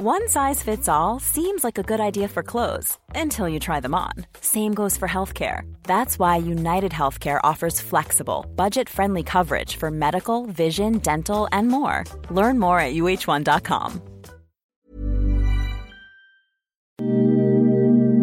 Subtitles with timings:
[0.00, 3.96] One size fits all seems like a good idea for clothes until you try them
[3.96, 4.12] on.
[4.40, 5.62] Same goes for healthcare.
[5.82, 12.04] That's why United Healthcare offers flexible, budget friendly coverage for medical, vision, dental, and more.
[12.30, 14.00] Learn more at uh1.com.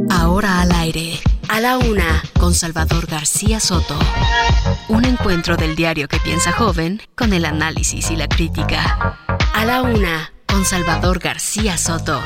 [0.10, 1.20] Ahora al aire,
[1.50, 4.00] a la una, con Salvador García Soto.
[4.88, 9.18] Un encuentro del diario que piensa joven con el análisis y la crítica.
[9.54, 12.24] A la una con Salvador García Soto.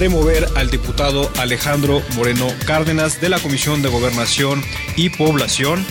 [0.00, 4.62] Remover al diputado Alejandro Moreno Cárdenas de la Comisión de Gobernación
[4.96, 5.84] y Población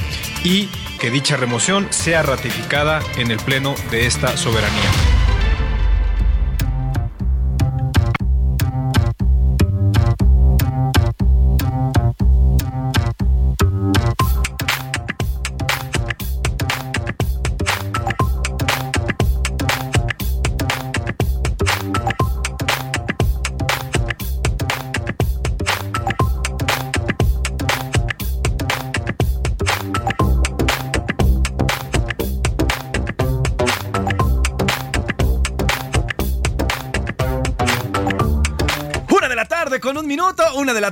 [0.44, 0.66] y
[1.00, 5.19] que dicha remoción sea ratificada en el Pleno de esta soberanía.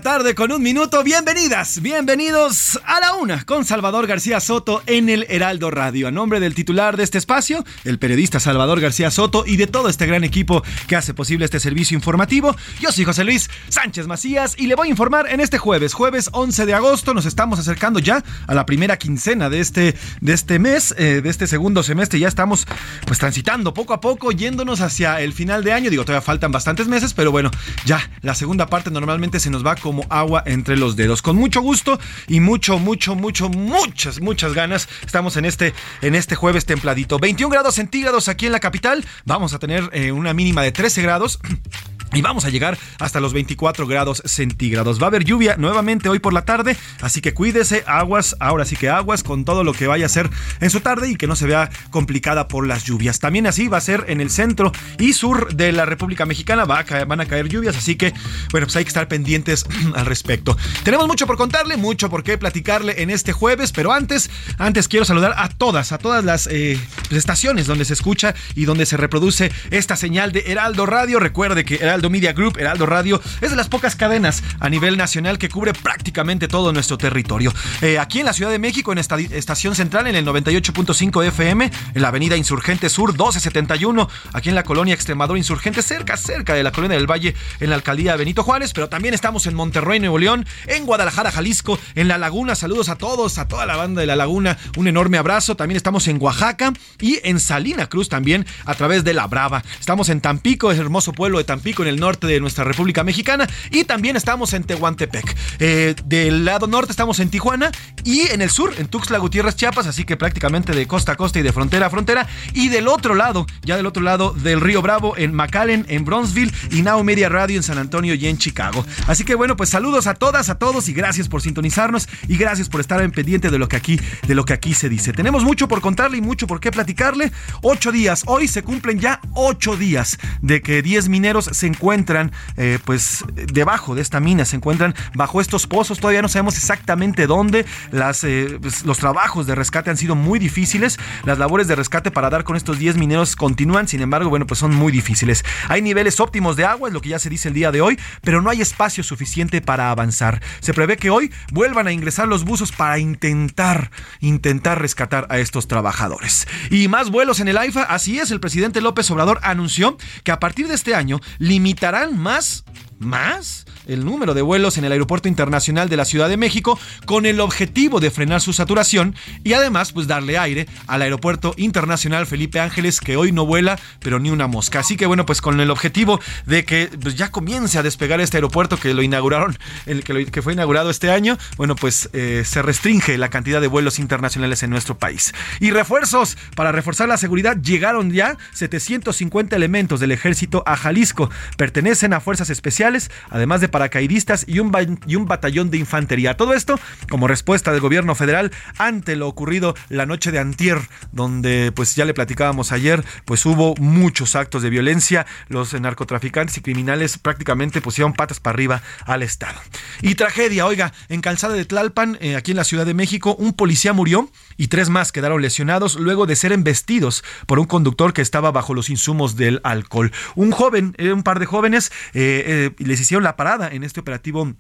[0.02, 1.04] Tarde con un minuto.
[1.04, 6.08] Bienvenidas, bienvenidos a la una con Salvador García Soto en el Heraldo Radio.
[6.08, 9.90] A nombre del titular de este espacio, el periodista Salvador García Soto y de todo
[9.90, 14.56] este gran equipo que hace posible este servicio informativo, yo soy José Luis Sánchez Macías
[14.58, 17.14] y le voy a informar en este jueves, jueves 11 de agosto.
[17.14, 21.30] Nos estamos acercando ya a la primera quincena de este, de este mes, eh, de
[21.30, 22.20] este segundo semestre.
[22.20, 22.68] Ya estamos
[23.06, 25.90] pues transitando poco a poco, yéndonos hacia el final de año.
[25.90, 27.50] Digo, todavía faltan bastantes meses, pero bueno,
[27.86, 31.22] ya la segunda parte normalmente se nos va como agua entre los dedos.
[31.22, 34.88] Con mucho gusto y mucho, mucho, mucho, muchas, muchas ganas.
[35.06, 37.20] Estamos en este, en este jueves templadito.
[37.20, 39.06] 21 grados centígrados aquí en la capital.
[39.26, 41.40] Vamos a tener eh, una mínima de 13 grados.
[42.14, 45.00] Y vamos a llegar hasta los 24 grados centígrados.
[45.00, 48.76] Va a haber lluvia nuevamente hoy por la tarde, así que cuídese, aguas, ahora sí
[48.76, 50.30] que aguas con todo lo que vaya a ser
[50.62, 53.20] en su tarde y que no se vea complicada por las lluvias.
[53.20, 56.80] También así va a ser en el centro y sur de la República Mexicana, va
[56.80, 58.14] a van a caer lluvias, así que
[58.52, 59.66] bueno, pues hay que estar pendientes
[59.96, 60.58] al respecto.
[60.84, 65.06] Tenemos mucho por contarle, mucho por qué platicarle en este jueves, pero antes, antes quiero
[65.06, 66.80] saludar a todas, a todas las eh,
[67.12, 71.20] estaciones donde se escucha y donde se reproduce esta señal de Heraldo Radio.
[71.20, 74.98] Recuerde que Heraldo Heraldo Media Group, Heraldo Radio, es de las pocas cadenas a nivel
[74.98, 77.52] nacional que cubre prácticamente todo nuestro territorio.
[77.82, 81.72] Eh, aquí en la Ciudad de México, en esta Estación Central, en el 98.5 FM,
[81.96, 86.62] en la Avenida Insurgente Sur 1271, aquí en la colonia Extremadura Insurgente, cerca, cerca de
[86.62, 90.20] la colonia del Valle, en la alcaldía Benito Juárez, pero también estamos en Monterrey, Nuevo
[90.20, 92.54] León, en Guadalajara, Jalisco, en La Laguna.
[92.54, 95.56] Saludos a todos, a toda la banda de La Laguna, un enorme abrazo.
[95.56, 99.64] También estamos en Oaxaca y en Salina Cruz también a través de La Brava.
[99.80, 103.84] Estamos en Tampico, el hermoso pueblo de Tampico, el norte de nuestra República Mexicana y
[103.84, 105.36] también estamos en Tehuantepec.
[105.60, 107.72] Eh, del lado norte estamos en Tijuana
[108.04, 111.40] y en el sur, en Tuxtla Gutiérrez, Chiapas, así que prácticamente de costa a costa
[111.40, 112.28] y de frontera a frontera.
[112.54, 116.54] Y del otro lado, ya del otro lado del río Bravo, en McAllen, en Bronzeville
[116.72, 118.86] y Now Media Radio en San Antonio y en Chicago.
[119.08, 122.70] Así que bueno, pues saludos a todas, a todos y gracias por sintonizarnos y gracias
[122.70, 125.14] por estar en pendiente de lo que aquí, de lo que aquí se dice.
[125.14, 127.32] Tenemos mucho por contarle y mucho por qué platicarle.
[127.62, 132.80] Ocho días, hoy se cumplen ya ocho días de que 10 mineros se encuentran eh,
[132.84, 137.66] pues debajo de esta mina, se encuentran bajo estos pozos, todavía no sabemos exactamente dónde,
[137.92, 142.10] las, eh, pues, los trabajos de rescate han sido muy difíciles, las labores de rescate
[142.10, 145.46] para dar con estos 10 mineros continúan, sin embargo, bueno, pues son muy difíciles.
[145.70, 148.00] Hay niveles óptimos de agua, es lo que ya se dice el día de hoy,
[148.22, 150.42] pero no hay espacio suficiente para avanzar.
[150.60, 155.68] Se prevé que hoy vuelvan a ingresar los buzos para intentar, intentar rescatar a estos
[155.68, 156.48] trabajadores.
[156.72, 160.40] Y más vuelos en el AIFA, así es, el presidente López Obrador anunció que a
[160.40, 161.20] partir de este año
[161.68, 162.64] limitarán más
[162.98, 167.26] más el número de vuelos en el Aeropuerto Internacional de la Ciudad de México con
[167.26, 172.60] el objetivo de frenar su saturación y además pues darle aire al Aeropuerto Internacional Felipe
[172.60, 174.80] Ángeles que hoy no vuela pero ni una mosca.
[174.80, 178.38] Así que bueno pues con el objetivo de que pues, ya comience a despegar este
[178.38, 183.18] aeropuerto que lo inauguraron, el que, fue inaugurado este año, bueno pues eh, se restringe
[183.18, 185.34] la cantidad de vuelos internacionales en nuestro país.
[185.60, 191.30] Y refuerzos para reforzar la seguridad llegaron ya 750 elementos del ejército a Jalisco.
[191.58, 196.36] Pertenecen a fuerzas especiales, además de paracaidistas y un, batallón de infantería.
[196.36, 196.80] Todo esto
[197.12, 200.80] como respuesta del gobierno federal ante lo ocurrido la noche de antier,
[201.12, 206.62] donde pues ya le platicábamos ayer, pues hubo muchos actos de violencia, los narcotraficantes y
[206.62, 209.60] criminales prácticamente pusieron patas para arriba al Estado.
[210.02, 213.54] Y tragedia, oiga, en Calzada de Tlalpan, eh, aquí en la Ciudad de México, un
[213.54, 218.24] policía murió y tres más quedaron lesionados luego de ser embestidos por un conductor que
[218.24, 220.12] estaba bajo los insumos del alcohol.
[220.34, 224.56] Un joven, eh, un par de jóvenes, eh, les hicieron la parada en este operativo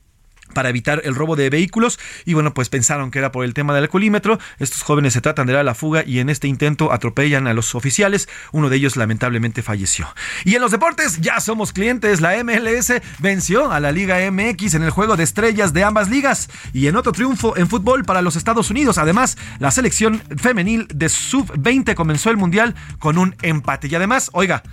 [0.54, 2.00] para evitar el robo de vehículos.
[2.26, 4.40] Y bueno pues pensaron que era por el tema del alcoholímetro.
[4.60, 7.76] Estos jóvenes se tratan de dar la fuga y en este intento atropellan a los
[7.76, 8.30] oficiales.
[8.52, 10.08] Uno de ellos lamentablemente falleció.
[10.46, 12.22] Y en los deportes ya somos clientes.
[12.22, 16.50] La MLS venció a la Liga MX en el juego de estrellas de ambas ligas.
[16.74, 18.98] Y en otro triunfo en fútbol para los Estados Unidos.
[18.98, 23.88] Además la selección femenil de sub 20 comenzó el mundial con un empate.
[23.88, 24.64] Y además oiga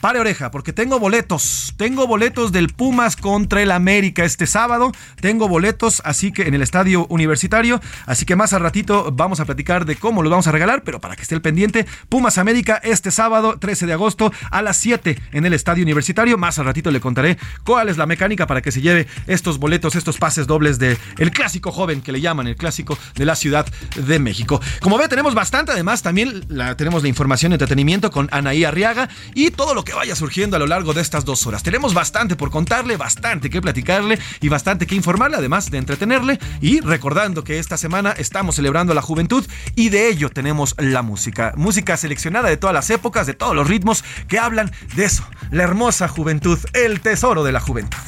[0.00, 1.74] Pare oreja, porque tengo boletos.
[1.76, 4.92] Tengo boletos del Pumas contra el América este sábado.
[5.20, 7.80] Tengo boletos, así que en el estadio universitario.
[8.04, 11.00] Así que más al ratito vamos a platicar de cómo los vamos a regalar, pero
[11.00, 15.18] para que esté el pendiente, Pumas América este sábado 13 de agosto a las 7
[15.32, 16.36] en el estadio universitario.
[16.36, 19.94] Más al ratito le contaré cuál es la mecánica para que se lleve estos boletos,
[19.94, 23.66] estos pases dobles de el clásico joven que le llaman, el clásico de la Ciudad
[23.96, 24.60] de México.
[24.80, 29.50] Como ve, tenemos bastante, además también la, tenemos la información entretenimiento con Anaí Arriaga y
[29.50, 31.62] todo lo que vaya surgiendo a lo largo de estas dos horas.
[31.62, 36.38] Tenemos bastante por contarle, bastante que platicarle y bastante que informarle, además de entretenerle.
[36.60, 39.46] Y recordando que esta semana estamos celebrando la juventud
[39.76, 41.54] y de ello tenemos la música.
[41.56, 45.62] Música seleccionada de todas las épocas, de todos los ritmos que hablan de eso, la
[45.62, 47.98] hermosa juventud, el tesoro de la juventud.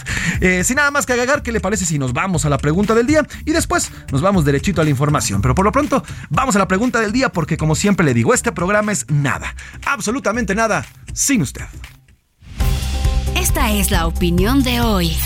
[0.40, 2.94] Eh, sin nada más que agregar, ¿qué le parece si nos vamos a la pregunta
[2.94, 5.40] del día y después nos vamos derechito a la información?
[5.40, 8.34] Pero por lo pronto, vamos a la pregunta del día porque como siempre le digo,
[8.34, 9.54] este programa es nada,
[9.86, 11.64] absolutamente nada sin usted.
[13.36, 15.16] Esta es la opinión de hoy.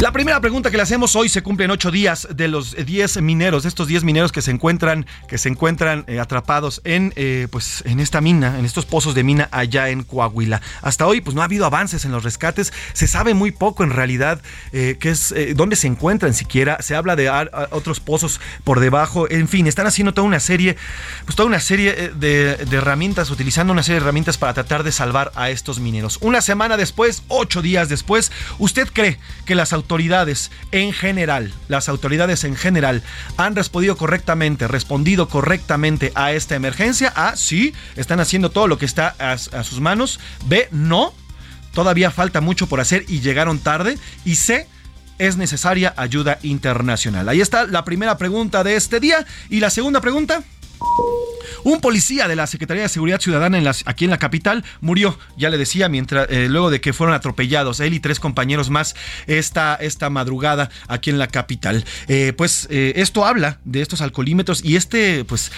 [0.00, 3.64] La primera pregunta que le hacemos hoy se cumplen ocho días de los 10 mineros,
[3.64, 7.82] de estos 10 mineros que se encuentran, que se encuentran eh, atrapados en, eh, pues,
[7.84, 10.62] en esta mina, en estos pozos de mina allá en Coahuila.
[10.80, 12.72] Hasta hoy, pues no ha habido avances en los rescates.
[12.94, 14.40] Se sabe muy poco en realidad
[14.72, 16.80] eh, es, dónde se encuentran siquiera.
[16.80, 17.28] Se habla de
[17.70, 19.30] otros pozos por debajo.
[19.30, 20.78] En fin, están haciendo toda una serie,
[21.26, 24.92] pues toda una serie de, de herramientas, utilizando una serie de herramientas para tratar de
[24.92, 26.16] salvar a estos mineros.
[26.22, 31.88] Una semana después, ocho días después, ¿usted cree que las autoridades autoridades en general, las
[31.88, 33.02] autoridades en general
[33.36, 37.12] han respondido correctamente, respondido correctamente a esta emergencia?
[37.16, 40.20] A, sí, están haciendo todo lo que está a, sus manos.
[40.46, 41.12] B, no,
[41.74, 43.98] todavía falta mucho por hacer y llegaron tarde.
[44.24, 44.68] Y C,
[45.18, 47.28] es necesaria ayuda internacional.
[47.28, 49.26] Ahí está la primera pregunta de este día.
[49.48, 50.44] Y la segunda pregunta.
[51.62, 55.58] Un policía de la Secretaría de Seguridad Ciudadana aquí en la capital murió, ya le
[55.58, 58.94] decía, mientras eh, luego de que fueron atropellados él y tres compañeros más
[59.26, 61.84] esta, esta madrugada aquí en la capital.
[62.08, 65.52] Eh, pues eh, esto habla de estos alcoholímetros y este, pues,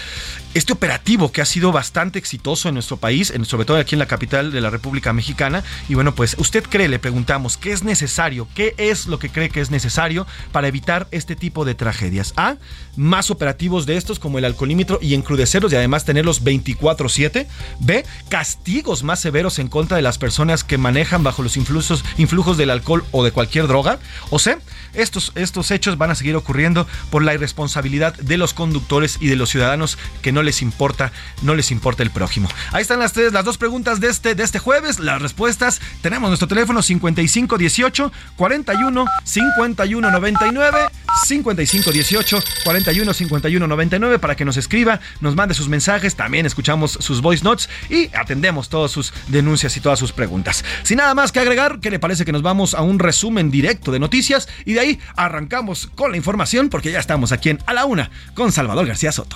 [0.53, 4.05] este operativo que ha sido bastante exitoso en nuestro país, sobre todo aquí en la
[4.05, 5.63] capital de la República Mexicana.
[5.87, 8.47] Y bueno, pues, ¿usted cree, le preguntamos, qué es necesario?
[8.55, 12.33] ¿Qué es lo que cree que es necesario para evitar este tipo de tragedias?
[12.35, 12.57] A,
[12.95, 17.47] más operativos de estos como el alcoholímetro y encrudecerlos y además tenerlos 24/7.
[17.79, 22.57] B, castigos más severos en contra de las personas que manejan bajo los influjos, influjos
[22.57, 23.99] del alcohol o de cualquier droga.
[24.29, 24.57] O C,
[24.93, 29.35] estos, estos hechos van a seguir ocurriendo por la irresponsabilidad de los conductores y de
[29.35, 31.11] los ciudadanos que no les importa,
[31.41, 32.49] no les importa el prójimo.
[32.71, 35.81] Ahí están las tres, las dos preguntas de este, de este jueves, las respuestas.
[36.01, 40.79] Tenemos nuestro teléfono 5518 41 51 99
[41.25, 47.21] 5518 41 51 99 para que nos escriba, nos mande sus mensajes, también escuchamos sus
[47.21, 50.63] voice notes y atendemos todas sus denuncias y todas sus preguntas.
[50.83, 53.91] Sin nada más que agregar, ¿qué le parece que nos vamos a un resumen directo
[53.91, 57.73] de noticias y de ahí arrancamos con la información porque ya estamos aquí en A
[57.73, 59.35] la Una con Salvador García Soto.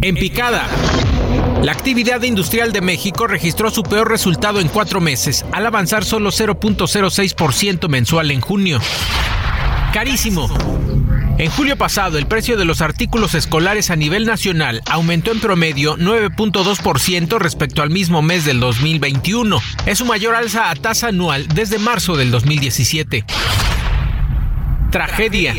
[0.00, 0.68] En picada.
[1.62, 6.30] La actividad industrial de México registró su peor resultado en cuatro meses, al avanzar solo
[6.30, 8.80] 0.06% mensual en junio.
[9.92, 10.48] Carísimo.
[11.38, 15.96] En julio pasado, el precio de los artículos escolares a nivel nacional aumentó en promedio
[15.96, 19.60] 9.2% respecto al mismo mes del 2021.
[19.86, 23.24] Es su mayor alza a tasa anual desde marzo del 2017.
[24.90, 25.54] Tragedia.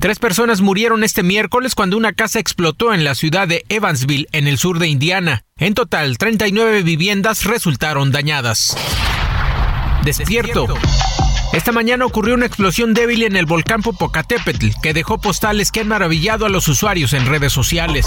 [0.00, 4.46] Tres personas murieron este miércoles cuando una casa explotó en la ciudad de Evansville, en
[4.46, 5.44] el sur de Indiana.
[5.56, 8.76] En total, 39 viviendas resultaron dañadas.
[10.04, 10.68] Despierto.
[11.52, 15.88] Esta mañana ocurrió una explosión débil en el volcán Popocatépetl que dejó postales que han
[15.88, 18.06] maravillado a los usuarios en redes sociales.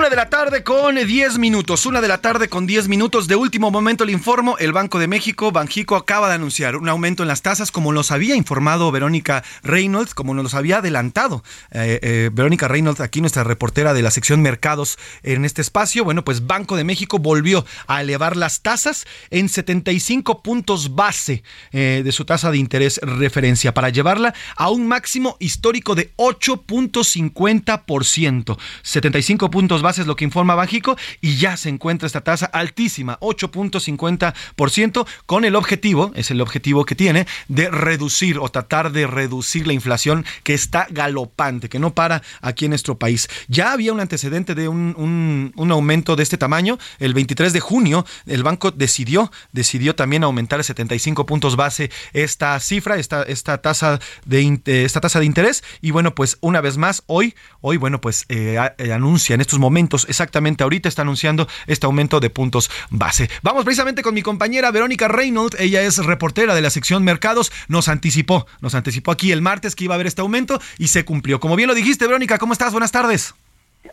[0.00, 1.84] Una de la tarde con 10 minutos.
[1.84, 3.28] Una de la tarde con 10 minutos.
[3.28, 4.56] De último momento le informo.
[4.56, 8.10] El Banco de México, Banjico, acaba de anunciar un aumento en las tasas, como nos
[8.10, 13.92] había informado Verónica Reynolds, como nos había adelantado eh, eh, Verónica Reynolds, aquí nuestra reportera
[13.92, 16.02] de la sección Mercados en este espacio.
[16.02, 21.42] Bueno, pues Banco de México volvió a elevar las tasas en 75 puntos base
[21.72, 28.56] eh, de su tasa de interés referencia para llevarla a un máximo histórico de 8.50%.
[28.82, 33.18] 75 puntos base es lo que informa Banjico y ya se encuentra esta tasa altísima,
[33.20, 39.66] 8.50%, con el objetivo, es el objetivo que tiene, de reducir o tratar de reducir
[39.66, 43.28] la inflación que está galopante, que no para aquí en nuestro país.
[43.48, 46.78] Ya había un antecedente de un, aumento de este tamaño.
[46.98, 52.96] El 23 de junio el banco decidió, decidió también aumentar 75 puntos base esta cifra,
[52.96, 55.62] esta, esta, tasa, de, esta tasa de interés.
[55.80, 59.58] Y bueno, pues una vez más, hoy, hoy bueno, pues eh, eh, anuncia en estos
[59.58, 63.28] momentos exactamente ahorita está anunciando este aumento de puntos base.
[63.42, 67.88] Vamos precisamente con mi compañera Verónica Reynolds, ella es reportera de la sección Mercados, nos
[67.88, 71.40] anticipó, nos anticipó aquí el martes que iba a haber este aumento y se cumplió.
[71.40, 72.72] Como bien lo dijiste, Verónica, ¿cómo estás?
[72.72, 73.34] Buenas tardes.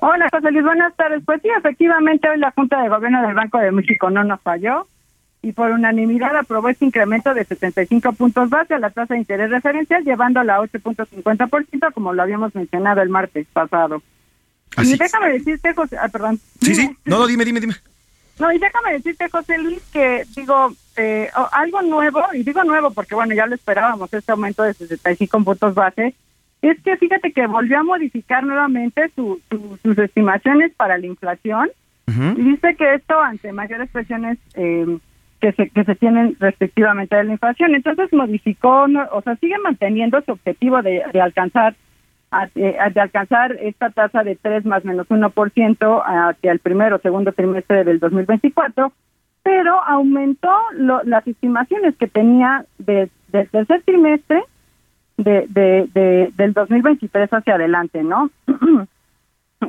[0.01, 1.23] Hola, José Luis, buenas tardes.
[1.25, 4.87] Pues sí, efectivamente hoy la Junta de Gobierno del Banco de México no nos falló
[5.41, 9.49] y por unanimidad aprobó este incremento de 75 puntos base a la tasa de interés
[9.49, 14.01] referencial, llevándola a 8.50%, como lo habíamos mencionado el martes pasado
[14.83, 16.39] y déjame decirte, José, ah, perdón.
[16.61, 17.75] Sí, sí, no, no, dime, dime, dime.
[18.39, 23.15] No, y déjame decirte, José Luis, que digo, eh, algo nuevo, y digo nuevo porque,
[23.15, 26.13] bueno, ya lo esperábamos, este aumento de 65 puntos base,
[26.61, 31.69] es que fíjate que volvió a modificar nuevamente sus estimaciones para la inflación,
[32.07, 34.97] y dice que esto ante mayores presiones eh,
[35.41, 40.21] que, se, que se tienen respectivamente de la inflación, entonces modificó, o sea, sigue manteniendo
[40.21, 41.75] su objetivo de, de alcanzar
[42.55, 47.31] eh, de alcanzar esta tasa de 3 más menos 1% hacia el primero o segundo
[47.31, 48.91] trimestre del 2024,
[49.43, 54.43] pero aumentó las estimaciones que tenía de, del tercer trimestre
[55.15, 58.29] de, de, del 2023 hacia adelante, ¿no?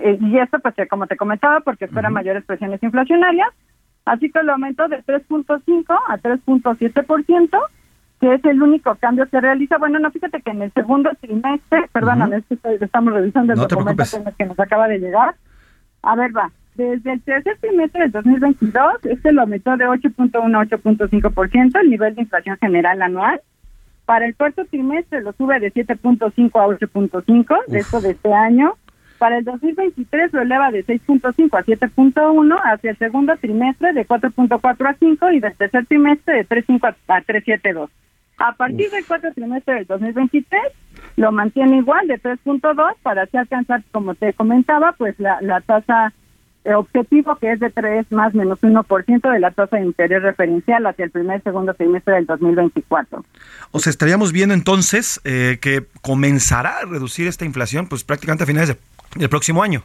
[0.02, 3.48] Eh, y esto, pues, como te comentaba, porque espera mayores presiones inflacionarias,
[4.04, 7.58] así que lo aumentó de 3.5 a 3.7%,
[8.20, 9.78] que es el único cambio que realiza.
[9.78, 12.42] Bueno, no, fíjate que en el segundo trimestre, perdóname,
[12.80, 14.04] estamos revisando el documento
[14.36, 15.34] que nos acaba de llegar.
[16.02, 16.50] A ver, va.
[16.74, 22.14] Desde el tercer trimestre del 2022, este lo aumentó de 8.1 a 8.5%, el nivel
[22.14, 23.40] de inflación general anual.
[24.04, 28.74] Para el cuarto trimestre lo sube de 7.5 a 8.5, de esto de este año.
[29.18, 34.88] Para el 2023 lo eleva de 6.5 a 7.1 hacia el segundo trimestre de 4.4
[34.88, 37.90] a 5 y del tercer trimestre de 3.5 a 3.72.
[38.38, 40.62] A partir del cuarto trimestre del 2023
[41.16, 46.12] lo mantiene igual de 3.2 para así alcanzar, como te comentaba, pues la, tasa
[46.64, 50.86] eh, objetivo que es de 3 más menos 1% de la tasa de interés referencial
[50.86, 53.24] hacia el primer segundo trimestre del 2024.
[53.72, 58.46] O sea, estaríamos viendo entonces eh, que comenzará a reducir esta inflación pues prácticamente a
[58.46, 58.76] finales
[59.16, 59.82] del próximo año.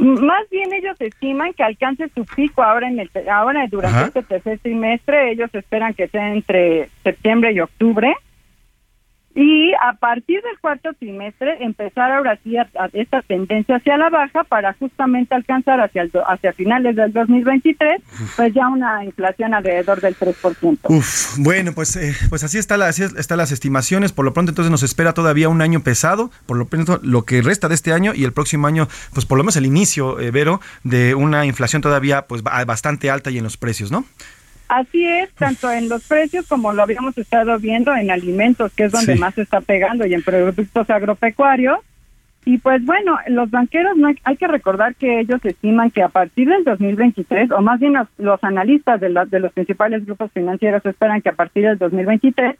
[0.00, 4.58] Más bien ellos estiman que alcance su pico ahora en el ahora durante este tercer
[4.60, 5.32] trimestre.
[5.32, 8.16] Ellos esperan que sea entre septiembre y octubre.
[9.34, 14.42] Y a partir del cuarto trimestre empezar ahora sí a, esta tendencia hacia la baja
[14.42, 18.02] para justamente alcanzar hacia el, hacia finales del 2023
[18.36, 20.78] pues ya una inflación alrededor del 3%.
[20.82, 24.50] Uf, bueno, pues eh, pues así está la, así están las estimaciones, por lo pronto
[24.50, 27.92] entonces nos espera todavía un año pesado, por lo pronto lo que resta de este
[27.92, 31.46] año y el próximo año pues por lo menos el inicio, eh, Vero, de una
[31.46, 34.04] inflación todavía pues bastante alta y en los precios, ¿no?
[34.70, 38.92] Así es, tanto en los precios como lo habíamos estado viendo en alimentos, que es
[38.92, 41.80] donde más se está pegando, y en productos agropecuarios.
[42.44, 46.48] Y pues bueno, los banqueros no hay, que recordar que ellos estiman que a partir
[46.48, 51.30] del 2023, o más bien los, analistas de, de los principales grupos financieros esperan que
[51.30, 52.54] a partir del 2023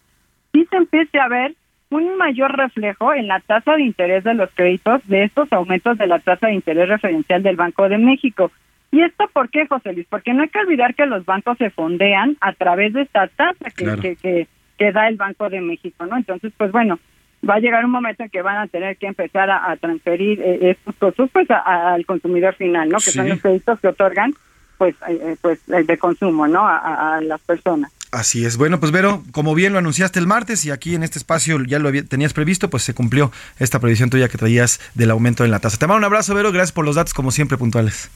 [0.53, 1.55] sí se empiece a ver
[1.91, 6.09] un mayor reflejo en la tasa de interés de los créditos de estos aumentos de
[6.09, 8.51] la tasa de interés referencial del Banco de México.
[8.93, 10.07] ¿Y esto por qué, José Luis?
[10.09, 13.71] Porque no hay que olvidar que los bancos se fondean a través de esta tasa
[13.71, 16.17] que, que, que, da el Banco de México, ¿no?
[16.17, 16.99] Entonces, pues bueno,
[17.49, 20.71] va a llegar un momento en que van a tener que empezar a, transferir eh,
[20.71, 22.99] estos costos pues al consumidor final, ¿no?
[22.99, 24.35] Que son los créditos que otorgan
[24.77, 26.67] pues eh, eh, pues de consumo, ¿no?
[26.67, 27.93] A, las personas.
[28.13, 28.57] Así es.
[28.57, 31.79] Bueno, pues Vero, como bien lo anunciaste el martes y aquí en este espacio ya
[31.79, 35.61] lo tenías previsto, pues se cumplió esta previsión tuya que traías del aumento en la
[35.61, 35.77] tasa.
[35.79, 38.11] Te mando un abrazo, Vero, gracias por los datos como siempre puntuales.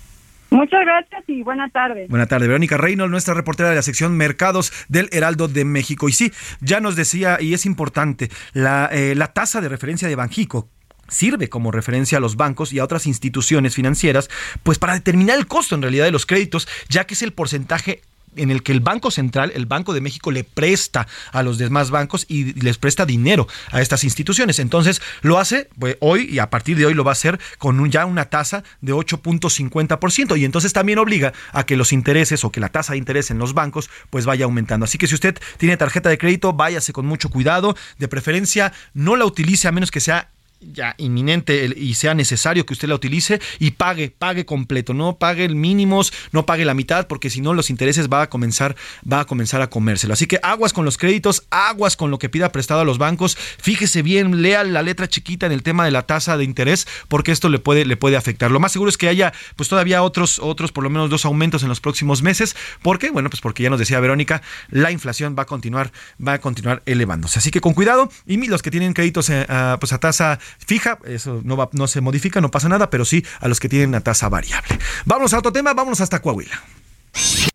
[0.54, 2.06] Muchas gracias y buena tarde.
[2.08, 2.46] Buena tarde.
[2.46, 6.08] Verónica Reynolds, nuestra reportera de la sección Mercados del Heraldo de México.
[6.08, 10.14] Y sí, ya nos decía, y es importante, la, eh, la tasa de referencia de
[10.14, 10.68] Banjico,
[11.08, 14.30] sirve como referencia a los bancos y a otras instituciones financieras,
[14.62, 18.02] pues para determinar el costo en realidad de los créditos, ya que es el porcentaje
[18.36, 21.90] en el que el Banco Central, el Banco de México, le presta a los demás
[21.90, 24.58] bancos y les presta dinero a estas instituciones.
[24.58, 27.90] Entonces, lo hace pues, hoy y a partir de hoy lo va a hacer con
[27.90, 30.38] ya una tasa de 8.50%.
[30.38, 33.38] Y entonces también obliga a que los intereses o que la tasa de interés en
[33.38, 34.84] los bancos pues vaya aumentando.
[34.84, 37.76] Así que si usted tiene tarjeta de crédito, váyase con mucho cuidado.
[37.98, 40.33] De preferencia, no la utilice a menos que sea
[40.72, 45.44] ya inminente y sea necesario que usted la utilice y pague, pague completo, no pague
[45.44, 48.76] el mínimos, no pague la mitad, porque si no los intereses va a comenzar,
[49.10, 50.14] va a comenzar a comérselo.
[50.14, 53.36] Así que aguas con los créditos, aguas con lo que pida prestado a los bancos,
[53.36, 57.32] fíjese bien, lea la letra chiquita en el tema de la tasa de interés, porque
[57.32, 58.50] esto le puede, le puede afectar.
[58.50, 61.62] Lo más seguro es que haya pues todavía otros, otros, por lo menos dos aumentos
[61.62, 62.56] en los próximos meses.
[62.82, 63.10] ¿Por qué?
[63.10, 65.92] Bueno, pues porque ya nos decía Verónica, la inflación va a continuar,
[66.24, 67.38] va a continuar elevándose.
[67.38, 69.46] Así que con cuidado, y los que tienen créditos eh,
[69.80, 73.24] pues a tasa fija, eso no, va, no se modifica, no pasa nada, pero sí
[73.40, 74.78] a los que tienen una tasa variable.
[75.04, 76.62] Vamos a otro tema, vamos hasta Coahuila.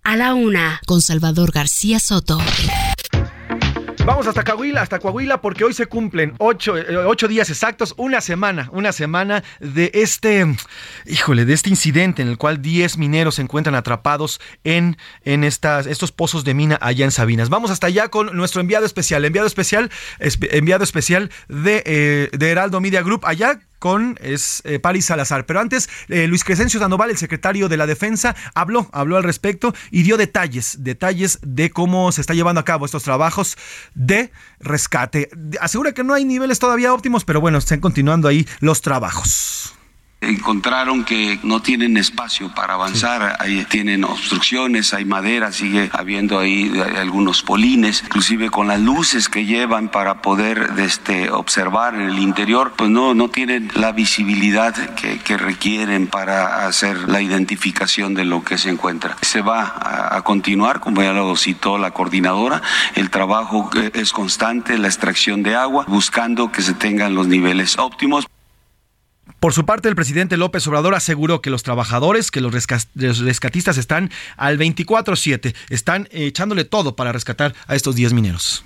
[0.04, 2.40] A la una, con Salvador García Soto.
[4.06, 8.22] Vamos hasta Coahuila, hasta Coahuila, porque hoy se cumplen ocho, eh, ocho, días exactos, una
[8.22, 10.46] semana, una semana de este,
[11.06, 15.86] híjole, de este incidente en el cual 10 mineros se encuentran atrapados en, en estas,
[15.86, 17.50] estos pozos de mina allá en Sabinas.
[17.50, 22.82] Vamos hasta allá con nuestro enviado especial, enviado especial, enviado especial de, eh, de Heraldo
[22.82, 25.46] Media Group, allá con es, eh, Salazar.
[25.46, 29.74] Pero antes, eh, Luis Crescencio Sandoval, el secretario de la Defensa, habló, habló al respecto
[29.92, 33.58] y dio detalles, detalles de cómo se está llevando a cabo estos trabajos
[33.96, 35.30] de rescate.
[35.62, 39.79] Asegura que no hay niveles todavía óptimos, pero bueno, están continuando ahí los trabajos
[40.22, 46.72] encontraron que no tienen espacio para avanzar, ahí tienen obstrucciones, hay madera, sigue habiendo ahí
[46.98, 52.74] algunos polines, inclusive con las luces que llevan para poder este, observar en el interior,
[52.76, 58.44] pues no, no tienen la visibilidad que, que requieren para hacer la identificación de lo
[58.44, 59.18] que se encuentra.
[59.22, 62.62] Se va a, a continuar, como ya lo citó la coordinadora,
[62.96, 68.28] el trabajo es constante, la extracción de agua, buscando que se tengan los niveles óptimos.
[69.40, 74.12] Por su parte, el presidente López Obrador aseguró que los trabajadores, que los rescatistas están
[74.36, 78.66] al 24-7, están echándole todo para rescatar a estos 10 mineros.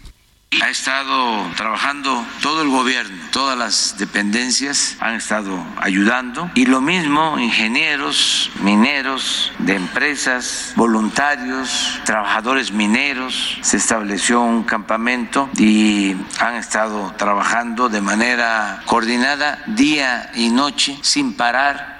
[0.61, 7.39] Ha estado trabajando todo el gobierno, todas las dependencias han estado ayudando y lo mismo
[7.39, 13.57] ingenieros, mineros de empresas, voluntarios, trabajadores mineros.
[13.61, 21.33] Se estableció un campamento y han estado trabajando de manera coordinada día y noche sin
[21.33, 21.92] parar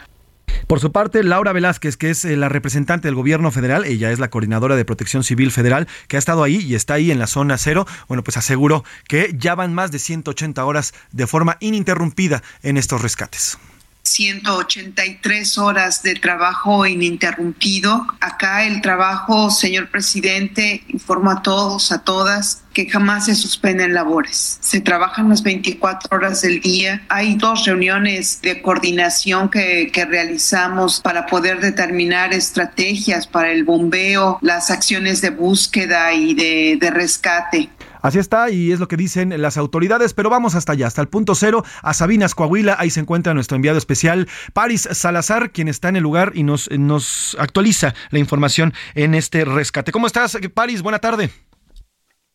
[0.67, 4.19] por su parte, Laura Velázquez, que es eh, la representante del gobierno federal, ella es
[4.19, 7.27] la coordinadora de protección civil federal, que ha estado ahí y está ahí en la
[7.27, 12.43] zona cero, bueno, pues aseguró que ya van más de 180 horas de forma ininterrumpida
[12.61, 13.57] en estos rescates.
[14.03, 18.05] 183 horas de trabajo ininterrumpido.
[18.19, 24.57] Acá el trabajo, señor presidente, informo a todos, a todas, que jamás se suspenden labores.
[24.59, 27.05] Se trabajan las 24 horas del día.
[27.07, 34.69] Hay dos reuniones de coordinación que, realizamos para poder determinar estrategias para el bombeo, las
[34.69, 37.69] acciones de búsqueda y de rescate.
[38.03, 41.07] Así está y es lo que dicen las autoridades, pero vamos hasta allá, hasta el
[41.07, 42.75] punto cero, a Sabinas, Coahuila.
[42.77, 46.69] Ahí se encuentra nuestro enviado especial, Paris Salazar, quien está en el lugar y nos,
[46.77, 49.93] nos actualiza la información en este rescate.
[49.93, 50.83] ¿Cómo estás, Paris?
[50.83, 51.29] Buena tarde.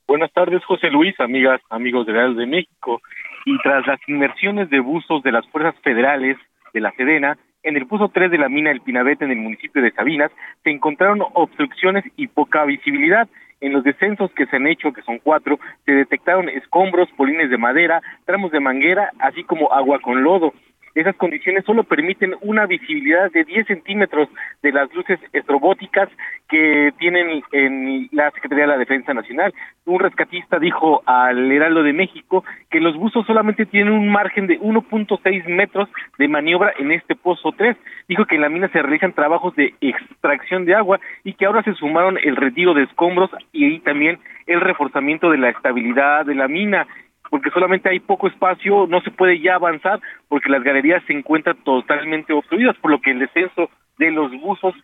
[0.06, 3.02] Buenas tardes, José Luis, amigas, amigos de Real de México.
[3.44, 6.38] Y tras las inmersiones de buzos de las fuerzas federales
[6.72, 9.82] de la Sedena, en el buzo 3 de la mina El Pinabete en el municipio
[9.82, 10.30] de Sabinas
[10.64, 13.28] se encontraron obstrucciones y poca visibilidad
[13.60, 17.58] en los descensos que se han hecho, que son cuatro, se detectaron escombros, polines de
[17.58, 20.52] madera, tramos de manguera, así como agua con lodo.
[20.98, 24.28] Esas condiciones solo permiten una visibilidad de 10 centímetros
[24.64, 26.08] de las luces estrobóticas
[26.48, 29.54] que tienen en la Secretaría de la Defensa Nacional.
[29.84, 34.58] Un rescatista dijo al Heraldo de México que los buzos solamente tienen un margen de
[34.58, 37.76] 1.6 metros de maniobra en este pozo 3.
[38.08, 41.62] Dijo que en la mina se realizan trabajos de extracción de agua y que ahora
[41.62, 46.48] se sumaron el retiro de escombros y también el reforzamiento de la estabilidad de la
[46.48, 46.88] mina
[47.30, 51.56] porque solamente hay poco espacio, no se puede ya avanzar porque las galerías se encuentran
[51.64, 54.74] totalmente obstruidas, por lo que el descenso de los buzos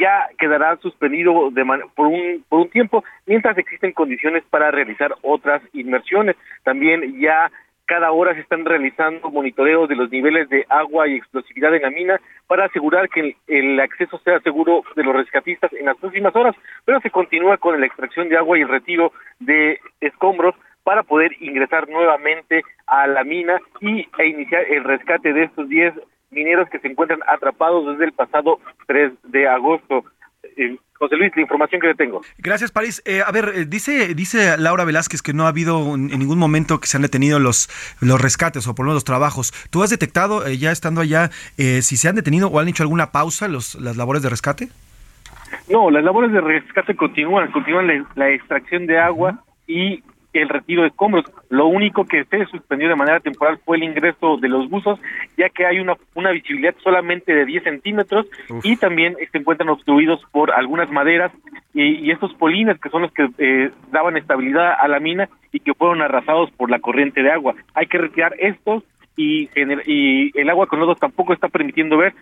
[0.00, 5.62] ya quedará suspendido de por un por un tiempo mientras existen condiciones para realizar otras
[5.74, 6.36] inmersiones.
[6.64, 7.50] También ya
[7.84, 11.90] cada hora se están realizando monitoreos de los niveles de agua y explosividad en la
[11.90, 16.54] mina para asegurar que el, acceso sea seguro de los rescatistas en las próximas horas,
[16.84, 20.54] pero se continúa con la extracción de agua y el retiro de escombros
[20.84, 25.94] para poder ingresar nuevamente a la mina y e iniciar el rescate de estos 10
[26.30, 30.04] mineros que se encuentran atrapados desde el pasado 3 de agosto.
[30.56, 32.20] Eh, José Luis, la información que le tengo.
[32.38, 33.02] Gracias, París.
[33.04, 36.78] Eh, a ver, eh, dice, dice Laura Velázquez que no ha habido en ningún momento
[36.78, 37.68] que se han detenido los,
[38.00, 39.52] los rescates o por lo menos los trabajos.
[39.70, 43.48] ¿Tú has detectado, ya estando allá, si se han detenido o han hecho alguna pausa
[43.48, 44.68] los, las labores de rescate?
[45.68, 50.82] No, las labores de rescate continúan, continúan la, la extracción de agua y el retiro
[50.82, 51.24] de escombros.
[51.50, 54.98] Lo único que se suspendió de manera temporal fue el ingreso de los buzos,
[55.36, 58.26] ya que hay una, una visibilidad solamente de 10 centímetros
[58.62, 61.32] y también se encuentran obstruidos por algunas maderas
[61.74, 65.72] y, estos polines que son los que eh, daban estabilidad a la mina y que
[65.72, 67.54] fueron arrasados por la corriente de agua.
[67.74, 68.84] Hay que retirar estos
[69.16, 69.48] y,
[69.86, 72.14] y el agua con lodo tampoco está permitiendo ver.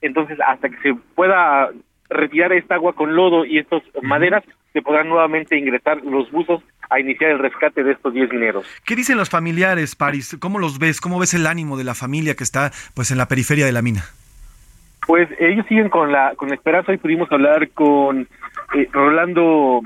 [0.00, 1.70] Entonces, hasta que se pueda
[2.10, 7.00] retirar esta agua con lodo y estas maderas, se podrán nuevamente ingresar los buzos a
[7.00, 8.66] iniciar el rescate de estos 10 mineros.
[8.84, 10.36] ¿Qué dicen los familiares, Paris?
[10.40, 11.00] ¿Cómo los ves?
[11.00, 13.82] ¿Cómo ves el ánimo de la familia que está pues en la periferia de la
[13.82, 14.02] mina?
[15.06, 16.92] Pues ellos siguen con la con la esperanza.
[16.92, 18.28] Hoy pudimos hablar con
[18.74, 19.80] eh, Rolando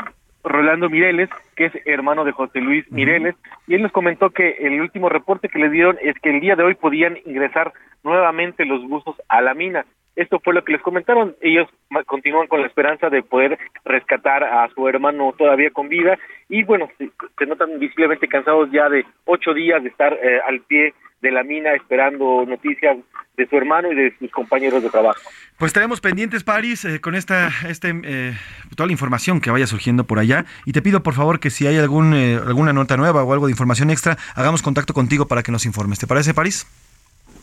[0.44, 3.36] Rolando Mireles, que es hermano de José Luis Mireles,
[3.68, 6.56] y él nos comentó que el último reporte que le dieron es que el día
[6.56, 9.86] de hoy podían ingresar nuevamente los buzos a la mina.
[10.14, 11.34] Esto fue lo que les comentaron.
[11.40, 11.68] Ellos
[12.06, 16.90] continúan con la esperanza de poder rescatar a su hermano todavía con vida y bueno,
[16.98, 21.42] se, notan visiblemente cansados ya de ocho días de estar eh, al pie de la
[21.44, 22.98] mina esperando noticias
[23.36, 25.20] de su hermano y de sus compañeros de trabajo.
[25.56, 28.32] Pues estaremos pendientes, París, eh, con esta, este, eh,
[28.76, 30.44] toda la información que vaya surgiendo por allá.
[30.66, 33.52] Y te pido, por favor, que si hay algún, alguna nota nueva o algo de
[33.52, 35.98] información extra, hagamos contacto contigo para que nos informes.
[35.98, 36.66] ¿Te parece, París?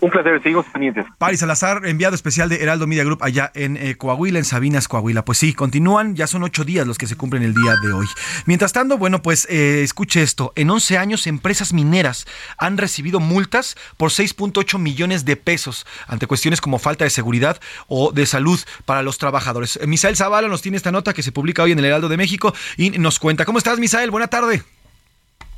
[0.02, 1.06] Un placer, seguimos pendientes.
[1.18, 5.26] Paris Salazar, enviado especial de Heraldo Media Group allá en eh, Coahuila, en Sabinas, Coahuila.
[5.26, 8.08] Pues sí, continúan, ya son ocho días los que se cumplen el día de hoy.
[8.46, 10.54] Mientras tanto, bueno, pues eh, escuche esto.
[10.56, 12.26] En 11 años, empresas mineras
[12.58, 18.14] han recibido multas por 6.8 millones de pesos ante cuestiones como falta de seguridad o
[18.14, 19.78] de salud para los trabajadores.
[19.82, 22.16] Eh, Misael Zavala nos tiene esta nota que se publica hoy en el Heraldo de
[22.16, 23.44] México y nos cuenta.
[23.44, 24.12] ¿Cómo estás, Misael?
[24.12, 24.64] Buena tarde.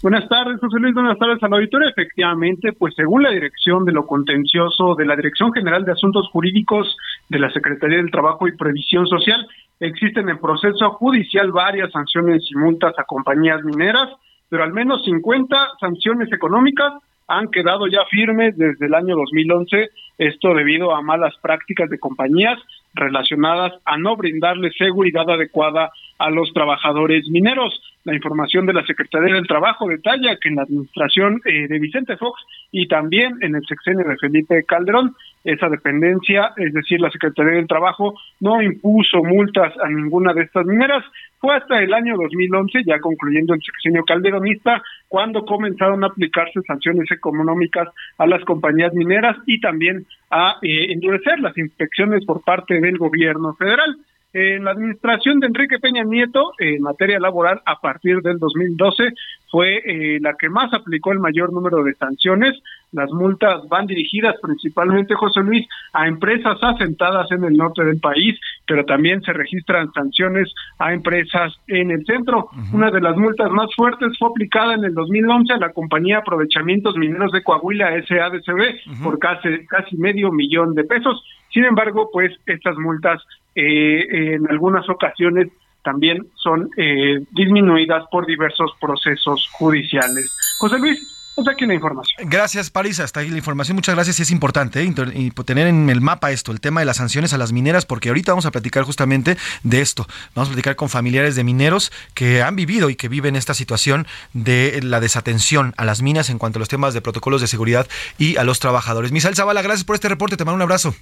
[0.01, 0.95] Buenas tardes, José Luis.
[0.95, 1.87] Buenas tardes al auditorio.
[1.87, 6.97] Efectivamente, pues según la dirección de lo contencioso de la Dirección General de Asuntos Jurídicos
[7.29, 9.47] de la Secretaría del Trabajo y Previsión Social,
[9.79, 14.09] existen en proceso judicial varias sanciones y multas a compañías mineras,
[14.49, 16.93] pero al menos 50 sanciones económicas
[17.27, 22.57] han quedado ya firmes desde el año 2011, esto debido a malas prácticas de compañías
[22.95, 27.79] relacionadas a no brindarle seguridad adecuada a los trabajadores mineros.
[28.03, 32.17] La información de la Secretaría del Trabajo detalla que en la administración eh, de Vicente
[32.17, 37.53] Fox y también en el sexenio de Felipe Calderón, esa dependencia, es decir, la Secretaría
[37.53, 41.03] del Trabajo, no impuso multas a ninguna de estas mineras.
[41.39, 47.11] Fue hasta el año 2011, ya concluyendo el sexenio calderonista, cuando comenzaron a aplicarse sanciones
[47.11, 47.87] económicas
[48.17, 53.53] a las compañías mineras y también a eh, endurecer las inspecciones por parte del gobierno
[53.55, 53.97] federal.
[54.33, 59.13] En la administración de Enrique Peña Nieto, en materia laboral, a partir del 2012,
[59.49, 62.57] fue eh, la que más aplicó el mayor número de sanciones.
[62.93, 68.39] Las multas van dirigidas principalmente, José Luis, a empresas asentadas en el norte del país,
[68.65, 72.47] pero también se registran sanciones a empresas en el centro.
[72.71, 76.95] Una de las multas más fuertes fue aplicada en el 2011 a la compañía Aprovechamientos
[76.95, 81.21] Mineros de Coahuila, SADCB, por casi, casi medio millón de pesos.
[81.49, 83.21] Sin embargo, pues estas multas
[83.55, 85.49] eh, en algunas ocasiones
[85.83, 90.31] también son eh, disminuidas por diversos procesos judiciales.
[90.59, 90.99] José Luis,
[91.33, 92.29] Pues aquí la información.
[92.29, 92.99] Gracias, París.
[92.99, 93.75] Hasta ahí la información.
[93.75, 94.19] Muchas gracias.
[94.19, 95.31] Es importante ¿eh?
[95.45, 98.33] tener en el mapa esto, el tema de las sanciones a las mineras, porque ahorita
[98.33, 100.05] vamos a platicar justamente de esto.
[100.35, 104.07] Vamos a platicar con familiares de mineros que han vivido y que viven esta situación
[104.33, 107.87] de la desatención a las minas en cuanto a los temas de protocolos de seguridad
[108.17, 109.11] y a los trabajadores.
[109.11, 110.37] Misael Zavala, gracias por este reporte.
[110.37, 110.93] Te mando un abrazo.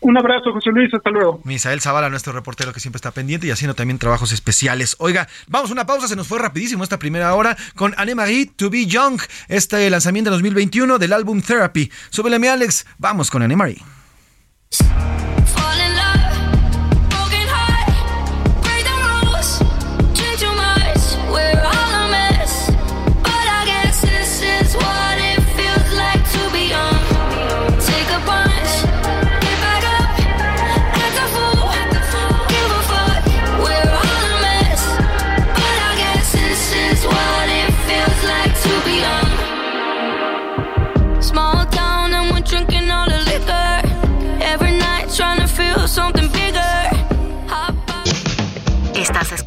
[0.00, 1.40] Un abrazo, José Luis, hasta luego.
[1.44, 4.94] Misael Zavala, nuestro reportero que siempre está pendiente y haciendo también trabajos especiales.
[5.00, 8.70] Oiga, vamos a una pausa, se nos fue rapidísimo esta primera hora con Anne-Marie To
[8.70, 11.90] Be Young, este lanzamiento de 2021 del álbum Therapy.
[12.10, 13.82] Súbele mi Alex, vamos con Anne-Marie.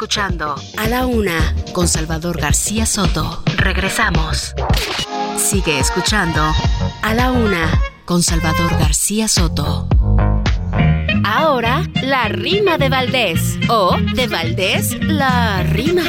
[0.01, 3.43] Escuchando A la Una con Salvador García Soto.
[3.55, 4.55] Regresamos.
[5.37, 6.41] Sigue escuchando
[7.03, 9.87] A la Una con Salvador García Soto.
[11.23, 13.59] Ahora, la rima de Valdés.
[13.69, 16.01] O de Valdés, la rima.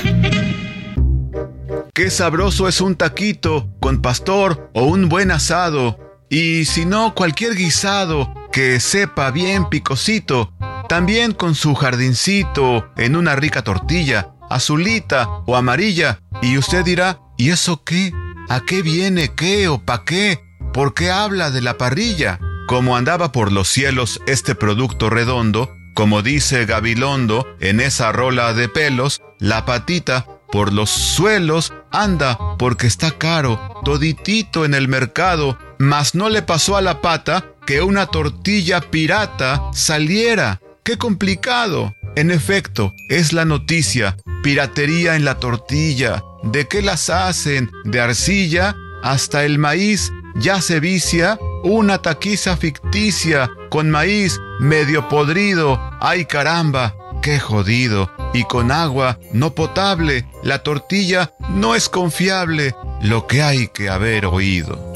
[1.93, 5.99] Qué sabroso es un taquito con pastor o un buen asado.
[6.31, 10.55] Y si no, cualquier guisado que sepa bien picosito
[10.93, 16.21] también con su jardincito en una rica tortilla, azulita o amarilla.
[16.43, 18.13] Y usted dirá, ¿y eso qué?
[18.51, 20.45] ¿A qué viene qué o pa' qué?
[20.75, 22.39] ¿Por qué habla de la parrilla?
[22.69, 28.69] Como andaba por los cielos este producto redondo, como dice Gabilondo en esa rola de
[28.69, 36.15] pelos, la patita por los suelos anda porque está caro, toditito en el mercado, mas
[36.15, 40.61] no le pasó a la pata que una tortilla pirata saliera.
[40.85, 41.95] ¡Qué complicado!
[42.17, 44.17] En efecto, es la noticia.
[44.43, 46.25] Piratería en la tortilla.
[46.43, 47.71] ¿De qué las hacen?
[47.85, 48.75] ¿De arcilla?
[49.01, 51.39] Hasta el maíz ya se vicia.
[51.63, 55.81] Una taquiza ficticia con maíz medio podrido.
[56.01, 56.97] ¡Ay caramba!
[57.23, 58.11] ¡Qué jodido!
[58.35, 60.27] Y con agua no potable.
[60.43, 62.75] La tortilla no es confiable.
[63.03, 64.92] Lo que hay que haber oído.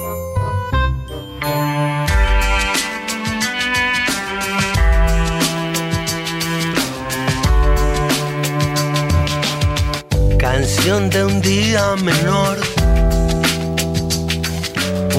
[10.87, 12.59] De un día menor.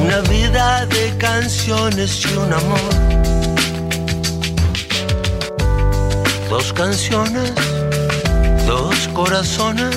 [0.02, 2.94] Una vida de canciones y un amor.
[6.50, 7.52] Dos canciones,
[8.66, 9.94] dos corazones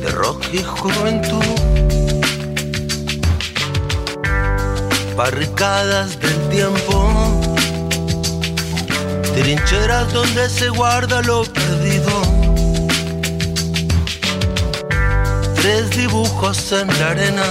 [0.00, 1.44] de rock y juventud.
[5.16, 7.40] Barricadas del tiempo,
[9.34, 12.15] trincheras donde se guarda lo perdido
[15.66, 17.48] tres dibujos en la arena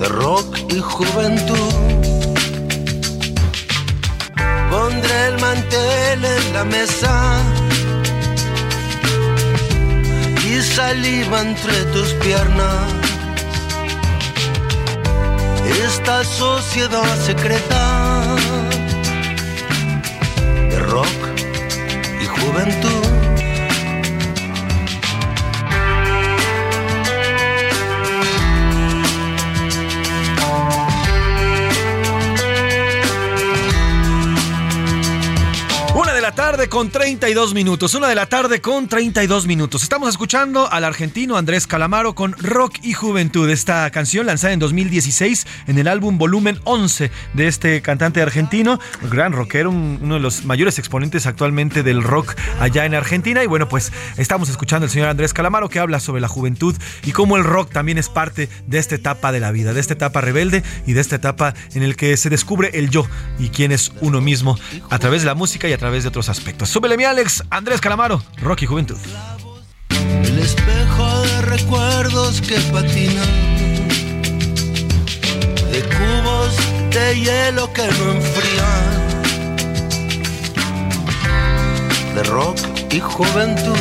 [0.00, 1.72] de rock y juventud.
[4.70, 7.14] Pondré el mantel en la mesa
[10.48, 12.84] y saliva entre tus piernas.
[15.86, 17.82] Esta sociedad secreta
[20.70, 21.20] de rock
[22.22, 23.05] y juventud.
[36.36, 37.94] Tarde con 32 minutos.
[37.94, 39.82] Una de la tarde con 32 minutos.
[39.82, 43.48] Estamos escuchando al argentino Andrés Calamaro con Rock y Juventud.
[43.48, 48.78] Esta canción lanzada en 2016 en el álbum Volumen 11 de este cantante argentino,
[49.10, 53.42] gran rockero, uno de los mayores exponentes actualmente del rock allá en Argentina.
[53.42, 57.12] Y bueno, pues estamos escuchando al señor Andrés Calamaro que habla sobre la juventud y
[57.12, 60.20] cómo el rock también es parte de esta etapa de la vida, de esta etapa
[60.20, 63.06] rebelde y de esta etapa en el que se descubre el yo
[63.38, 64.58] y quién es uno mismo
[64.90, 66.68] a través de la música y a través de otros aspectos.
[66.68, 68.98] Súbele mi Alex, Andrés Calamaro, Rocky Juventud.
[69.90, 73.88] El espejo de recuerdos que patinan,
[75.70, 76.56] de cubos
[76.90, 79.06] de hielo que no enfrían,
[82.14, 82.58] de rock
[82.90, 83.76] y juventud,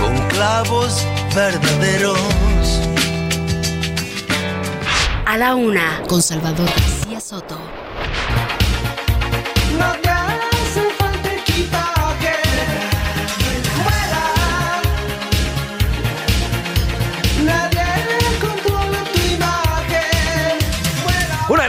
[0.00, 2.18] con clavos verdaderos.
[5.26, 7.61] A la una, con Salvador García Soto.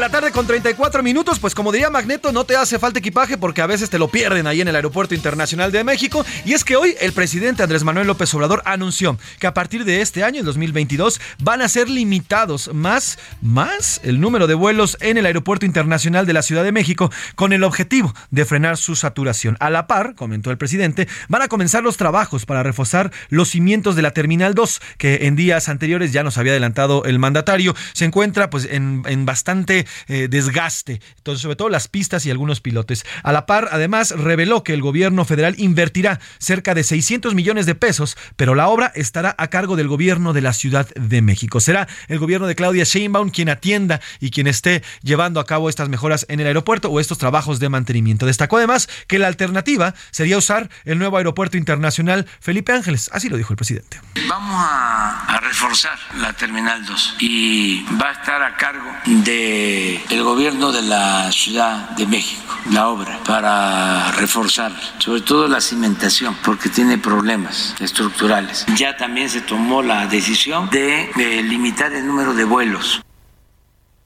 [0.04, 3.62] La tarde con 34 minutos, pues como diría Magneto, no te hace falta equipaje porque
[3.62, 6.26] a veces te lo pierden ahí en el Aeropuerto Internacional de México.
[6.44, 10.02] Y es que hoy el presidente Andrés Manuel López Obrador anunció que a partir de
[10.02, 15.18] este año, el 2022, van a ser limitados más, más el número de vuelos en
[15.18, 19.56] el Aeropuerto Internacional de la Ciudad de México con el objetivo de frenar su saturación.
[19.62, 23.96] A la par, comentó el presidente, van a comenzar los trabajos para reforzar los cimientos
[23.96, 27.74] de la Terminal 2, que en días anteriores ya nos había adelantado el mandatario.
[27.94, 32.62] Se encuentra pues en, en bastante eh, desgaste, entonces, sobre todo las pistas y algunos
[32.62, 33.06] pilotes.
[33.24, 37.76] A la par, además, reveló que el gobierno federal invertirá cerca de 600 millones de
[37.76, 41.60] pesos, pero la obra estará a cargo del gobierno de la Ciudad de México.
[41.60, 45.90] Será el gobierno de Claudia Sheinbaum quien atienda y quien esté llevando a cabo estas
[45.90, 48.26] mejoras en el aeropuerto o estos trabajos de mantenimiento.
[48.26, 53.10] Destacó además que la alternativa sería usar el nuevo aeropuerto internacional Felipe Ángeles.
[53.14, 54.00] Así lo dijo el presidente.
[54.28, 60.24] Vamos a, a reforzar la Terminal 2 y va a estar a cargo de el
[60.24, 66.70] gobierno de la Ciudad de México, la obra, para reforzar, sobre todo la cimentación, porque
[66.70, 68.66] tiene problemas estructurales.
[68.76, 71.10] Ya también se tomó la decisión de,
[71.44, 73.02] limitar el número de vuelos.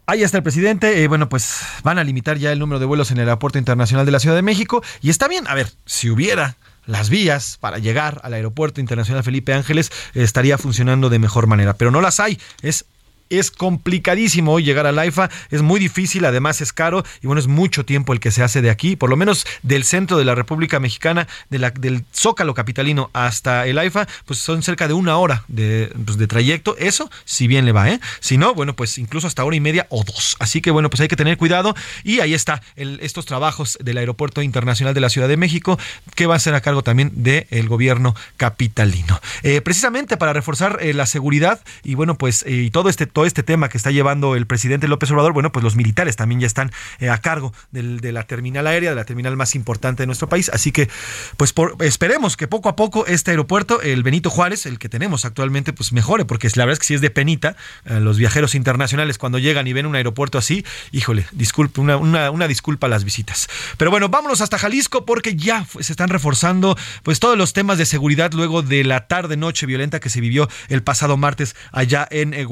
[0.06, 1.04] Ahí está el presidente.
[1.04, 4.06] Eh, bueno, pues van a limitar ya el número de vuelos en el Aeropuerto Internacional
[4.06, 4.82] de la Ciudad de México.
[5.02, 9.54] Y está bien, a ver, si hubiera las vías para llegar al Aeropuerto Internacional Felipe
[9.54, 11.74] Ángeles, estaría funcionando de mejor manera.
[11.74, 12.40] Pero no las hay.
[12.62, 12.86] Es
[13.30, 17.48] es complicadísimo hoy llegar al AIFA, es muy difícil, además es caro y bueno, es
[17.48, 20.36] mucho tiempo el que se hace de aquí, por lo menos del centro de la
[20.36, 25.92] República Mexicana, del Zócalo Capitalino hasta el AIFA, pues son cerca de una hora de,
[26.06, 28.00] pues de trayecto, eso si bien le va, ¿eh?
[28.20, 30.36] Si no, bueno, pues incluso hasta hora y media o dos.
[30.40, 34.42] Así que bueno, pues hay que tener cuidado y ahí está estos trabajos del Aeropuerto
[34.42, 35.80] Internacional de la Ciudad de México,
[36.16, 39.20] que va a ser a cargo también del gobierno capitalino.
[39.44, 43.25] Eh, precisamente para reforzar eh, la seguridad y bueno, pues eh, y todo este todo
[43.25, 46.45] este tema que está llevando el presidente López Obrador, bueno, pues los militares también ya
[46.45, 50.30] están eh, a cargo de la terminal aérea, de la terminal más importante de nuestro
[50.30, 50.51] país.
[50.53, 50.88] Así que,
[51.36, 55.73] pues esperemos que poco a poco este aeropuerto, el Benito Juárez, el que tenemos actualmente,
[55.73, 59.17] pues mejore, porque la verdad es que si es de penita, eh, los viajeros internacionales
[59.17, 63.47] cuando llegan y ven un aeropuerto así, híjole, disculpe, una, una, disculpa a las visitas.
[63.77, 67.88] Pero bueno, vámonos hasta Jalisco porque ya se están reforzando pues todos los temas de
[67.88, 72.45] seguridad luego de la tarde-noche violenta que se vivió el pasado martes allá en eh,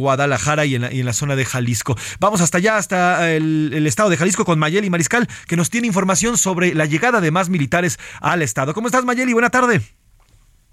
[0.63, 1.97] Y en, la, zona de Jalisco.
[2.19, 5.87] Vamos hasta allá, hasta el, el, estado de Jalisco con Mayeli Mariscal, que nos tiene
[5.87, 8.73] información sobre la llegada de más militares al estado.
[8.75, 9.33] ¿Cómo estás, Mayeli?
[9.33, 9.81] Buena tarde.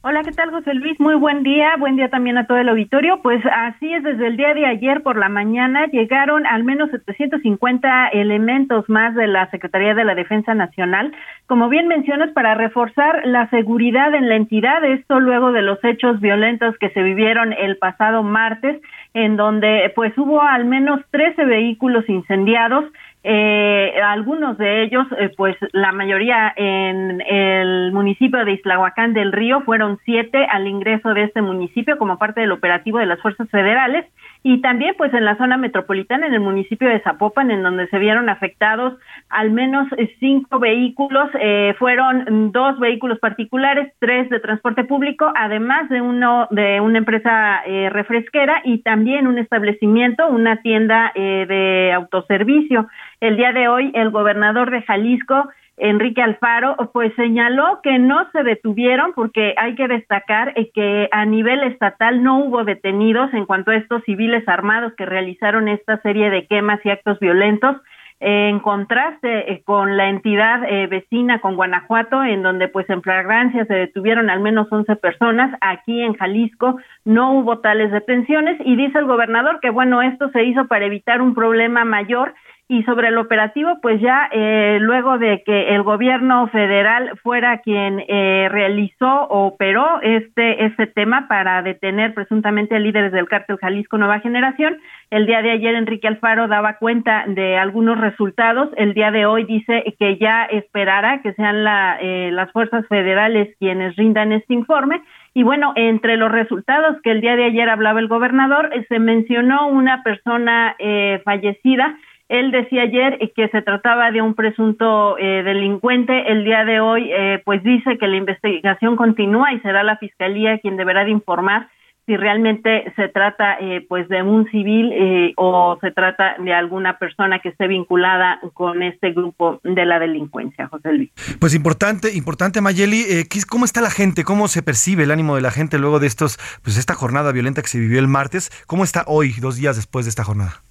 [0.04, 0.98] Hola, ¿qué tal, José Luis?
[0.98, 3.22] Muy buen día, buen día también a todo el auditorio.
[3.22, 8.08] Pues así es, desde el día de ayer por la mañana llegaron al menos 750
[8.08, 11.14] elementos más de la Secretaría de la Defensa Nacional,
[11.46, 16.20] como bien mencionas, para reforzar la seguridad en la entidad, esto luego de los hechos
[16.20, 18.82] violentos que se vivieron el pasado martes,
[19.14, 22.86] en donde pues hubo al menos 13 vehículos incendiados,
[23.24, 29.60] eh, algunos de ellos, eh, pues la mayoría en el municipio de Islahuacán del Río,
[29.60, 34.06] fueron siete al ingreso de este municipio como parte del operativo de las fuerzas federales
[34.44, 37.98] y también pues en la zona metropolitana, en el municipio de Zapopan, en donde se
[37.98, 38.94] vieron afectados
[39.28, 39.86] al menos
[40.18, 46.80] cinco vehículos, eh, fueron dos vehículos particulares, tres de transporte público, además de uno de
[46.80, 52.88] una empresa eh, refresquera y también un establecimiento, una tienda eh, de autoservicio.
[53.22, 58.42] El día de hoy, el gobernador de Jalisco, Enrique Alfaro, pues señaló que no se
[58.42, 63.70] detuvieron porque hay que destacar eh, que a nivel estatal no hubo detenidos en cuanto
[63.70, 67.76] a estos civiles armados que realizaron esta serie de quemas y actos violentos.
[68.18, 73.64] en contraste eh, con la entidad eh, vecina con Guanajuato, en donde pues en flagrancia
[73.66, 78.98] se detuvieron al menos 11 personas, aquí en Jalisco no hubo tales detenciones y dice
[78.98, 82.34] el gobernador que bueno, esto se hizo para evitar un problema mayor
[82.68, 88.02] y sobre el operativo, pues ya eh, luego de que el gobierno federal fuera quien
[88.08, 94.20] eh, realizó o operó este, este tema para detener presuntamente líderes del cártel Jalisco Nueva
[94.20, 94.78] Generación,
[95.10, 99.44] el día de ayer Enrique Alfaro daba cuenta de algunos resultados, el día de hoy
[99.44, 105.02] dice que ya esperará que sean la, eh, las fuerzas federales quienes rindan este informe.
[105.34, 109.66] Y bueno, entre los resultados que el día de ayer hablaba el gobernador, se mencionó
[109.66, 110.76] una persona
[111.24, 111.96] fallecida
[112.28, 116.30] él decía ayer que se trataba de un presunto eh, delincuente.
[116.32, 120.58] El día de hoy, eh, pues dice que la investigación continúa y será la fiscalía
[120.58, 121.68] quien deberá de informar
[122.06, 127.38] si realmente se trata eh, pues de un civil o se trata de alguna persona
[127.38, 131.10] que esté vinculada con este grupo de la delincuencia, José Luis.
[131.38, 133.04] Pues importante, importante Mayeli,
[133.48, 134.24] ¿cómo está la gente?
[134.24, 137.62] ¿Cómo se percibe el ánimo de la gente luego de estos, pues esta jornada violenta
[137.62, 138.50] que se vivió el martes?
[138.66, 140.62] ¿Cómo está hoy, dos días después de esta jornada?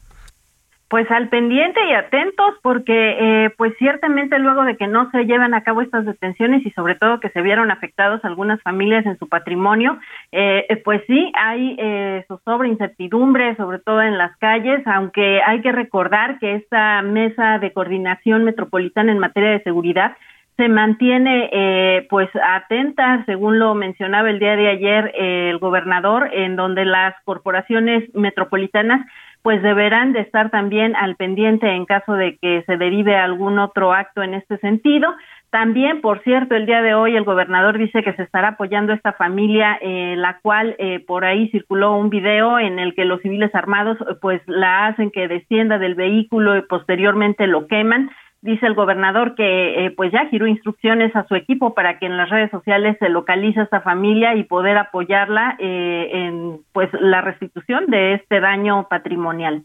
[0.92, 5.54] Pues al pendiente y atentos porque eh, pues ciertamente luego de que no se lleven
[5.54, 9.30] a cabo estas detenciones y sobre todo que se vieron afectados algunas familias en su
[9.30, 9.98] patrimonio,
[10.34, 15.62] eh, eh, pues sí hay eh, sobre incertidumbre, sobre todo en las calles, aunque hay
[15.62, 20.18] que recordar que esta mesa de coordinación metropolitana en materia de seguridad
[20.58, 26.56] se mantiene eh, pues atenta, según lo mencionaba el día de ayer el gobernador, en
[26.56, 29.06] donde las corporaciones metropolitanas
[29.42, 33.94] pues deberán de estar también al pendiente en caso de que se derive algún otro
[33.94, 35.14] acto en este sentido.
[35.50, 38.96] También, por cierto, el día de hoy el gobernador dice que se estará apoyando a
[38.96, 43.22] esta familia, eh, la cual eh, por ahí circuló un video en el que los
[43.22, 48.12] civiles armados pues la hacen que descienda del vehículo y posteriormente lo queman
[48.42, 52.18] dice el gobernador que eh, pues ya giró instrucciones a su equipo para que en
[52.18, 57.22] las redes sociales se localice a esta familia y poder apoyarla eh, en pues la
[57.22, 59.64] restitución de este daño patrimonial.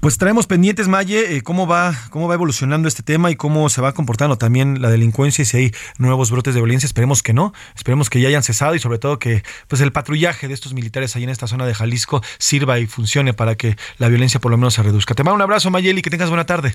[0.00, 3.80] Pues traemos pendientes, Maye, eh, cómo va, cómo va evolucionando este tema y cómo se
[3.80, 6.86] va comportando también la delincuencia y si hay nuevos brotes de violencia.
[6.86, 10.46] Esperemos que no, esperemos que ya hayan cesado y sobre todo que pues el patrullaje
[10.46, 14.08] de estos militares ahí en esta zona de Jalisco sirva y funcione para que la
[14.08, 15.14] violencia por lo menos se reduzca.
[15.14, 16.74] Te mando un abrazo, Mayeli, que tengas buena tarde.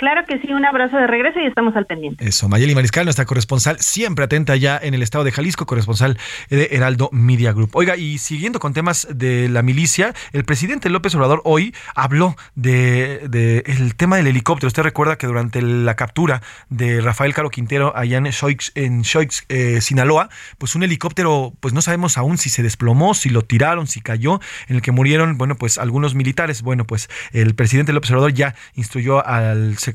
[0.00, 2.26] Claro que sí, un abrazo de regreso y estamos al pendiente.
[2.26, 6.16] Eso, Mayeli Mariscal, nuestra corresponsal, siempre atenta ya en el estado de Jalisco, corresponsal
[6.48, 7.72] de Heraldo Media Group.
[7.74, 13.62] Oiga, y siguiendo con temas de la milicia, el presidente López Obrador hoy habló de,
[13.66, 14.68] el tema del helicóptero.
[14.68, 16.40] Usted recuerda que durante la captura
[16.70, 19.02] de Rafael Caro Quintero allá en Shoix, en
[19.50, 23.86] eh, Sinaloa, pues un helicóptero, pues no sabemos aún si se desplomó, si lo tiraron,
[23.86, 26.62] si cayó, en el que murieron, bueno, pues algunos militares.
[26.62, 29.89] Bueno, pues el presidente López Obrador ya instruyó al secretario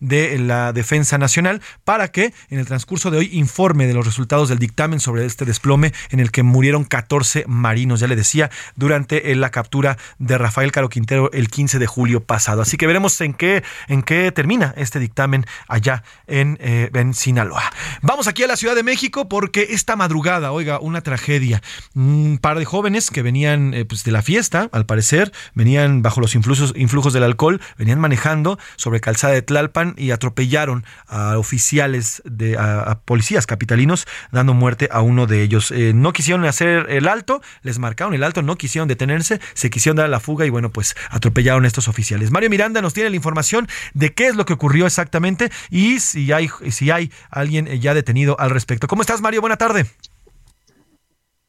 [0.00, 4.48] de la Defensa Nacional para que en el transcurso de hoy informe de los resultados
[4.48, 9.34] del dictamen sobre este desplome en el que murieron 14 marinos, ya le decía, durante
[9.34, 12.62] la captura de Rafael Caro Quintero el 15 de julio pasado.
[12.62, 17.62] Así que veremos en qué, en qué termina este dictamen allá en, eh, en Sinaloa.
[18.02, 21.62] Vamos aquí a la Ciudad de México porque esta madrugada, oiga, una tragedia.
[21.94, 26.20] Un par de jóvenes que venían eh, pues de la fiesta, al parecer, venían bajo
[26.20, 32.56] los influjos, influjos del alcohol, venían manejando sobre de Tla y atropellaron a oficiales de
[32.58, 35.70] a, policías capitalinos, dando muerte a uno de ellos.
[35.70, 39.96] Eh, no quisieron hacer el alto, les marcaron el alto, no quisieron detenerse, se quisieron
[39.96, 42.30] dar la fuga y bueno, pues atropellaron a estos oficiales.
[42.30, 46.32] Mario Miranda nos tiene la información de qué es lo que ocurrió exactamente y si
[46.32, 48.86] hay, si hay alguien ya detenido al respecto.
[48.86, 49.40] ¿Cómo estás, Mario?
[49.40, 49.86] Buena tarde.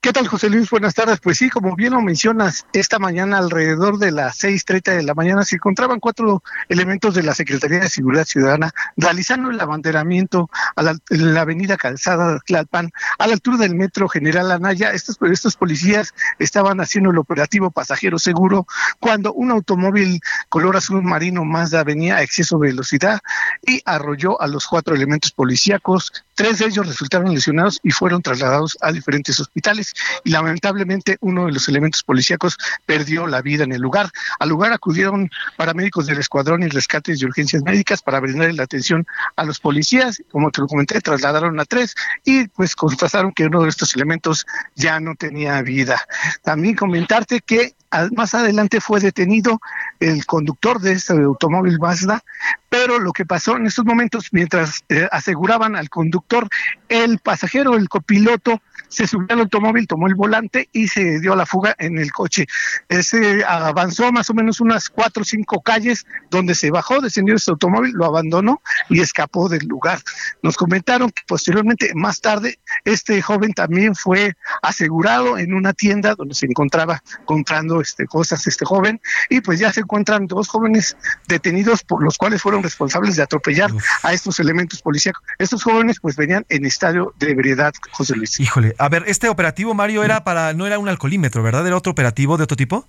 [0.03, 0.67] ¿Qué tal, José Luis?
[0.71, 1.19] Buenas tardes.
[1.19, 5.45] Pues sí, como bien lo mencionas, esta mañana alrededor de las 6.30 de la mañana
[5.45, 10.97] se encontraban cuatro elementos de la Secretaría de Seguridad Ciudadana realizando el abanderamiento a la,
[11.11, 14.91] en la avenida Calzada Tlalpan, a la altura del metro General Anaya.
[14.91, 18.65] Estos, estos policías estaban haciendo el operativo pasajero seguro
[18.99, 23.19] cuando un automóvil color azul marino Mazda venía a exceso de velocidad
[23.61, 26.11] y arrolló a los cuatro elementos policíacos.
[26.33, 29.90] Tres de ellos resultaron lesionados y fueron trasladados a diferentes hospitales
[30.23, 34.09] y lamentablemente uno de los elementos policíacos perdió la vida en el lugar.
[34.39, 39.05] Al lugar acudieron paramédicos del Escuadrón y Rescates de Urgencias Médicas para brindar la atención
[39.35, 40.21] a los policías.
[40.31, 44.45] Como te lo comenté, trasladaron a tres y pues constataron que uno de estos elementos
[44.75, 46.01] ya no tenía vida.
[46.43, 47.75] También comentarte que
[48.15, 49.59] más adelante fue detenido
[49.99, 52.23] el conductor de este automóvil Mazda,
[52.69, 56.47] pero lo que pasó en estos momentos, mientras eh, aseguraban al conductor,
[56.87, 58.61] el pasajero, el copiloto,
[58.91, 62.11] se subió al automóvil, tomó el volante y se dio a la fuga en el
[62.11, 62.45] coche.
[62.89, 67.51] Ese avanzó más o menos unas cuatro o cinco calles donde se bajó, descendió ese
[67.51, 69.99] automóvil, lo abandonó y escapó del lugar.
[70.43, 76.35] Nos comentaron que posteriormente, más tarde, este joven también fue asegurado en una tienda donde
[76.35, 81.83] se encontraba comprando este, cosas este joven y pues ya se encuentran dos jóvenes detenidos
[81.83, 83.71] por los cuales fueron responsables de atropellar
[84.03, 85.23] a estos elementos policíacos.
[85.37, 88.39] Estos jóvenes pues venían en estadio de ebriedad, José Luis.
[88.39, 91.67] Híjole, a ver, este operativo, Mario, era para, no era un alcoholímetro, ¿verdad?
[91.67, 92.87] ¿Era otro operativo de otro tipo?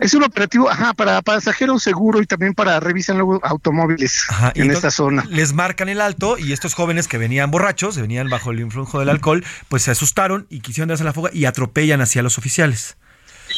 [0.00, 4.90] Es un operativo, ajá, para pasajeros seguro y también para revisar luego automóviles en esta
[4.90, 5.24] zona.
[5.30, 9.10] Les marcan el alto y estos jóvenes que venían borrachos, venían bajo el influjo del
[9.10, 12.96] alcohol, pues se asustaron y quisieron darse la fuga y atropellan hacia los oficiales.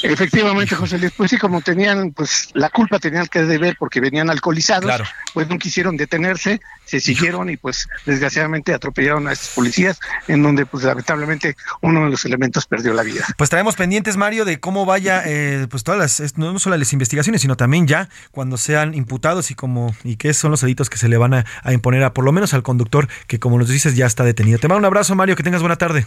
[0.03, 4.31] Efectivamente, José Luis, pues sí, como tenían, pues la culpa tenían que deber porque venían
[4.31, 10.43] alcoholizados, pues no quisieron detenerse, se siguieron y pues desgraciadamente atropellaron a estos policías, en
[10.43, 13.25] donde pues lamentablemente uno de los elementos perdió la vida.
[13.37, 17.43] Pues traemos pendientes, Mario, de cómo vaya, eh, pues todas las, no solo las investigaciones,
[17.43, 21.09] sino también ya cuando sean imputados y como y qué son los delitos que se
[21.09, 23.97] le van a, a imponer a por lo menos al conductor que como nos dices
[23.97, 24.59] ya está detenido.
[24.59, 26.07] Te mando un abrazo, Mario, que tengas buena tarde.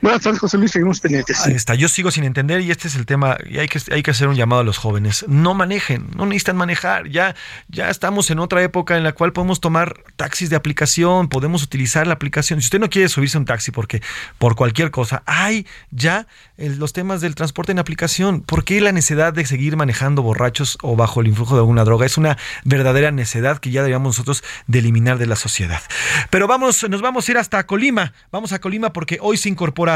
[0.00, 1.44] Buenas tardes, José Luis, seguimos pendientes.
[1.44, 4.04] Ahí está, yo sigo sin entender y este es el tema, y hay que, hay
[4.04, 5.24] que hacer un llamado a los jóvenes.
[5.26, 7.34] No manejen, no necesitan manejar, ya,
[7.68, 12.06] ya estamos en otra época en la cual podemos tomar taxis de aplicación, podemos utilizar
[12.06, 12.60] la aplicación.
[12.60, 14.00] Si usted no quiere subirse a un taxi porque
[14.38, 18.42] por cualquier cosa, hay ya los temas del transporte en aplicación.
[18.42, 22.06] ¿Por qué la necesidad de seguir manejando borrachos o bajo el influjo de alguna droga?
[22.06, 25.80] Es una verdadera necedad que ya deberíamos nosotros de eliminar de la sociedad.
[26.30, 29.87] Pero vamos, nos vamos a ir hasta Colima, vamos a Colima porque hoy se incorpora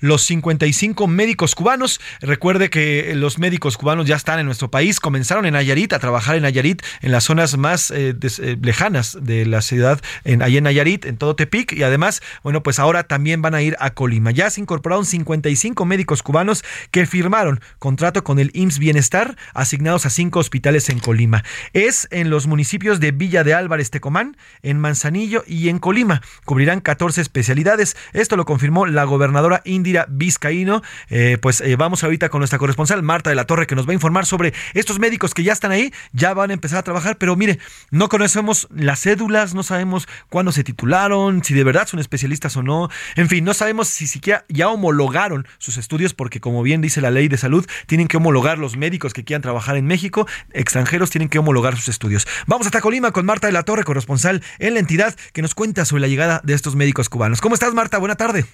[0.00, 2.00] los 55 médicos cubanos.
[2.20, 6.36] Recuerde que los médicos cubanos ya están en nuestro país, comenzaron en Nayarit a trabajar
[6.36, 10.64] en Nayarit, en las zonas más eh, eh, lejanas de la ciudad, en, allá en
[10.64, 14.30] Nayarit, en todo Tepic, y además, bueno, pues ahora también van a ir a Colima.
[14.30, 20.10] Ya se incorporaron 55 médicos cubanos que firmaron contrato con el IMSS Bienestar, asignados a
[20.10, 21.44] cinco hospitales en Colima.
[21.74, 26.22] Es en los municipios de Villa de Álvarez, Tecomán, en Manzanillo y en Colima.
[26.44, 27.96] Cubrirán 14 especialidades.
[28.12, 30.82] Esto lo confirmó la gobernadora gobernadora Indira Vizcaíno.
[31.10, 33.90] Eh, pues eh, vamos ahorita con nuestra corresponsal Marta de la Torre que nos va
[33.90, 37.18] a informar sobre estos médicos que ya están ahí, ya van a empezar a trabajar,
[37.18, 37.58] pero mire,
[37.90, 42.62] no conocemos las cédulas, no sabemos cuándo se titularon, si de verdad son especialistas o
[42.62, 47.00] no, en fin, no sabemos si siquiera ya homologaron sus estudios porque como bien dice
[47.00, 51.10] la ley de salud, tienen que homologar los médicos que quieran trabajar en México, extranjeros
[51.10, 52.26] tienen que homologar sus estudios.
[52.46, 55.84] Vamos hasta Colima con Marta de la Torre, corresponsal en la entidad, que nos cuenta
[55.84, 57.40] sobre la llegada de estos médicos cubanos.
[57.40, 57.98] ¿Cómo estás, Marta?
[57.98, 58.44] Buena tarde.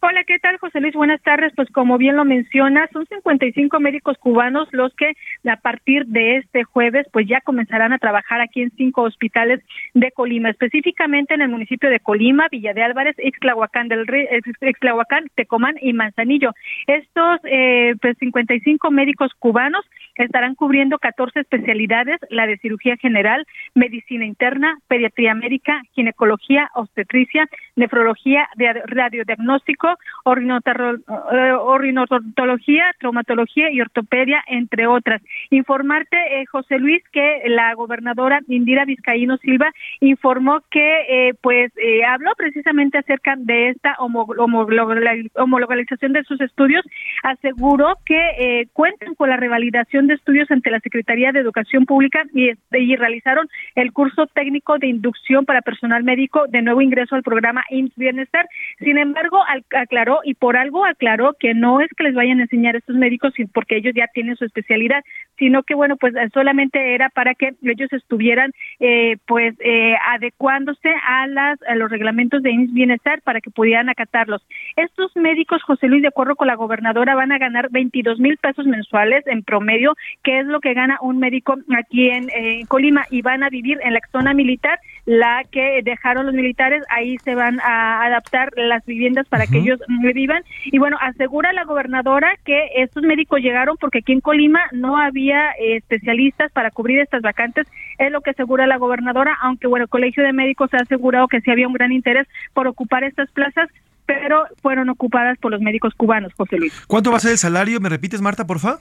[0.00, 0.94] Hola, ¿qué tal, José Luis?
[0.94, 1.52] Buenas tardes.
[1.56, 6.62] Pues como bien lo mencionas, son 55 médicos cubanos los que a partir de este
[6.62, 9.60] jueves pues ya comenzarán a trabajar aquí en cinco hospitales
[9.94, 14.28] de Colima, específicamente en el municipio de Colima, Villa de Álvarez, Ixtlahuacán del Rey,
[14.60, 16.52] Ixtlahuacán, Tecomán y Manzanillo.
[16.86, 19.84] Estos eh, pues 55 médicos cubanos
[20.24, 27.46] estarán cubriendo 14 especialidades, la de cirugía general, medicina interna, pediatría médica, ginecología, obstetricia,
[27.76, 28.48] nefrología,
[28.86, 29.88] radiodiagnóstico,
[30.24, 35.22] orinodontología, traumatología y ortopedia, entre otras.
[35.50, 42.04] Informarte, eh, José Luis, que la gobernadora Indira Vizcaíno Silva informó que, eh, pues, eh,
[42.04, 46.84] habló precisamente acerca de esta homologalización de sus estudios,
[47.22, 52.50] aseguró que cuentan con la revalidación de estudios ante la Secretaría de Educación Pública y,
[52.72, 57.64] y realizaron el curso técnico de inducción para personal médico de nuevo ingreso al programa
[57.70, 58.48] IMSS Bienestar.
[58.78, 59.40] Sin embargo,
[59.70, 62.96] aclaró y por algo aclaró que no es que les vayan a enseñar a estos
[62.96, 65.04] médicos porque ellos ya tienen su especialidad,
[65.38, 71.26] sino que bueno, pues solamente era para que ellos estuvieran eh, pues eh, adecuándose a
[71.26, 74.42] las a los reglamentos de IMSS Bienestar para que pudieran acatarlos.
[74.76, 78.66] Estos médicos, José Luis, de acuerdo con la gobernadora, van a ganar 22 mil pesos
[78.66, 82.28] mensuales en promedio que es lo que gana un médico aquí en,
[82.66, 87.16] Colima y van a vivir en la zona militar, la que dejaron los militares, ahí
[87.18, 89.80] se van a adaptar las viviendas para que ellos
[90.14, 90.42] vivan.
[90.66, 95.52] Y bueno, asegura la gobernadora que estos médicos llegaron porque aquí en Colima no había
[95.52, 97.66] eh, especialistas para cubrir estas vacantes,
[97.98, 101.40] es lo que asegura la gobernadora, aunque bueno, el Colegio de Médicos ha asegurado que
[101.40, 103.68] sí había un gran interés por ocupar estas plazas,
[104.06, 106.72] pero fueron ocupadas por los médicos cubanos, José Luis.
[106.86, 107.80] ¿Cuánto va a ser el salario?
[107.80, 108.78] ¿Me repites, Marta, por favor?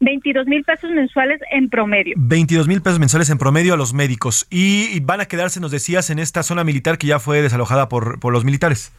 [0.00, 2.14] 22 mil pesos mensuales en promedio.
[2.18, 4.46] 22 mil pesos mensuales en promedio a los médicos.
[4.50, 8.18] Y, van a quedarse, nos decías, en esta zona militar que ya fue desalojada por,
[8.18, 8.92] por los militares.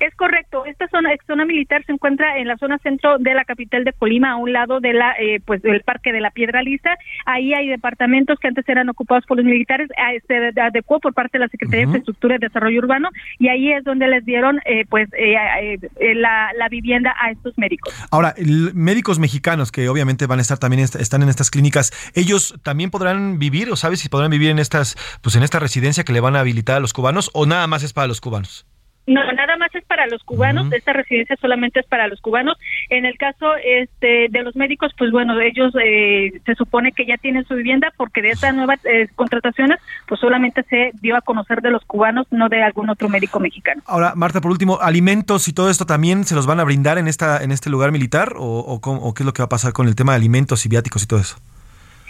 [0.00, 0.64] Es correcto.
[0.64, 4.32] Esta zona, zona militar se encuentra en la zona centro de la capital de Colima,
[4.32, 6.96] a un lado de la, eh, pues, del Parque de la Piedra Lisa.
[7.26, 9.88] Ahí hay departamentos que antes eran ocupados por los militares,
[10.26, 13.84] se adecuó por parte de la Secretaría de Infraestructura y Desarrollo Urbano, y ahí es
[13.84, 15.78] donde les dieron, eh, pues, eh,
[16.14, 17.94] la, la, vivienda a estos médicos.
[18.10, 18.34] Ahora,
[18.74, 23.38] médicos mexicanos que obviamente van a estar también están en estas clínicas, ellos también podrán
[23.38, 26.36] vivir, o sabes si podrán vivir en estas, pues, en esta residencia que le van
[26.36, 28.66] a habilitar a los cubanos, o nada más es para los cubanos.
[29.08, 32.58] No, nada más es para los cubanos, esta residencia solamente es para los cubanos.
[32.90, 37.16] En el caso este, de los médicos, pues bueno, ellos eh, se supone que ya
[37.16, 41.62] tienen su vivienda porque de estas nuevas eh, contrataciones, pues solamente se dio a conocer
[41.62, 43.82] de los cubanos, no de algún otro médico mexicano.
[43.86, 47.08] Ahora, Marta, por último, alimentos y todo esto también se los van a brindar en
[47.08, 49.88] esta en este lugar militar o, o qué es lo que va a pasar con
[49.88, 51.38] el tema de alimentos y viáticos y todo eso.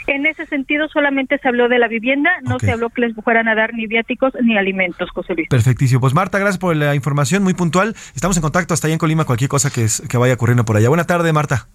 [0.08, 3.46] En ese sentido, solamente se habló de la vivienda, no se habló que les fueran
[3.46, 5.48] a dar ni viáticos ni alimentos, José Luis.
[5.48, 6.00] Perfectísimo.
[6.00, 7.94] Pues Marta, gracias por la información muy puntual.
[8.14, 10.88] Estamos en contacto hasta allá en Colima, cualquier cosa que, que vaya ocurriendo por allá.
[10.88, 11.68] Buena tarde, Marta.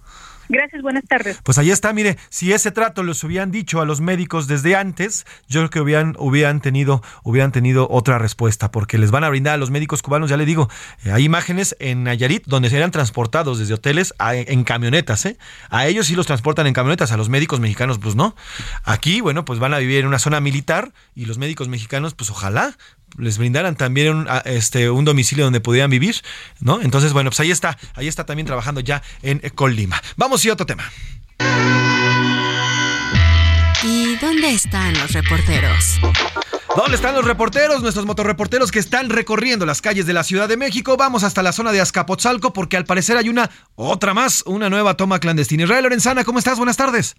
[0.49, 1.39] Gracias, buenas tardes.
[1.43, 5.25] Pues ahí está, mire, si ese trato los hubieran dicho a los médicos desde antes,
[5.47, 5.79] yo creo que
[6.19, 10.29] hubieran, tenido, hubieran tenido otra respuesta, porque les van a brindar a los médicos cubanos,
[10.29, 10.69] ya le digo,
[11.05, 15.37] eh, hay imágenes en Nayarit donde serán transportados desde hoteles en camionetas, ¿eh?
[15.69, 18.35] A ellos sí los transportan en camionetas, a los médicos mexicanos pues no.
[18.83, 22.29] Aquí, bueno, pues van a vivir en una zona militar y los médicos mexicanos pues
[22.29, 22.75] ojalá
[23.17, 26.15] les brindaran también un, este, un domicilio donde pudieran vivir,
[26.59, 26.81] ¿no?
[26.81, 30.01] Entonces, bueno, pues ahí está, ahí está también trabajando ya en Colima.
[30.17, 30.83] Vamos y otro tema.
[33.83, 35.99] ¿Y dónde están los reporteros?
[36.75, 37.81] ¿Dónde están los reporteros?
[37.81, 40.97] Nuestros motorreporteros que están recorriendo las calles de la Ciudad de México.
[40.97, 44.95] Vamos hasta la zona de Azcapotzalco porque al parecer hay una, otra más, una nueva
[44.95, 45.63] toma clandestina.
[45.63, 46.57] Israel Lorenzana, ¿cómo estás?
[46.57, 47.15] Buenas tardes.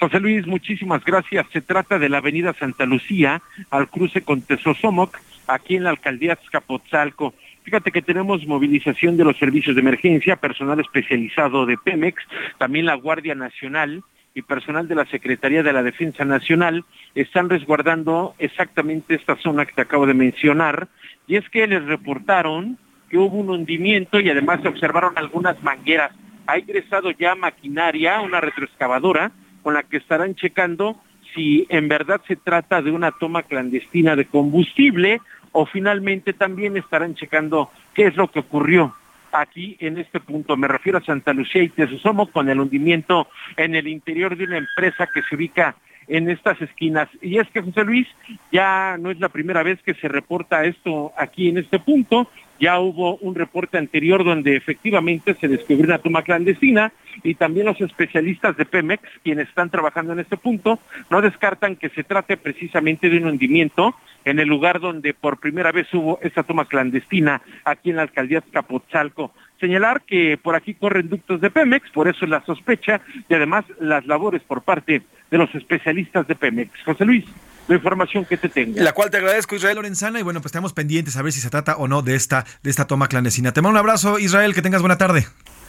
[0.00, 1.46] José Luis, muchísimas gracias.
[1.52, 5.16] Se trata de la avenida Santa Lucía, al cruce con Tesosomoc,
[5.48, 7.34] aquí en la alcaldía Azcapotzalco.
[7.64, 12.22] Fíjate que tenemos movilización de los servicios de emergencia, personal especializado de Pemex,
[12.58, 14.02] también la Guardia Nacional
[14.34, 16.84] y personal de la Secretaría de la Defensa Nacional
[17.14, 20.88] están resguardando exactamente esta zona que te acabo de mencionar.
[21.26, 22.78] Y es que les reportaron
[23.10, 26.12] que hubo un hundimiento y además se observaron algunas mangueras.
[26.46, 29.32] Ha ingresado ya maquinaria, una retroexcavadora,
[29.62, 31.00] con la que estarán checando
[31.34, 35.20] si en verdad se trata de una toma clandestina de combustible
[35.52, 38.94] o finalmente también estarán checando qué es lo que ocurrió
[39.32, 40.56] aquí en este punto.
[40.56, 44.58] Me refiero a Santa Lucía y Tesosomo con el hundimiento en el interior de una
[44.58, 45.76] empresa que se ubica
[46.08, 47.08] en estas esquinas.
[47.20, 48.08] Y es que José Luis,
[48.50, 52.28] ya no es la primera vez que se reporta esto aquí en este punto.
[52.60, 56.92] Ya hubo un reporte anterior donde efectivamente se descubrió una toma clandestina
[57.22, 60.78] y también los especialistas de Pemex, quienes están trabajando en este punto,
[61.10, 63.94] no descartan que se trate precisamente de un hundimiento
[64.24, 68.40] en el lugar donde por primera vez hubo esa toma clandestina aquí en la alcaldía
[68.40, 69.32] de Capotzalco.
[69.60, 74.06] Señalar que por aquí corren ductos de Pemex, por eso la sospecha y además las
[74.06, 76.70] labores por parte de los especialistas de Pemex.
[76.84, 77.24] José Luis
[77.68, 78.80] la información que te tengo.
[78.80, 81.50] La cual te agradezco, Israel Lorenzana, y bueno, pues estamos pendientes a ver si se
[81.50, 83.52] trata o no de esta, de esta toma clandestina.
[83.52, 85.26] Te mando un abrazo, Israel, que tengas buena tarde.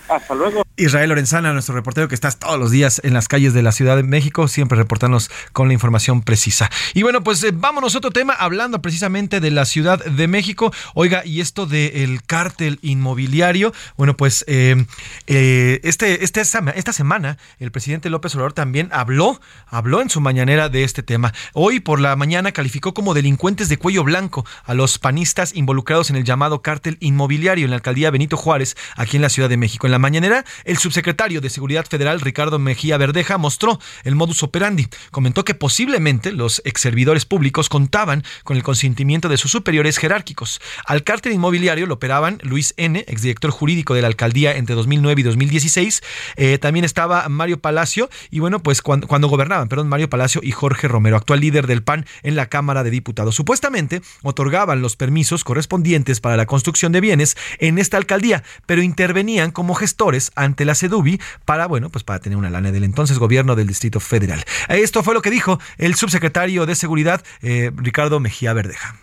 [0.08, 0.64] Hasta luego.
[0.80, 3.98] Israel Lorenzana, nuestro reportero que estás todos los días en las calles de la Ciudad
[3.98, 6.70] de México, siempre reportándonos con la información precisa.
[6.94, 10.74] Y bueno, pues eh, vámonos a otro tema, hablando precisamente de la Ciudad de México.
[10.94, 14.86] Oiga, y esto del cártel inmobiliario, bueno, pues eh,
[15.28, 20.70] eh, este, este, esta semana el presidente López Obrador también habló, habló en su mañanera
[20.70, 21.34] de este tema.
[21.54, 26.16] Hoy por la mañana calificó como delincuentes de cuello blanco a los panistas involucrados en
[26.16, 29.88] el llamado cártel inmobiliario en la alcaldía Benito Juárez, aquí en la Ciudad de México.
[29.88, 34.88] En la mañanera, el subsecretario de Seguridad Federal, Ricardo Mejía Verdeja, mostró el modus operandi.
[35.10, 40.62] Comentó que posiblemente los ex servidores públicos contaban con el consentimiento de sus superiores jerárquicos.
[40.86, 45.24] Al cártel inmobiliario lo operaban Luis N., exdirector jurídico de la alcaldía entre 2009 y
[45.24, 46.04] 2016.
[46.36, 50.88] Eh, también estaba Mario Palacio y bueno, pues cuando, gobernaban, perdón, Mario Palacio y Jorge
[50.88, 53.34] Romero, actual líder del PAN en la Cámara de Diputados.
[53.34, 59.50] Supuestamente otorgaban los permisos correspondientes para la construcción de bienes en esta alcaldía, pero intervenían
[59.50, 63.56] como gestores ante la CEDUBI para, bueno, pues para tener una lana del entonces gobierno
[63.56, 64.44] del Distrito Federal.
[64.68, 68.96] Esto fue lo que dijo el subsecretario de Seguridad, eh, Ricardo Mejía Verdeja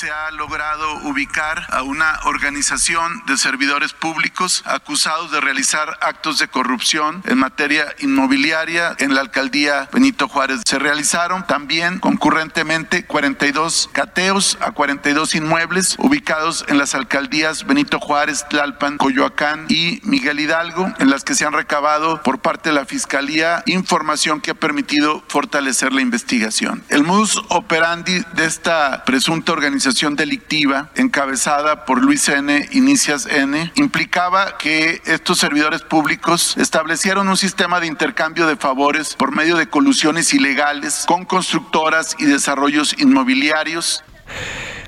[0.00, 6.48] se ha logrado ubicar a una organización de servidores públicos acusados de realizar actos de
[6.48, 10.62] corrupción en materia inmobiliaria en la alcaldía Benito Juárez.
[10.64, 18.46] Se realizaron también concurrentemente 42 cateos a 42 inmuebles ubicados en las alcaldías Benito Juárez,
[18.48, 22.86] Tlalpan, Coyoacán y Miguel Hidalgo, en las que se han recabado por parte de la
[22.86, 26.82] Fiscalía información que ha permitido fortalecer la investigación.
[26.88, 32.68] El modus operandi de esta presunta organización delictiva encabezada por Luis N.
[32.72, 33.72] Inicias N.
[33.74, 39.68] implicaba que estos servidores públicos establecieron un sistema de intercambio de favores por medio de
[39.68, 44.04] colusiones ilegales con constructoras y desarrollos inmobiliarios.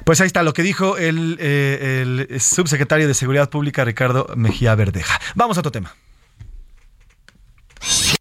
[0.04, 4.74] Pues ahí está lo que dijo el, eh, el subsecretario de Seguridad Pública, Ricardo Mejía
[4.74, 5.20] Verdeja.
[5.34, 5.94] Vamos a otro tema.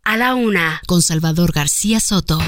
[0.03, 2.39] A la una, con Salvador García Soto.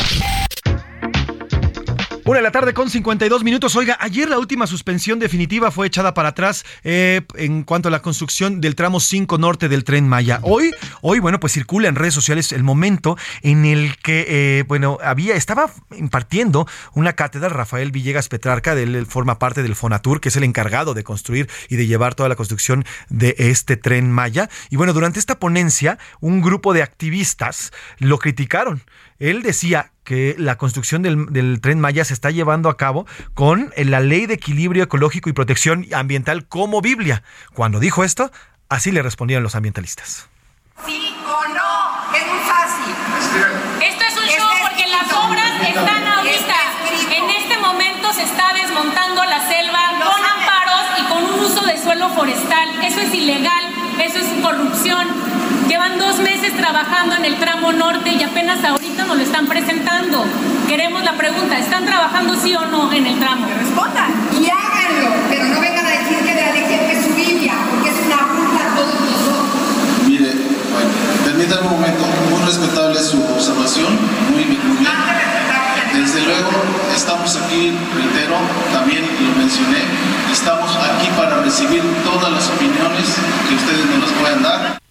[2.25, 3.75] Una de la tarde con 52 minutos.
[3.75, 8.01] Oiga, ayer la última suspensión definitiva fue echada para atrás eh, en cuanto a la
[8.01, 10.39] construcción del tramo 5 norte del tren Maya.
[10.41, 10.71] Hoy,
[11.01, 15.35] hoy, bueno, pues circula en redes sociales el momento en el que, eh, bueno, había,
[15.35, 20.45] estaba impartiendo una cátedra Rafael Villegas Petrarca, él forma parte del Fonatur, que es el
[20.45, 24.49] encargado de construir y de llevar toda la construcción de este tren Maya.
[24.69, 28.81] Y bueno, durante esta ponencia, un grupo de activistas lo criticaron.
[29.23, 34.01] Él decía que la construcción del, tren Maya se está llevando a cabo con la
[34.01, 37.23] ley de equilibrio ecológico y protección ambiental como Biblia.
[37.53, 38.31] Cuando dijo esto,
[38.67, 40.27] así le respondieron los ambientalistas.
[40.85, 42.93] Sí o no, es muy fácil.
[43.81, 46.55] Esto es un show porque las obras están ahorita.
[47.15, 51.81] En este momento se está desmontando la selva con amparos y con un uso de
[51.81, 52.83] suelo forestal.
[52.83, 55.32] Eso es ilegal, eso es corrupción.
[55.73, 60.23] Llevan dos meses trabajando en el tramo norte y apenas ahorita nos lo están presentando.
[60.67, 63.47] Queremos la pregunta, ¿están trabajando sí o no en el tramo?
[63.47, 64.13] Que respondan.
[64.39, 67.95] Y háganlo, pero no vengan a decir que la gente es su Biblia, porque es
[68.05, 70.05] una burla a todos nosotros.
[70.05, 70.91] Mire, bueno,
[71.25, 73.97] permítame un momento, muy respetable su observación,
[74.29, 74.87] muy bien, muy.
[75.99, 76.51] Desde luego,
[76.95, 78.35] estamos aquí, reitero,
[78.71, 79.81] también lo mencioné,
[80.31, 83.17] estamos aquí para recibir todas las opiniones
[83.49, 84.82] que ustedes nos puedan dar.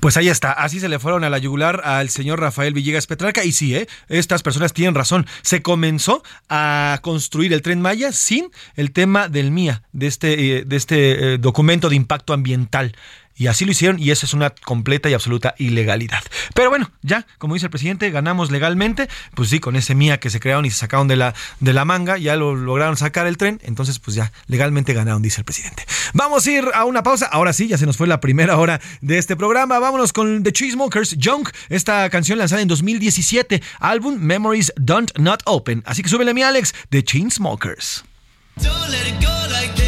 [0.00, 3.44] Pues ahí está, así se le fueron a la yugular al señor Rafael Villegas Petrarca.
[3.44, 3.88] Y sí, ¿eh?
[4.08, 5.26] estas personas tienen razón.
[5.42, 10.64] Se comenzó a construir el tren Maya sin el tema del MIA, de este, eh,
[10.64, 12.94] de este eh, documento de impacto ambiental.
[13.38, 16.22] Y así lo hicieron y eso es una completa y absoluta ilegalidad.
[16.54, 19.08] Pero bueno, ya, como dice el presidente, ganamos legalmente.
[19.34, 21.84] Pues sí, con ese MIA que se crearon y se sacaron de la, de la
[21.84, 23.60] manga, ya lo lograron sacar el tren.
[23.62, 25.84] Entonces, pues ya, legalmente ganaron, dice el presidente.
[26.14, 27.26] Vamos a ir a una pausa.
[27.26, 29.78] Ahora sí, ya se nos fue la primera hora de este programa.
[29.78, 35.82] Vámonos con The Cheesemokers Junk, esta canción lanzada en 2017, álbum Memories Don't Not Open.
[35.86, 38.04] Así que súbele mi Alex, The Chainsmokers.
[38.56, 39.87] Don't let it go like this.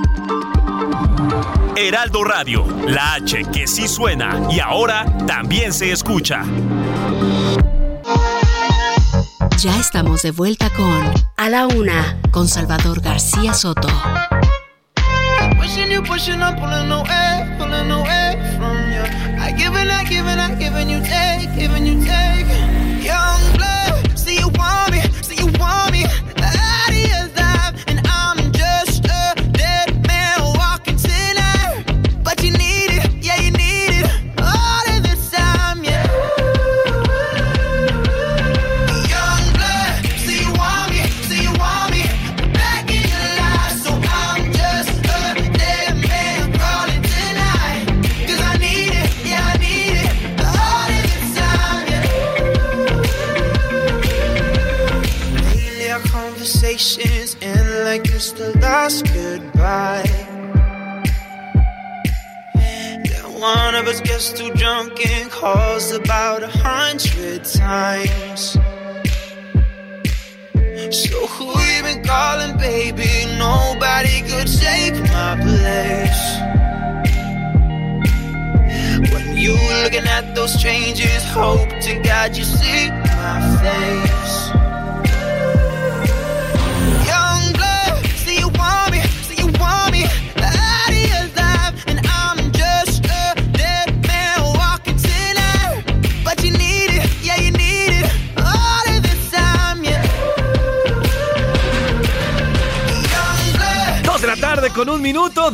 [1.81, 6.43] Heraldo Radio, la H que sí suena y ahora también se escucha.
[9.57, 13.87] Ya estamos de vuelta con A la Una, con Salvador García Soto.
[15.59, 19.01] Pushing you, pushing, I'm pulling away, pulling away from you.
[19.39, 20.70] I give and I give and I give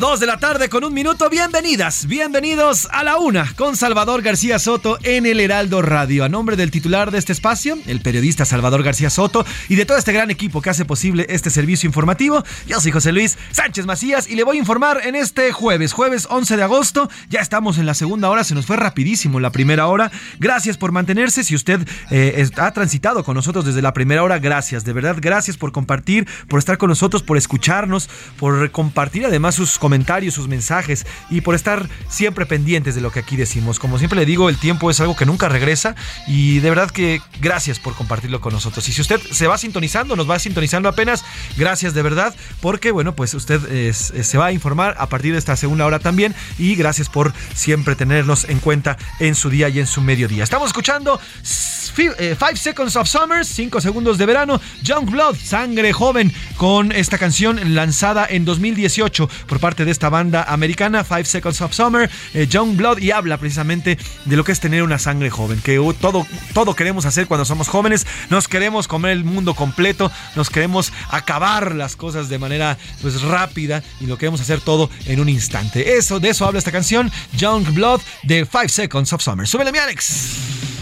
[0.08, 1.30] 2 de la tarde con un minuto.
[1.30, 6.24] Bienvenidas, bienvenidos a la una con Salvador García Soto en el Heraldo Radio.
[6.24, 9.98] A nombre del titular de este espacio, el periodista Salvador García Soto, y de todo
[9.98, 14.30] este gran equipo que hace posible este servicio informativo, yo soy José Luis Sánchez Macías
[14.30, 17.10] y le voy a informar en este jueves, jueves 11 de agosto.
[17.30, 20.10] Ya estamos en la segunda hora, se nos fue rapidísimo la primera hora.
[20.40, 21.44] Gracias por mantenerse.
[21.44, 25.58] Si usted eh, ha transitado con nosotros desde la primera hora, gracias, de verdad, gracias
[25.58, 29.97] por compartir, por estar con nosotros, por escucharnos, por compartir además sus comentarios
[30.32, 33.80] sus mensajes y por estar siempre pendientes de lo que aquí decimos.
[33.80, 35.96] Como siempre le digo, el tiempo es algo que nunca regresa
[36.28, 38.88] y de verdad que gracias por compartirlo con nosotros.
[38.90, 41.24] Y si usted se va sintonizando, nos va sintonizando apenas,
[41.58, 45.40] gracias de verdad, porque bueno, pues usted eh, se va a informar a partir de
[45.40, 49.80] esta segunda hora también y gracias por siempre tenernos en cuenta en su día y
[49.80, 50.44] en su mediodía.
[50.44, 55.36] Estamos escuchando s- fi- eh, Five Seconds of Summer, 5 segundos de verano, Young Blood,
[55.44, 61.26] Sangre Joven, con esta canción lanzada en 2018 por parte de esta banda americana, Five
[61.26, 65.00] Seconds of Summer, eh, Young Blood, y habla precisamente de lo que es tener una
[65.00, 69.54] sangre joven, que todo, todo queremos hacer cuando somos jóvenes, nos queremos comer el mundo
[69.56, 74.90] completo, nos queremos acabar las cosas de manera pues rápida y lo queremos hacer todo
[75.06, 75.98] en un instante.
[75.98, 79.48] Eso, de eso habla esta canción, Young Blood de Five Seconds of Summer.
[79.48, 80.77] Súbele mi Alex.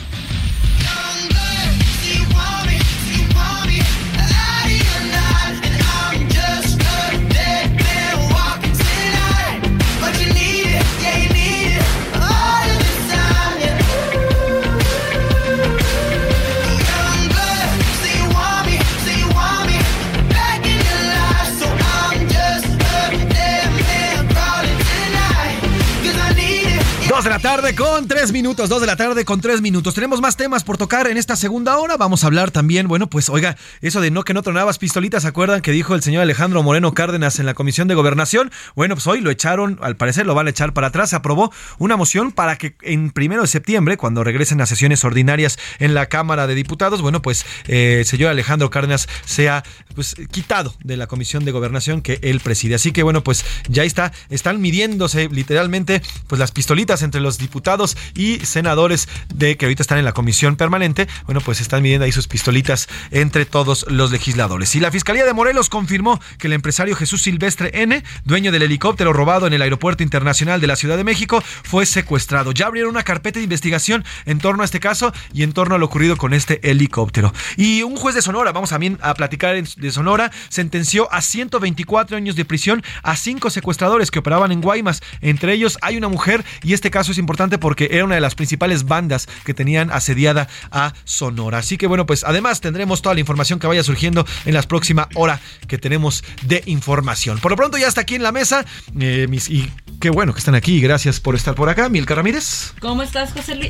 [27.26, 29.96] De la tarde con tres minutos, dos de la tarde con tres minutos.
[29.96, 31.98] Tenemos más temas por tocar en esta segunda hora.
[31.98, 35.30] Vamos a hablar también, bueno, pues oiga, eso de no que no tronabas pistolitas, ¿se
[35.30, 38.52] acuerdan que dijo el señor Alejandro Moreno Cárdenas en la Comisión de Gobernación?
[38.76, 41.10] Bueno, pues hoy lo echaron, al parecer lo van a echar para atrás.
[41.10, 45.58] Se aprobó una moción para que en primero de septiembre, cuando regresen a sesiones ordinarias
[45.80, 49.64] en la Cámara de Diputados, bueno, pues eh, el señor Alejandro Cárdenas sea
[49.96, 52.76] pues quitado de la Comisión de Gobernación que él preside.
[52.76, 57.98] Así que bueno, pues ya está, están midiéndose literalmente pues las pistolitas entre los diputados
[58.14, 61.08] y senadores de que ahorita están en la comisión permanente.
[61.26, 64.76] Bueno, pues están midiendo ahí sus pistolitas entre todos los legisladores.
[64.76, 69.14] Y la Fiscalía de Morelos confirmó que el empresario Jesús Silvestre N, dueño del helicóptero
[69.14, 72.52] robado en el Aeropuerto Internacional de la Ciudad de México, fue secuestrado.
[72.52, 75.78] Ya abrieron una carpeta de investigación en torno a este caso y en torno a
[75.78, 77.34] lo ocurrido con este helicóptero.
[77.58, 82.36] Y un juez de Sonora, vamos también a platicar de Sonora, sentenció a 124 años
[82.36, 85.02] de prisión a cinco secuestradores que operaban en Guaymas.
[85.22, 88.36] Entre ellos hay una mujer y este caso es importante porque era una de las
[88.36, 91.60] principales bandas que tenían asediada a Sonora.
[91.60, 95.08] Así que bueno, pues además tendremos toda la información que vaya surgiendo en las próximas
[95.16, 97.40] horas que tenemos de información.
[97.40, 98.66] Por lo pronto ya está aquí en la mesa
[99.00, 100.82] eh, mis, y qué bueno que están aquí.
[100.82, 101.90] Gracias por estar por acá.
[101.90, 102.74] Milka Ramírez.
[102.80, 103.70] ¿Cómo estás, José Luis?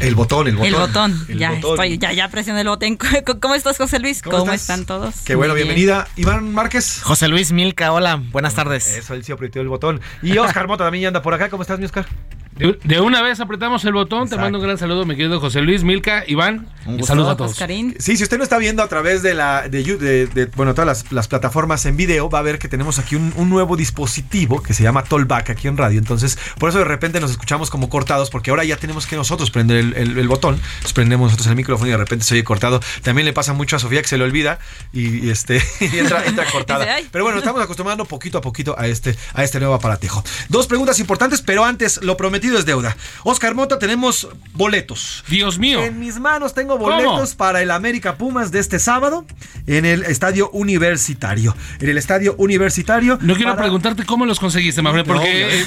[0.00, 0.66] El botón, el botón.
[0.66, 1.26] El botón.
[1.36, 2.98] ya estoy, ya, ya presioné el botón.
[3.40, 4.22] ¿Cómo estás, José Luis?
[4.22, 5.16] ¿Cómo, están todos?
[5.24, 6.08] Qué bueno, bienvenida.
[6.16, 7.00] Iván Márquez.
[7.02, 8.96] José Luis Milka, hola, buenas tardes.
[8.96, 10.00] Eso, él sí apretó el botón.
[10.22, 11.48] Y Oscar Mota también ya anda por acá.
[11.50, 12.06] ¿Cómo estás, mi Oscar?
[12.56, 14.28] De, una vez apretamos el botón.
[14.28, 16.68] Te mando un gran saludo, mi querido José Luis, Milka, Iván.
[16.86, 17.56] Un saludo a todos.
[17.98, 19.82] Sí, si usted no está viendo a través de la de,
[20.26, 23.76] de, bueno, todas las, plataformas en video, va a ver que tenemos aquí un, nuevo
[23.76, 25.98] dispositivo que se llama Tollback aquí en radio.
[25.98, 29.50] Entonces, por eso de repente nos escuchamos como cortados, porque ahora ya tenemos que nosotros
[29.50, 30.60] prender el, botón.
[30.82, 32.80] Nos prendemos nosotros el micrófono y de repente se oye cortado.
[33.02, 34.58] También le pasa mucho a Sofía que se le olvida
[34.92, 36.86] y, este entra, entra cortada.
[37.10, 40.22] Pero bueno, estamos acostumbrando poquito a poquito a este, a este nuevo aparatejo.
[40.48, 42.96] Dos preguntas importantes, pero antes lo prometí es deuda.
[43.22, 45.24] Oscar Mota, tenemos boletos.
[45.28, 45.82] Dios mío.
[45.82, 49.24] En mis manos tengo boletos para el América Pumas de este sábado
[49.66, 51.56] en el Estadio Universitario.
[51.80, 53.18] En el Estadio Universitario.
[53.22, 55.66] No quiero preguntarte cómo los conseguiste, Manuel, porque eh,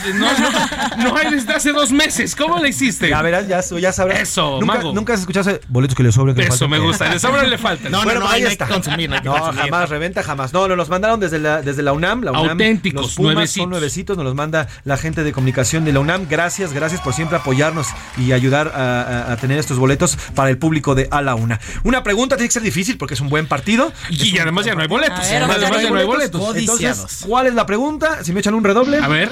[0.97, 2.35] no, hay desde hace dos meses.
[2.35, 3.09] ¿Cómo le hiciste?
[3.09, 4.21] Ya verás, ya, ya sabrás.
[4.21, 4.93] Eso, ¿Nunca, mago.
[4.93, 6.35] Nunca has escuchado boletos que le sobren.
[6.35, 7.09] Que Eso me gusta.
[7.09, 7.91] Le sobran le faltan.
[7.91, 8.67] No, no, no, ahí está.
[8.67, 10.53] consumir, no, jamás, reventa jamás.
[10.53, 12.23] No, nos los mandaron desde la, desde la UNAM.
[12.23, 13.63] La UNAM Auténticos, los Pumas nuevecitos.
[13.63, 16.27] Son nuevecitos, nos los manda la gente de comunicación de la UNAM.
[16.29, 17.87] Gracias, gracias por siempre apoyarnos
[18.17, 21.59] y ayudar a, tener estos boletos para el público de A la Una.
[21.83, 23.91] Una pregunta tiene que ser difícil porque es un buen partido.
[24.09, 25.19] Y, además ya no hay boletos.
[25.19, 26.55] además ya no hay boletos.
[26.55, 28.23] Entonces, ¿cuál es la pregunta?
[28.23, 28.97] Si me echan un redoble.
[28.97, 29.31] A ver.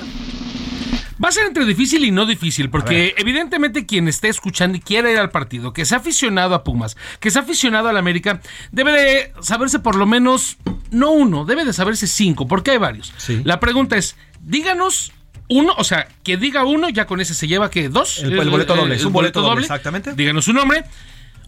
[1.23, 5.09] Va a ser entre difícil y no difícil, porque evidentemente quien esté escuchando y quiera
[5.09, 9.33] ir al partido, que sea aficionado a Pumas, que sea aficionado al América, debe de
[9.41, 10.57] saberse por lo menos,
[10.91, 13.13] no uno, debe de saberse cinco, porque hay varios.
[13.45, 15.13] La pregunta es, díganos
[15.47, 18.19] uno, o sea, que diga uno, ya con ese se lleva que dos.
[18.19, 20.13] El, boleto doble, es un boleto, doble, Exactamente.
[20.13, 20.83] Díganos su nombre.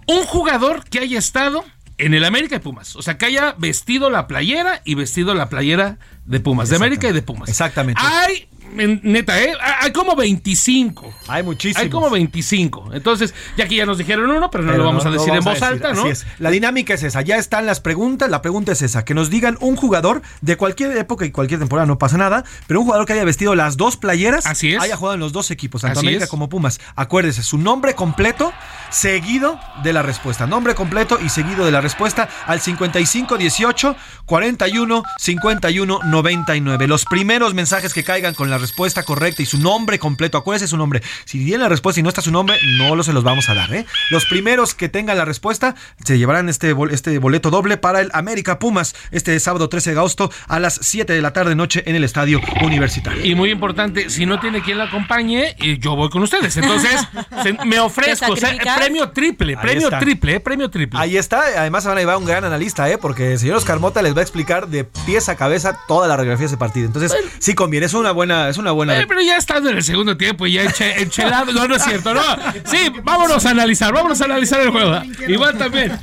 [0.05, 1.65] Un jugador que haya estado
[1.97, 2.95] en el América de Pumas.
[2.95, 7.09] O sea, que haya vestido la playera y vestido la playera de Pumas, de América
[7.09, 7.49] y de Pumas.
[7.49, 8.01] Exactamente.
[8.03, 8.47] Hay
[8.77, 9.53] neta, ¿eh?
[9.81, 11.13] Hay como 25.
[11.27, 11.81] Hay muchísimos.
[11.83, 12.91] Hay como 25.
[12.93, 15.61] Entonces, ya aquí ya nos dijeron uno, pero no lo vamos a decir en voz
[15.61, 16.01] alta, ¿no?
[16.01, 16.27] Así es.
[16.39, 17.21] La dinámica es esa.
[17.21, 18.29] Ya están las preguntas.
[18.29, 21.85] La pregunta es esa: que nos digan un jugador de cualquier época y cualquier temporada,
[21.85, 24.81] no pasa nada, pero un jugador que haya vestido las dos playeras, Así es.
[24.81, 26.79] haya jugado en los dos equipos, tanto América como Pumas.
[26.95, 28.53] Acuérdese, su nombre completo,
[28.89, 30.47] seguido de la respuesta.
[30.47, 36.87] Nombre completo y seguido de la respuesta al 55 18 41 51 99.
[36.87, 38.66] Los primeros mensajes que caigan con la respuesta
[39.05, 41.01] correcta y su nombre completo, acuérdese su nombre.
[41.25, 43.53] Si tiene la respuesta y no está su nombre, no lo se los vamos a
[43.53, 43.73] dar.
[43.73, 43.85] ¿eh?
[44.09, 48.59] Los primeros que tengan la respuesta se llevarán este, este boleto doble para el América
[48.59, 52.03] Pumas este sábado 13 de agosto a las 7 de la tarde noche en el
[52.03, 53.25] Estadio Universitario.
[53.25, 56.55] Y muy importante, si no tiene quien la acompañe, eh, yo voy con ustedes.
[56.57, 57.07] Entonces,
[57.65, 58.33] me ofrezco.
[58.77, 60.99] premio triple, premio triple, eh, premio triple.
[60.99, 61.41] Ahí está.
[61.57, 62.97] Además, van a llevar un gran analista, ¿eh?
[62.97, 66.15] porque el señor Oscar Mota les va a explicar de pies a cabeza toda la
[66.15, 66.85] radiografía de ese partido.
[66.85, 67.85] Entonces, sí conviene.
[67.85, 68.99] Es una buena, es una buena.
[68.99, 70.63] Eh, pero ya estando en el segundo tiempo y ya
[70.97, 71.51] enchelado.
[71.53, 72.21] No, no es cierto, no.
[72.65, 75.01] Sí, vámonos a analizar, vámonos a analizar el juego.
[75.27, 75.97] Iván también.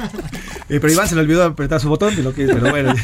[0.68, 2.94] Eh, pero Iván se le olvidó apretar su botón, lo que, pero bueno.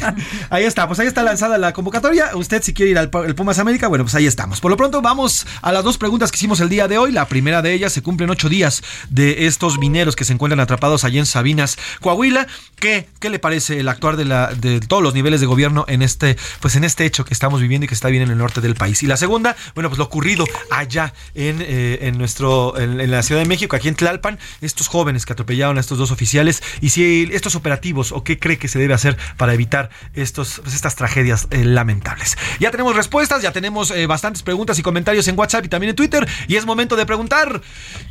[0.49, 2.31] ahí está, pues ahí está lanzada la convocatoria.
[2.35, 4.59] Usted si quiere ir al Pumas América, bueno, pues ahí estamos.
[4.59, 7.11] Por lo pronto vamos a las dos preguntas que hicimos el día de hoy.
[7.11, 11.03] La primera de ellas se cumplen ocho días de estos mineros que se encuentran atrapados
[11.03, 12.47] allí en Sabinas, Coahuila.
[12.79, 16.01] ¿Qué, qué le parece el actuar de, la, de todos los niveles de gobierno en
[16.01, 18.59] este, pues en este hecho que estamos viviendo y que está bien en el norte
[18.59, 19.03] del país?
[19.03, 23.11] Y la segunda segunda, bueno, pues lo ocurrido allá en, eh, en nuestro, en, en
[23.11, 26.61] la Ciudad de México, aquí en Tlalpan, estos jóvenes que atropellaron a estos dos oficiales
[26.81, 30.75] y si estos operativos o qué cree que se debe hacer para evitar estos, pues,
[30.75, 32.37] estas tragedias eh, lamentables.
[32.59, 35.95] Ya tenemos respuestas, ya tenemos eh, bastantes preguntas y comentarios en WhatsApp y también en
[35.95, 37.61] Twitter y es momento de preguntar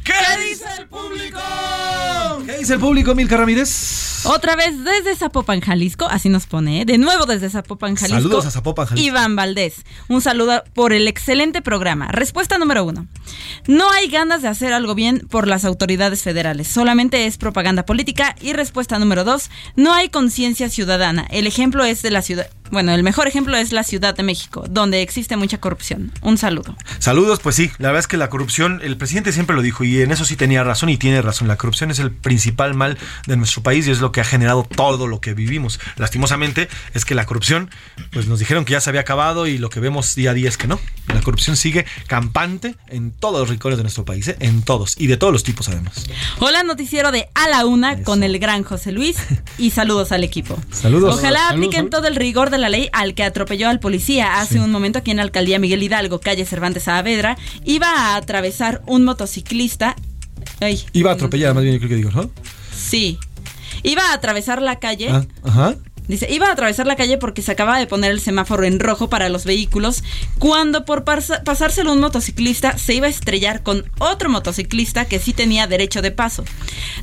[0.02, 0.14] ¿Qué
[0.48, 1.38] dice el público?
[2.46, 4.24] ¿Qué dice el público, Milka Ramírez?
[4.24, 8.20] Otra vez desde Zapopan, Jalisco, así nos pone, de nuevo desde Zapopan, Jalisco.
[8.20, 9.08] Saludos a Zapopan, Jalisco.
[9.08, 12.08] Iván Valdés, un saludo por el excelente programa.
[12.08, 13.06] Respuesta número uno.
[13.66, 18.34] No hay ganas de hacer algo bien por las autoridades federales, solamente es propaganda política.
[18.40, 21.26] Y respuesta número dos, no hay conciencia ciudadana.
[21.30, 24.64] El ejemplo es de la ciudad, bueno, el mejor ejemplo es la Ciudad de México,
[24.68, 26.12] donde existe mucha corrupción.
[26.22, 26.76] Un saludo.
[26.98, 30.00] Saludos, pues sí, la verdad es que la corrupción, el presidente siempre lo dijo y
[30.02, 31.48] en eso sí tenía razón y tiene razón.
[31.48, 34.64] La corrupción es el principal mal de nuestro país y es lo que ha generado
[34.64, 35.80] todo lo que vivimos.
[35.96, 37.70] Lastimosamente es que la corrupción,
[38.12, 40.48] pues nos dijeron que ya se había acabado y lo que vemos día a día
[40.48, 40.78] es que no.
[41.08, 44.36] La corrupción sigue campante en todos los rincones de nuestro país, ¿eh?
[44.40, 46.06] en todos y de todos los tipos además.
[46.38, 49.16] Hola, noticiero de A la Una con el gran José Luis
[49.58, 50.58] y saludos al equipo.
[50.70, 51.16] Saludos.
[51.16, 51.90] Ojalá Saludos, apliquen saludos.
[51.98, 55.10] todo el rigor de la ley al que atropelló al policía hace un momento aquí
[55.10, 57.36] en la alcaldía Miguel Hidalgo, calle Cervantes Saavedra.
[57.64, 59.96] Iba a atravesar un motociclista.
[60.60, 62.30] Ay, Iba a atropellar, más bien yo creo que digo, ¿no?
[62.74, 63.18] sí.
[63.82, 65.08] Iba a atravesar la calle.
[65.10, 65.74] Ah, ajá.
[66.10, 69.08] Dice, iba a atravesar la calle porque se acaba de poner el semáforo en rojo
[69.08, 70.02] para los vehículos,
[70.40, 75.32] cuando por pas- pasárselo un motociclista se iba a estrellar con otro motociclista que sí
[75.32, 76.44] tenía derecho de paso.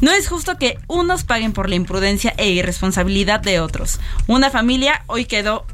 [0.01, 3.99] No es justo que unos paguen por la imprudencia e irresponsabilidad de otros.
[4.27, 5.65] Una familia hoy quedó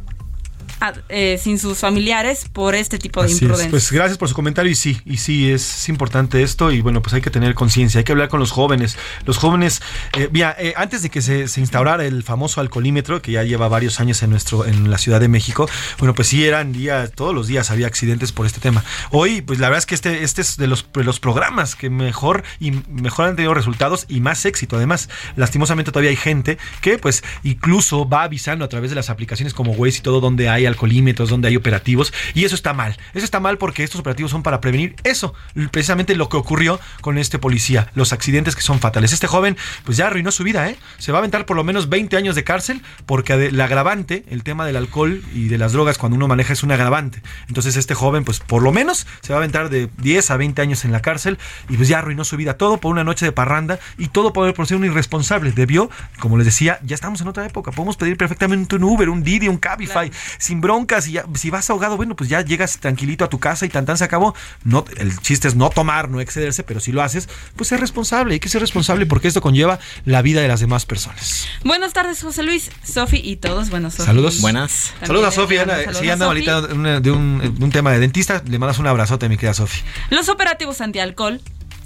[1.10, 3.42] eh, sin sus familiares por este tipo de Así es.
[3.42, 3.72] imprudencia.
[3.72, 7.02] Pues gracias por su comentario y sí, y sí, es, es importante esto y bueno,
[7.02, 8.98] pues hay que tener conciencia, hay que hablar con los jóvenes.
[9.26, 9.82] Los jóvenes,
[10.18, 13.68] eh, mira, eh, antes de que se, se instaurara el famoso alcoholímetro, que ya lleva
[13.68, 15.70] varios años en, nuestro, en la Ciudad de México,
[16.00, 18.84] bueno, pues sí eran días, todos los días había accidentes por este tema.
[19.12, 21.90] Hoy, pues la verdad es que este, este es de los, de los programas que
[21.90, 24.76] mejor y mejor han tenido resultados y más éxito.
[24.76, 29.54] Además, lastimosamente todavía hay gente que pues incluso va avisando a través de las aplicaciones
[29.54, 32.98] como Waze y todo donde hay alcoholímetros, donde hay operativos y eso está mal.
[33.14, 35.34] Eso está mal porque estos operativos son para prevenir eso,
[35.72, 39.14] precisamente lo que ocurrió con este policía, los accidentes que son fatales.
[39.14, 40.78] Este joven pues ya arruinó su vida, ¿eh?
[40.98, 44.44] Se va a aventar por lo menos 20 años de cárcel porque el agravante, el
[44.44, 47.22] tema del alcohol y de las drogas cuando uno maneja es un agravante.
[47.48, 50.62] Entonces este joven pues por lo menos se va a aventar de 10 a 20
[50.62, 51.38] años en la cárcel
[51.70, 54.54] y pues ya arruinó su vida todo por una noche de parranda y todo por,
[54.54, 55.52] por ser un irresponsable.
[55.52, 59.24] Debió, como les decía, ya estamos en otra época, podemos pedir perfectamente un Uber, un
[59.24, 60.12] Didi, un Cabify,
[60.54, 63.66] sin broncas y ya- si vas ahogado, bueno, pues ya llegas tranquilito a tu casa
[63.66, 64.36] y tan tan se acabó.
[64.64, 68.34] No, el chiste es no tomar, no excederse, pero si lo haces, pues ser responsable,
[68.36, 71.48] hay que ser responsable porque esto conlleva la vida de las demás personas.
[71.64, 73.70] Buenas tardes, José Luis, Sofi y todos.
[73.70, 74.04] Bueno, Sofi.
[74.04, 74.42] Saludos.
[74.42, 74.92] Buenas.
[75.00, 75.60] También Saludos a le Sofía.
[75.66, 76.50] mando Anda, saludos sí, a anda Sofi.
[76.50, 76.62] ahorita
[77.02, 78.44] de, un, de un tema de dentista.
[78.48, 79.84] Le mandas un abrazote, mi querida Sofía.
[80.10, 81.42] Los operativos antialcohol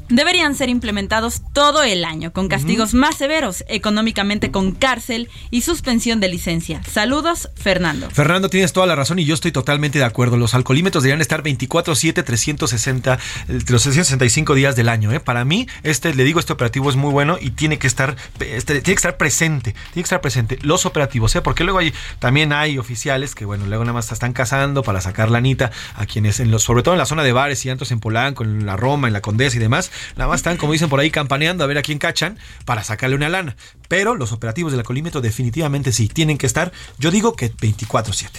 [0.09, 6.19] deberían ser implementados todo el año, con castigos más severos, económicamente con cárcel y suspensión
[6.19, 6.81] de licencia.
[6.83, 8.09] Saludos, Fernando.
[8.09, 10.37] Fernando, tienes toda la razón y yo estoy totalmente de acuerdo.
[10.37, 13.19] Los alcoholímetros deberían estar 24-7, 360, eh,
[13.67, 15.11] los 365 días del año.
[15.11, 15.19] ¿eh?
[15.19, 18.81] Para mí, este, le digo, este operativo es muy bueno y tiene que estar, este,
[18.81, 19.73] tiene que estar presente.
[19.73, 20.59] Tiene que estar presente.
[20.61, 21.41] Los operativos, ¿eh?
[21.41, 25.29] porque luego hay, también hay oficiales que, bueno, luego nada más están cazando para sacar
[25.29, 27.91] la anita a quienes, en los, sobre todo en la zona de bares y antros
[27.91, 30.89] en Polanco, en la Roma, en la Condesa y demás, nada más están, como dicen
[30.89, 33.55] por ahí, campaneando a ver a quién cachan para sacarle una lana.
[33.87, 38.29] Pero los operativos del alcoholímetro definitivamente sí, tienen que estar, yo digo que 24-7.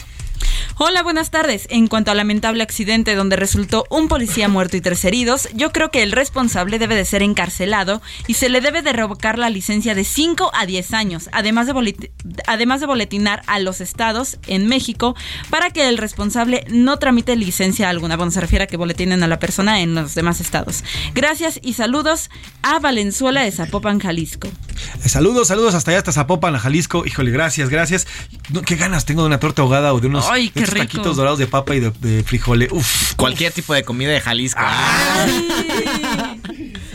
[0.80, 1.66] Hola, buenas tardes.
[1.70, 5.90] En cuanto al lamentable accidente donde resultó un policía muerto y tres heridos, yo creo
[5.90, 9.96] que el responsable debe de ser encarcelado y se le debe de revocar la licencia
[9.96, 12.10] de 5 a 10 años, además de,
[12.46, 15.16] además de boletinar a los estados en México
[15.50, 18.16] para que el responsable no tramite licencia alguna.
[18.16, 20.84] Bueno, se refiere a que boletinen a la persona en los demás estados.
[21.12, 22.30] Gracias y saludos
[22.62, 24.46] a Valenzuela de Zapopan, Jalisco.
[25.04, 27.04] Eh, Saludos, saludos hasta allá, hasta Zapopan, a Jalisco.
[27.04, 28.06] Híjole, gracias, gracias.
[28.50, 30.86] No, qué ganas tengo de una torta ahogada o de unos, Ay, de rico.
[30.86, 32.68] taquitos dorados de papa y de, de frijole.
[32.70, 33.14] Uf.
[33.14, 34.60] Cualquier tipo de comida de Jalisco.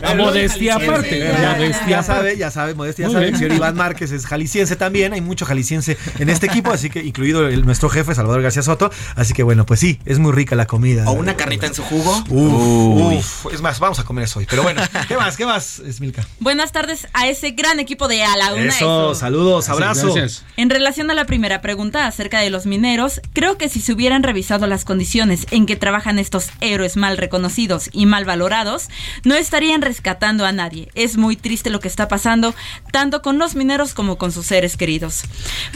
[0.04, 1.18] La modestia aparte.
[1.18, 2.02] Ya, modestia ya aparte.
[2.06, 3.28] sabe, ya sabe, modestia, ya Muy sabe.
[3.28, 5.12] El señor Iván Márquez es jalisciense también.
[5.12, 8.90] Hay mucho jalisciense en este equipo, así que incluido el- nuestro jefe, Salvador García Soto.
[9.16, 11.08] Así que bueno, pues sí, es muy rica la comida.
[11.08, 12.22] O una carnita en su jugo.
[12.28, 13.52] Uf, uf.
[13.54, 14.46] Es más, vamos a comer eso hoy.
[14.48, 15.36] Pero bueno, ¿qué más?
[15.36, 16.26] ¿Qué más, Esmilka?
[16.40, 18.64] Buenas tardes a ese gran equipo de A la Una.
[18.66, 20.14] Eso, saludos, abrazo.
[20.56, 24.22] En relación a la primera pregunta acerca de los mineros, creo que si se hubieran
[24.22, 28.88] revisado las condiciones en que trabajan estos héroes mal reconocidos y mal valorados,
[29.24, 30.88] no estarían rescatando a nadie.
[30.96, 32.52] Es muy triste lo que está pasando,
[32.90, 35.22] tanto con los mineros como con sus seres queridos.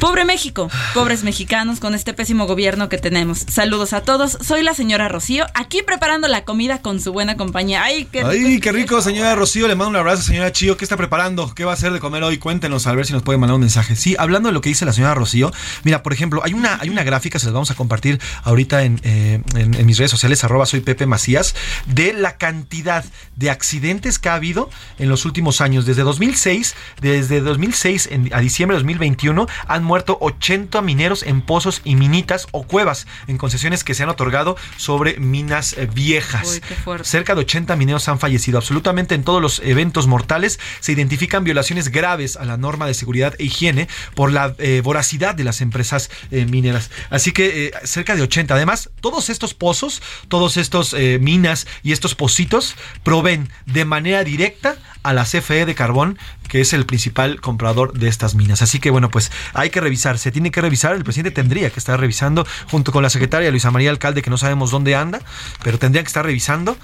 [0.00, 3.44] Pobre México, pobres mexicanos con este pésimo gobierno que tenemos.
[3.48, 7.84] Saludos a todos, soy la señora Rocío, aquí preparando la comida con su buena compañía.
[7.84, 8.46] Ay, qué rico.
[8.48, 9.68] Ay, qué rico, señora Rocío.
[9.68, 10.76] Le mando un abrazo, señora Chío.
[10.76, 11.54] ¿Qué está preparando?
[11.54, 12.38] ¿Qué va a hacer de comer hoy?
[12.38, 13.94] Cuéntenos, a ver si nos puede mandar un mensaje.
[13.94, 15.52] Sí, hablando de lo que dice la señora Rocío,
[15.84, 19.00] mira, por ejemplo, hay una, hay una gráfica, se las vamos a compartir ahorita en,
[19.04, 21.54] eh, en- en mis redes sociales, arroba soy Pepe Macías,
[21.86, 23.04] de la cantidad
[23.36, 25.84] de accidentes que ha habido en los últimos años.
[25.84, 31.80] Desde 2006, desde 2006 en- a diciembre de 2021, han muerto 80 mineros en pozos
[31.84, 36.60] y minitas o cuevas en concesiones que se han otorgado sobre minas eh, viejas.
[36.86, 37.00] Uy.
[37.04, 38.58] Cerca de 80 mineros han fallecido.
[38.58, 43.34] Absolutamente en todos los eventos mortales se identifican violaciones graves a la norma de seguridad
[43.38, 46.90] e higiene por la eh, voracidad de las empresas eh, mineras.
[47.10, 48.54] Así que eh, cerca de 80.
[48.54, 55.12] Además, todos estos pozos, todos estos minas y estos pocitos proveen de manera directa a
[55.12, 56.18] la CFE de carbón,
[56.48, 58.62] que es el principal comprador de estas minas.
[58.62, 61.78] Así que bueno, pues hay que revisar, se tiene que revisar, el presidente tendría que
[61.78, 65.20] estar revisando junto con la secretaria Luisa María Alcalde, que no sabemos dónde anda,
[65.62, 66.76] pero tendrían que estar revisando,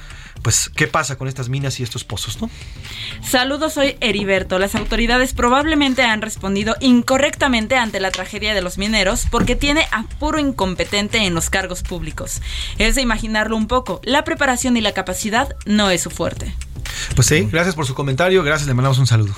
[0.42, 2.50] pues, qué pasa con estas minas y estos pozos, ¿no?
[3.22, 4.58] Saludos, soy Heriberto.
[4.58, 10.04] Las autoridades probablemente han respondido incorrectamente ante la tragedia de los mineros porque tiene a
[10.18, 12.42] puro incompetente en los cargos públicos.
[12.78, 14.00] Es de imaginarlo un poco.
[14.04, 16.54] La preparación y la capacidad no es su fuerte.
[17.14, 19.34] Pues sí, gracias por su comentario, gracias, le mandamos un saludo.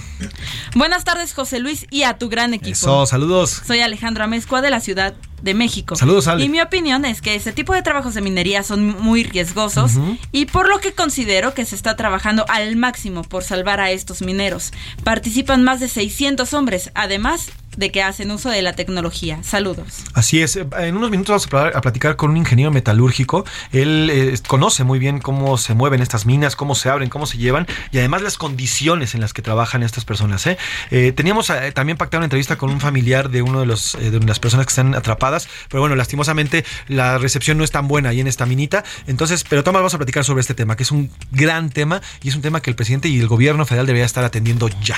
[0.74, 2.72] Buenas tardes, José Luis, y a tu gran equipo.
[2.72, 3.62] Eso, saludos.
[3.66, 5.96] Soy Alejandro Amezcua de la Ciudad de México.
[5.96, 6.44] Saludos, Ale.
[6.44, 9.92] Y mi opinión es que este tipo de trabajos de minería son muy riesgosos
[10.32, 14.22] y por lo que considero que se está trabajando al máximo por salvar a estos
[14.22, 14.72] mineros.
[15.04, 19.38] Participan más de 600 hombres, además de que hacen uso de la tecnología.
[19.42, 20.04] Saludos.
[20.14, 23.44] Así es, en unos minutos vamos a pla- a platicar con un ingeniero metalúrgico.
[23.72, 27.38] Él eh, conoce muy bien cómo se mueven estas minas, cómo se abren, cómo se
[27.38, 30.46] llevan y además las condiciones en las que trabajan estas personas.
[30.46, 30.56] ¿eh?
[30.90, 34.38] Eh, teníamos también pactado una entrevista con un familiar de uno de, los, de las
[34.40, 38.26] personas que están atrapadas, pero bueno, lastimosamente la recepción no es tan buena ahí en
[38.26, 38.84] esta minita.
[39.06, 42.28] Entonces, pero Tomás, vamos a platicar sobre este tema, que es un gran tema y
[42.28, 44.96] es un tema que el presidente y el gobierno federal debería estar atendiendo ya.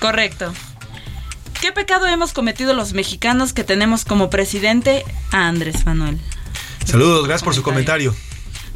[0.00, 0.52] Correcto.
[1.66, 6.16] ¿Qué pecado hemos cometido los mexicanos que tenemos como presidente a Andrés Manuel?
[6.84, 8.14] Saludos, gracias por su comentario.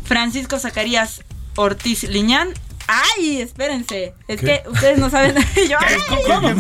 [0.03, 1.23] Francisco Zacarías
[1.55, 2.49] Ortiz Liñán.
[2.89, 3.43] ¡Ay!
[3.43, 4.13] Espérense.
[4.27, 4.63] Es ¿Qué?
[4.65, 5.37] que ustedes no saben.
[5.71, 5.99] Yo, ¡ay!
[6.27, 6.53] ¿Cómo?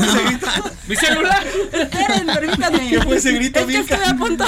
[0.86, 1.44] ¡Mi celular!
[1.72, 2.90] Esperen, permítanme.
[2.90, 3.94] ¿Qué fue ese grito, Es que Milka?
[3.96, 4.44] estoy a punto.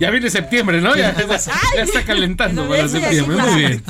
[0.00, 0.96] Ya viene septiembre, ¿no?
[0.96, 1.36] Ya, ya-
[1.76, 3.36] ya está calentando para septiembre.
[3.36, 3.84] Muy bien.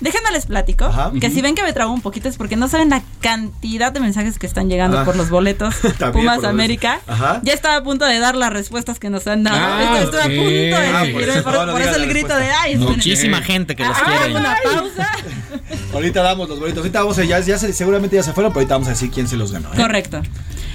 [0.00, 1.10] Déjenme les platico Ajá.
[1.18, 4.00] que si ven que me trago un poquito es porque no saben la cantidad de
[4.00, 5.04] mensajes que están llegando Ah.
[5.04, 5.74] por los boletos
[6.12, 7.00] Pumas América.
[7.06, 7.40] Ajá.
[7.42, 9.56] Ya estaba a punto de dar las respuestas que nos han dado.
[9.58, 11.42] Ah, Estoy- a punto de Ah, por eso
[11.72, 12.76] por el grito de ay.
[12.76, 14.34] Muchísima gente que los Ah, quiere.
[14.36, 15.08] una pausa.
[15.94, 16.78] Ahorita damos los boletos.
[16.78, 19.10] Ahorita vamos a, ya, ya se- seguramente ya se fueron, pero ahorita vamos a decir
[19.10, 19.72] quién se los ganó.
[19.72, 19.76] ¿eh?
[19.76, 20.20] Correcto.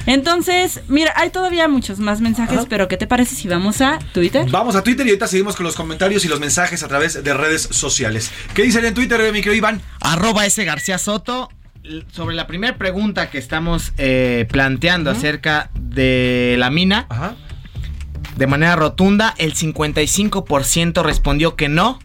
[0.05, 4.49] Entonces, mira, hay todavía muchos más mensajes, pero ¿qué te parece si vamos a Twitter?
[4.49, 7.33] Vamos a Twitter y ahorita seguimos con los comentarios y los mensajes a través de
[7.33, 8.31] redes sociales.
[8.53, 9.81] ¿Qué dicen en Twitter, mi querido Iván?
[9.99, 10.63] Arroba S.
[10.65, 11.49] García Soto.
[12.11, 17.07] Sobre la primera pregunta que estamos eh, planteando acerca de la mina,
[18.35, 21.99] de manera rotunda, el 55% respondió que no.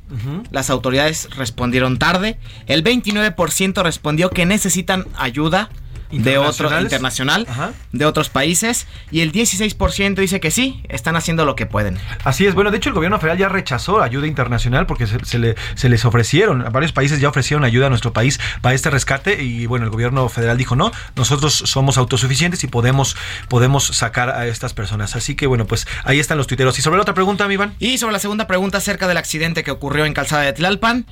[0.51, 2.39] Las autoridades respondieron tarde.
[2.67, 5.69] El 29% respondió que necesitan ayuda
[6.11, 7.47] de otro internacional,
[7.93, 8.87] de otros países.
[9.11, 11.99] Y el 16% dice que sí, están haciendo lo que pueden.
[12.25, 15.39] Así es, bueno, de hecho el gobierno federal ya rechazó ayuda internacional porque se, se
[15.39, 18.91] le, se les ofrecieron, a varios países ya ofrecieron ayuda a nuestro país para este
[18.91, 23.17] rescate y bueno, el gobierno federal dijo no, nosotros somos autosuficientes y podemos,
[23.49, 25.17] podemos sacar a estas personas.
[25.17, 26.79] Así que bueno, pues ahí están los tuiteros.
[26.79, 27.75] Y sobre la otra pregunta, mi Iván.
[27.79, 31.07] Y sobre la segunda pregunta acerca del accidente que ocurrió en Calzada de Tlalpan.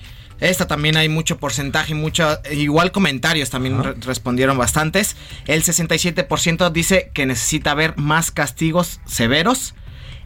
[0.44, 5.16] Esta también hay mucho porcentaje, mucho, igual comentarios también re- respondieron bastantes.
[5.46, 9.74] El 67% dice que necesita haber más castigos severos.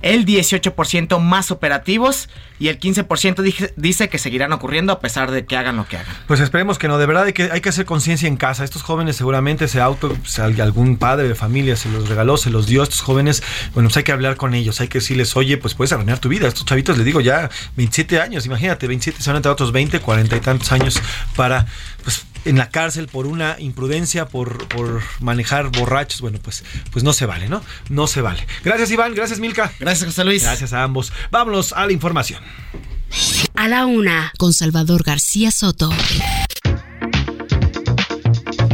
[0.01, 2.29] El 18% más operativos
[2.61, 5.97] y el 15% dije- dice que seguirán ocurriendo a pesar de que hagan lo que
[5.97, 6.15] hagan.
[6.27, 8.65] Pues esperemos que no, de verdad hay que, hay que hacer conciencia en casa.
[8.65, 12.51] Estos jóvenes seguramente ese auto, pues, al- algún padre de familia se los regaló, se
[12.51, 13.43] los dio a estos jóvenes.
[13.75, 16.29] Bueno, pues hay que hablar con ellos, hay que decirles, oye, pues puedes arruinar tu
[16.29, 16.49] vida.
[16.49, 20.01] Estos chavitos les digo ya 27 años, imagínate, 27 se van a entrar otros 20,
[20.01, 21.01] 40 y tantos años
[21.37, 21.67] para,
[22.45, 26.21] en la cárcel por una imprudencia, por, por manejar borrachos.
[26.21, 27.63] Bueno, pues, pues no se vale, ¿no?
[27.89, 28.47] No se vale.
[28.65, 29.73] Gracias Iván, gracias Milka.
[29.81, 30.43] Gracias José Luis.
[30.43, 31.13] Gracias a ambos.
[31.31, 32.43] Vámonos a la información.
[33.55, 35.91] A la una, con Salvador García Soto.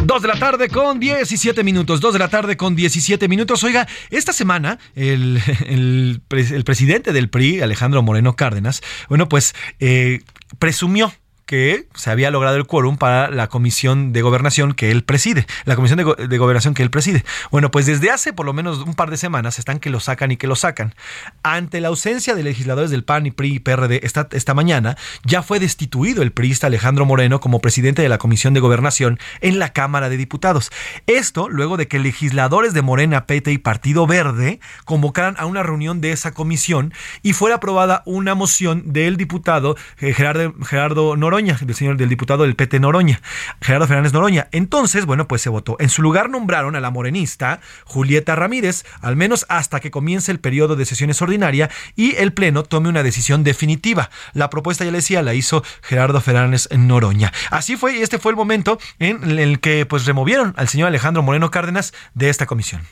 [0.05, 2.01] Dos de la tarde con 17 minutos.
[2.01, 3.65] Dos de la tarde con 17 minutos.
[3.65, 9.55] Oiga, esta semana el, el, pre- el presidente del PRI, Alejandro Moreno Cárdenas, bueno, pues
[9.81, 10.21] eh,
[10.59, 11.13] presumió
[11.47, 15.77] que se había logrado el quórum para la comisión de gobernación que él preside, la
[15.77, 17.25] comisión de, go- de gobernación que él preside.
[17.51, 20.31] Bueno, pues desde hace por lo menos un par de semanas están que lo sacan
[20.33, 20.95] y que lo sacan.
[21.43, 25.43] Ante la ausencia de legisladores del PAN y PRI y PRD esta, esta mañana, ya
[25.43, 29.73] fue destituido el priista Alejandro Moreno como presidente de la comisión de gobernación en la
[29.73, 30.71] Cámara de Diputados.
[31.07, 36.01] Esto luego de que legisladores de Morena, PT y Partido Verde convocaran a una reunión
[36.01, 36.93] de esa comisión
[37.23, 42.45] y fuera aprobada una moción del diputado eh, Gerardo, Gerardo Noroña, del señor del diputado
[42.45, 43.21] del PT Noroña,
[43.61, 44.47] Gerardo Fernández Noroña.
[44.53, 45.77] Entonces, bueno, pues se votó.
[45.81, 50.39] En su lugar nombraron a la morenista Julieta Ramírez, al menos hasta que comience el
[50.39, 54.11] periodo de sesiones ordinaria y el Pleno tome una decisión definitiva.
[54.33, 57.33] La propuesta, ya le decía, la hizo Gerardo Fernández Noroña.
[57.51, 61.25] Así fue y este fue el momento en el que pues removieron al señor Alejandro
[61.25, 62.83] Moreno Cárdenas de esta comisión.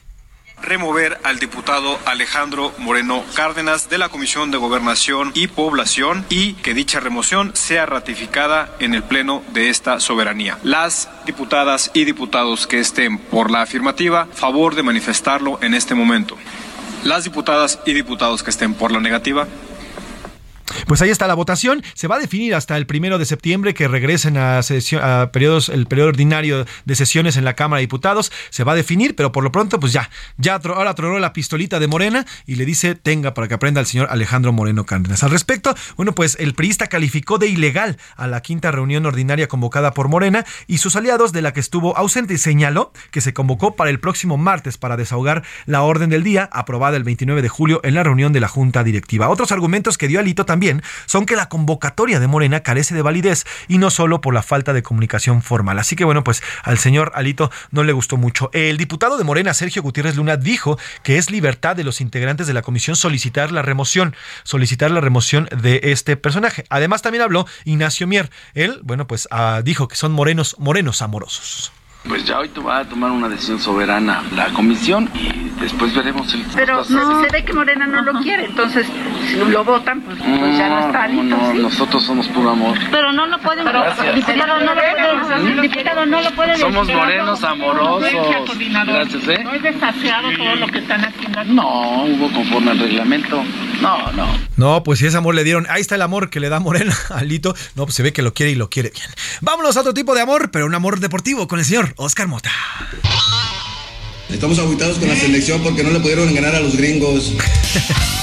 [0.62, 6.74] Remover al diputado Alejandro Moreno Cárdenas de la Comisión de Gobernación y Población y que
[6.74, 10.59] dicha remoción sea ratificada en el Pleno de esta soberanía.
[10.62, 16.36] Las diputadas y diputados que estén por la afirmativa, favor de manifestarlo en este momento.
[17.05, 19.48] Las diputadas y diputados que estén por la negativa,
[20.86, 21.82] Pues ahí está la votación.
[21.94, 24.60] Se va a definir hasta el primero de septiembre que regresen a,
[25.32, 28.32] periodos, el periodo ordinario de sesiones en la Cámara de Diputados.
[28.51, 31.78] Se va a definir, pero por lo pronto, pues ya, ya ahora tronó la pistolita
[31.80, 35.22] de Morena y le dice tenga para que aprenda el señor Alejandro Moreno Cárdenas.
[35.22, 39.93] Al respecto, bueno, pues el priista calificó de ilegal a la quinta reunión ordinaria convocada
[39.93, 43.76] por Morena y sus aliados de la que estuvo ausente y señaló que se convocó
[43.76, 47.80] para el próximo martes para desahogar la orden del día aprobada el 29 de julio
[47.84, 49.28] en la reunión de la Junta Directiva.
[49.28, 53.46] Otros argumentos que dio Alito también son que la convocatoria de Morena carece de validez
[53.68, 55.78] y no solo por la falta de comunicación formal.
[55.78, 58.50] Así que bueno, pues al señor Alito no le gustó mucho.
[58.52, 62.52] El diputado de Morena, Sergio Gutiérrez Luna, dijo que es libertad de los integrantes de
[62.52, 66.66] la comisión solicitar la remoción, solicitar la remoción de este personaje.
[66.68, 68.30] Además también habló Ignacio Mier.
[68.52, 71.72] Él, bueno, pues ah, dijo que son morenos, morenos amorosos.
[72.08, 76.44] Pues ya hoy va a tomar una decisión soberana la comisión y después veremos el
[76.54, 78.86] Pero no, se ve que Morena no lo quiere, entonces
[79.28, 81.58] si no lo votan, pues, pues ya no está no, ¿sí?
[81.58, 82.76] nosotros somos puro amor.
[82.90, 84.14] Pero no lo pueden Gracias.
[84.16, 88.10] diputado, no lo pueden, diputado, no lo pueden Somos morenos amorosos.
[88.86, 89.44] Gracias, ¿eh?
[89.44, 91.44] No es desafiado todo lo que están haciendo.
[91.44, 93.44] No, hubo conforme al reglamento.
[93.82, 94.38] No, no.
[94.56, 96.96] No, pues si ese amor le dieron, ahí está el amor que le da Morena
[97.10, 97.54] a Alito.
[97.74, 99.06] No, pues se ve que lo quiere y lo quiere bien.
[99.40, 102.52] Vámonos a otro tipo de amor, pero un amor deportivo con el señor Oscar Mota.
[104.30, 107.34] Estamos aguitados con la selección porque no le pudieron ganar a los gringos.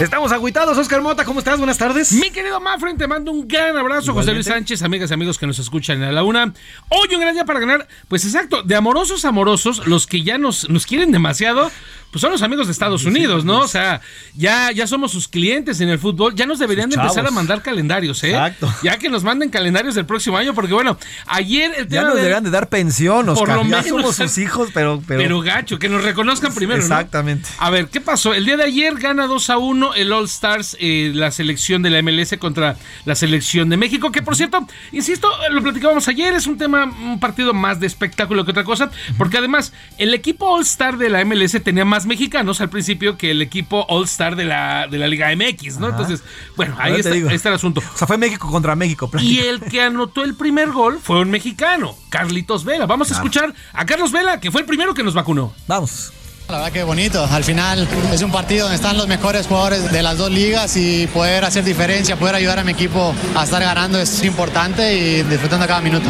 [0.00, 1.58] Estamos agüitados, Oscar Mota, ¿cómo estás?
[1.58, 2.12] Buenas tardes.
[2.12, 4.46] Mi querido Mafren, te mando un gran abrazo, José Luis.
[4.46, 6.54] Sánchez, amigas y amigos que nos escuchan a la una.
[6.88, 10.70] Hoy un gran día para ganar, pues exacto, de amorosos amorosos, los que ya nos,
[10.70, 11.70] nos quieren demasiado,
[12.10, 13.58] pues son los amigos de Estados Unidos, ¿no?
[13.60, 14.00] O sea,
[14.34, 17.60] ya, ya somos sus clientes en el fútbol, ya nos deberían de empezar a mandar
[17.62, 18.30] calendarios, ¿eh?
[18.30, 18.72] Exacto.
[18.82, 20.96] Ya que nos manden calendarios del próximo año, porque bueno,
[21.26, 23.56] ayer el Ya tema nos del- deberían de dar pensión, Por Oscar.
[23.58, 23.86] lo ya menos.
[23.86, 25.02] somos sus hijos, pero...
[25.06, 26.84] Pero, Pero, gacho, que nos reconozcan primero, ¿no?
[26.84, 27.50] Exactamente.
[27.58, 28.32] A ver, ¿qué pasó?
[28.32, 31.90] El día de ayer gana 2 a 1 el All Stars, eh, la selección de
[31.90, 36.46] la MLS contra la selección de México, que por cierto, insisto, lo platicábamos ayer, es
[36.46, 40.62] un tema, un partido más de espectáculo que otra cosa, porque además el equipo All
[40.62, 44.44] Star de la MLS tenía más mexicanos al principio que el equipo All Star de
[44.44, 45.86] la, de la Liga MX, ¿no?
[45.86, 45.96] Ajá.
[45.96, 46.22] Entonces,
[46.56, 47.82] bueno, ahí está, ahí está el asunto.
[47.94, 49.10] O sea, fue México contra México.
[49.20, 52.86] Y el que anotó el primer gol fue un mexicano, Carlitos Vela.
[52.86, 55.54] Vamos a escuchar a Carlos Vela, que fue el primero que nos vacunó.
[55.66, 56.12] Vamos.
[56.50, 60.02] La verdad que bonito, al final es un partido donde están los mejores jugadores de
[60.02, 64.00] las dos ligas y poder hacer diferencia, poder ayudar a mi equipo a estar ganando
[64.00, 66.08] es importante y disfrutando cada minuto.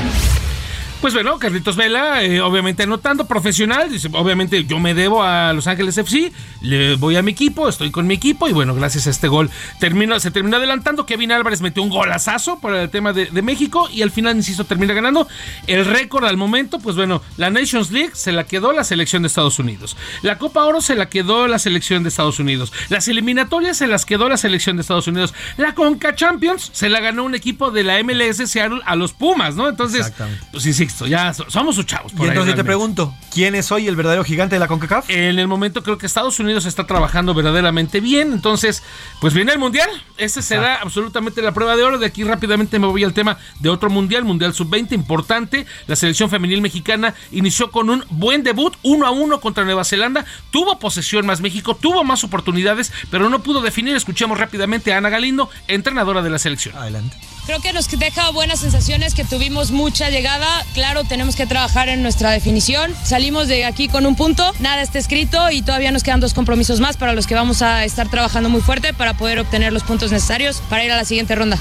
[1.00, 5.66] Pues bueno, Carlitos Vela, eh, obviamente anotando, profesional, dice, obviamente yo me debo a Los
[5.66, 9.10] Ángeles FC, le voy a mi equipo, estoy con mi equipo y bueno, gracias a
[9.10, 9.48] este gol
[9.78, 13.88] terminó, se terminó adelantando, Kevin Álvarez metió un golazazo para el tema de, de México
[13.90, 15.26] y al final, insisto, termina ganando.
[15.66, 19.28] El récord al momento, pues bueno, la Nations League se la quedó la selección de
[19.28, 23.78] Estados Unidos, la Copa Oro se la quedó la selección de Estados Unidos, las eliminatorias
[23.78, 27.34] se las quedó la selección de Estados Unidos, la Conca Champions se la ganó un
[27.34, 29.66] equipo de la MLS Seattle a los Pumas, ¿no?
[29.66, 30.44] Entonces, Exactamente.
[30.52, 32.12] pues insisto, ya so- somos sus chavos.
[32.12, 32.64] Y ahí entonces te realmente.
[32.64, 35.08] pregunto, ¿quién es hoy el verdadero gigante de la CONCACAF?
[35.10, 38.32] En el momento creo que Estados Unidos está trabajando verdaderamente bien.
[38.32, 38.82] Entonces,
[39.20, 39.88] pues viene el Mundial.
[40.16, 41.98] Este será absolutamente la prueba de oro.
[41.98, 45.66] De aquí rápidamente me voy al tema de otro Mundial, Mundial Sub-20, importante.
[45.86, 50.24] La selección femenil mexicana inició con un buen debut, 1 a 1 contra Nueva Zelanda.
[50.50, 53.96] Tuvo posesión más México, tuvo más oportunidades, pero no pudo definir.
[53.96, 56.76] Escuchemos rápidamente a Ana Galindo, entrenadora de la selección.
[56.76, 57.16] Adelante.
[57.46, 60.46] Creo que nos deja buenas sensaciones, que tuvimos mucha llegada.
[60.74, 62.94] Claro, tenemos que trabajar en nuestra definición.
[63.04, 66.80] Salimos de aquí con un punto, nada está escrito y todavía nos quedan dos compromisos
[66.80, 70.12] más para los que vamos a estar trabajando muy fuerte para poder obtener los puntos
[70.12, 71.58] necesarios para ir a la siguiente ronda.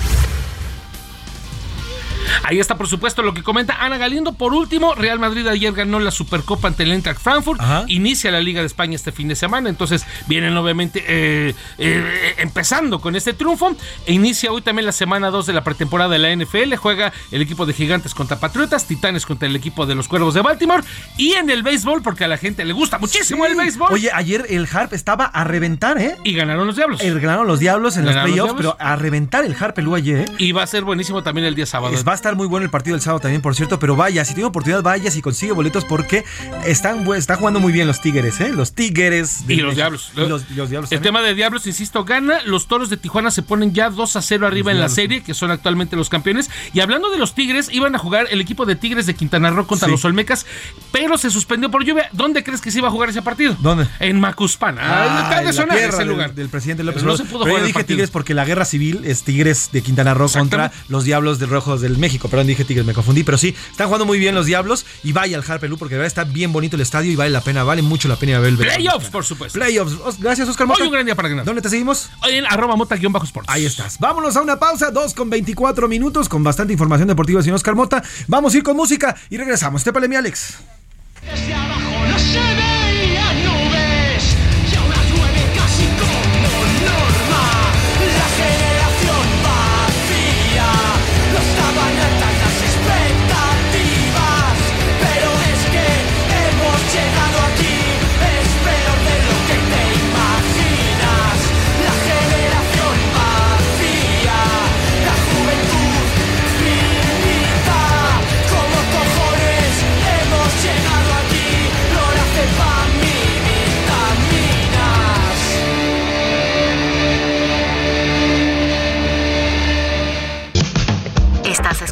[2.44, 4.34] Ahí está, por supuesto, lo que comenta Ana Galindo.
[4.34, 7.60] Por último, Real Madrid ayer ganó la Supercopa ante el Eintracht Frankfurt.
[7.88, 9.70] Inicia la Liga de España este fin de semana.
[9.70, 13.76] Entonces, vienen obviamente eh, eh, empezando con este triunfo.
[14.06, 16.76] E inicia hoy también la semana 2 de la pretemporada de la NFL.
[16.76, 20.42] Juega el equipo de Gigantes contra Patriotas, Titanes contra el equipo de los Cuervos de
[20.42, 20.84] Baltimore.
[21.18, 23.92] Y en el béisbol, porque a la gente le gusta muchísimo el béisbol.
[23.94, 26.16] Oye, ayer el Harp estaba a reventar, ¿eh?
[26.24, 27.02] Y ganaron los Diablos.
[27.02, 30.20] El, ganaron los Diablos en Ganaron los playoffs, pero a reventar el Harp el ayer,
[30.20, 30.26] ¿eh?
[30.38, 31.94] Y va a ser buenísimo también el día sábado.
[31.94, 34.24] Es- va a estar muy bueno el partido del sábado también, por cierto, pero vaya,
[34.26, 36.24] si tiene oportunidad, vaya, si consigue boletos, porque
[36.66, 38.50] están, están jugando muy bien los Tigres, ¿eh?
[38.54, 39.48] Los Tigres.
[39.48, 39.76] de Y los.
[39.76, 40.12] Diablos.
[40.16, 41.02] Los, Diablos El también.
[41.02, 42.40] tema de Diablos, insisto, gana.
[42.46, 45.34] Los toros de Tijuana se ponen ya 2 a 0 arriba en la serie, que
[45.34, 46.50] son actualmente los campeones.
[46.74, 49.66] Y hablando de los Tigres, iban a jugar el equipo de Tigres de Quintana Roo
[49.66, 49.92] contra Sí.
[49.92, 50.46] los Olmecas,
[50.92, 52.10] pero se suspendió por lluvia.
[52.12, 53.56] ¿Dónde crees que se iba a jugar ese partido?
[53.60, 53.88] ¿Dónde?
[54.00, 54.82] En Macuspana.
[54.84, 56.34] Ah, de en la tierra ese lugar.
[56.34, 57.96] Del, presidente López no se pudo Pero jugar yo dije partido.
[57.98, 61.82] Tigres porque la guerra civil es Tigres de Quintana Roo contra los Diablos de Rojos
[61.82, 62.09] del México.
[62.18, 63.24] Perdón, dije Tigres, me confundí.
[63.24, 64.86] Pero sí, están jugando muy bien los Diablos.
[65.04, 67.42] Y vaya al Harpelú porque de verdad está bien bonito el estadio y vale la
[67.42, 69.60] pena, vale mucho la pena ir a ver el Playoffs, por supuesto.
[69.60, 69.94] Playoffs.
[70.04, 70.82] Os- Gracias, Oscar Mota.
[70.82, 71.46] Hoy un gran día para ganar.
[71.46, 72.10] ¿Dónde te seguimos?
[72.30, 73.48] En arroba mota-sports.
[73.50, 74.00] Ahí estás.
[74.00, 78.04] Vámonos a una pausa, 2 con 24 minutos, con bastante información deportiva sin Oscar Mota.
[78.28, 79.84] Vamos a ir con música y regresamos.
[79.84, 80.58] Tépale mi Alex.
[81.22, 82.69] Desde abajo no se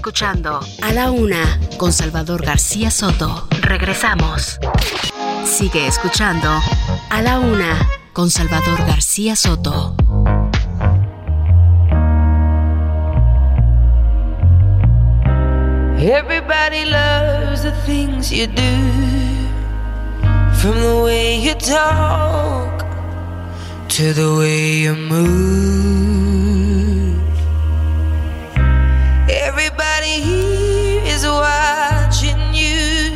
[0.08, 3.46] escuchando A la Una con Salvador García Soto.
[3.60, 4.58] Regresamos.
[5.44, 6.48] Sigue escuchando
[7.10, 7.78] A la Una
[8.14, 9.98] con Salvador García Soto.
[16.00, 18.64] Everybody loves the things you do,
[20.54, 22.86] from the way you talk
[23.90, 26.37] to the way you move.
[31.38, 33.12] Watching you,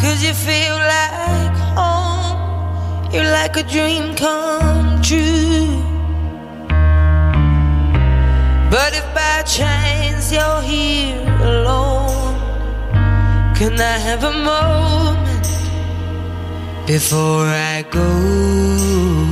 [0.00, 3.12] cause you feel like home.
[3.12, 5.82] You're like a dream come true.
[8.70, 12.36] But if by chance you're here alone,
[13.56, 15.46] can I have a moment
[16.86, 19.29] before I go?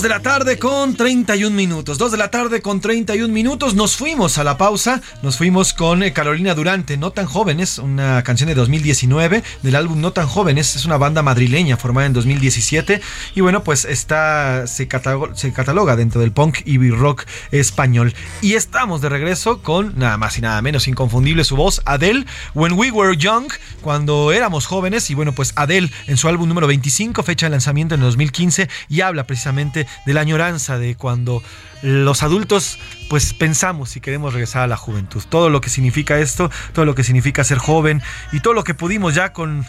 [0.00, 1.98] 2 de la tarde con 31 minutos.
[1.98, 3.74] 2 de la tarde con 31 minutos.
[3.74, 5.02] Nos fuimos a la pausa.
[5.20, 10.00] Nos fuimos con eh, Carolina Durante, No tan jóvenes, una canción de 2019 del álbum
[10.00, 10.74] No tan jóvenes.
[10.74, 13.02] Es una banda madrileña formada en 2017
[13.34, 18.14] y bueno, pues está se, cataloga, dentro del punk y rock español.
[18.40, 22.24] Y estamos de regreso con nada más y nada menos inconfundible su voz Adele
[22.54, 23.52] When We Were Young,
[23.82, 27.96] cuando éramos jóvenes y bueno, pues Adele en su álbum número 25, fecha de lanzamiento
[27.96, 31.42] en 2015 y habla precisamente de la añoranza de cuando
[31.82, 35.22] los adultos pues pensamos si queremos regresar a la juventud.
[35.28, 38.02] Todo lo que significa esto, todo lo que significa ser joven
[38.32, 39.66] y todo lo que pudimos ya con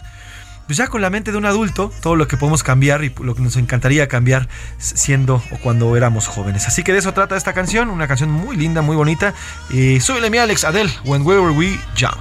[0.66, 3.34] pues ya con la mente de un adulto, todo lo que podemos cambiar y lo
[3.34, 6.66] que nos encantaría cambiar siendo o cuando éramos jóvenes.
[6.66, 9.34] Así que de eso trata esta canción, una canción muy linda, muy bonita.
[9.70, 12.16] Y súbele mi Alex Adele, When We Were We Young.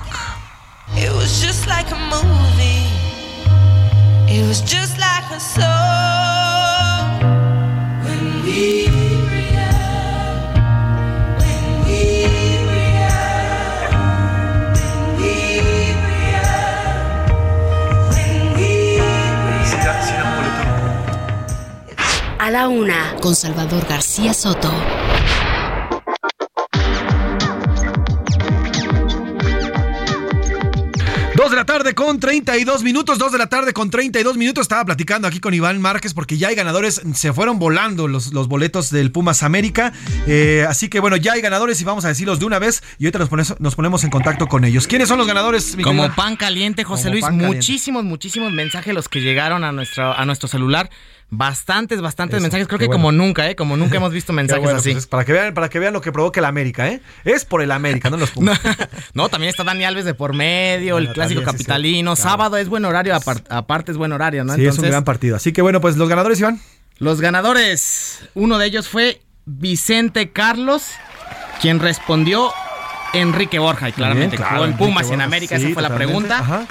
[0.97, 2.89] It was just like a movie.
[4.27, 6.00] It was just like a song.
[22.41, 24.72] A la Una con Salvador García Soto.
[31.55, 34.63] la tarde con 32 minutos, 2 de la tarde con 32 minutos.
[34.63, 38.47] Estaba platicando aquí con Iván Márquez porque ya hay ganadores, se fueron volando los, los
[38.47, 39.91] boletos del Pumas América.
[40.27, 43.05] Eh, así que bueno, ya hay ganadores y vamos a decirlos de una vez y
[43.05, 44.88] ahorita nos, pones- nos ponemos en contacto con ellos.
[44.88, 45.76] ¿Quiénes son los ganadores?
[45.76, 46.15] mi Como querida?
[46.15, 47.26] pan caliente, José Como Luis.
[47.26, 47.47] caliente.
[47.47, 50.89] Muchísimos, muchísimos mensajes los que llegaron a nuestro, a nuestro celular.
[51.33, 52.67] Bastantes, bastantes Eso, mensajes.
[52.67, 52.99] Creo que bueno.
[53.03, 53.55] como nunca, ¿eh?
[53.55, 54.91] Como nunca hemos visto mensajes bueno, así.
[54.91, 57.01] pues es para que vean, para que vean lo que provoca el América, ¿eh?
[57.23, 58.59] Es por el América, no los Pumas.
[59.13, 61.63] No, también está Dani Alves de por medio, el clásico también, sí, sí.
[61.65, 62.15] capitalino.
[62.15, 62.29] Claro.
[62.29, 64.55] Sábado es buen horario, apar- aparte es buen horario, ¿no?
[64.55, 65.37] Sí, es un gran partido.
[65.37, 66.59] Así que bueno, pues los ganadores, Iván.
[66.99, 70.83] Los ganadores, uno de ellos fue Vicente Carlos,
[71.61, 72.51] quien respondió
[73.13, 75.73] Enrique Borja, y claramente Bien, claro, jugó en Pumas y en Borja, América, sí, esa
[75.73, 76.39] fue la pregunta.
[76.39, 76.65] ajá.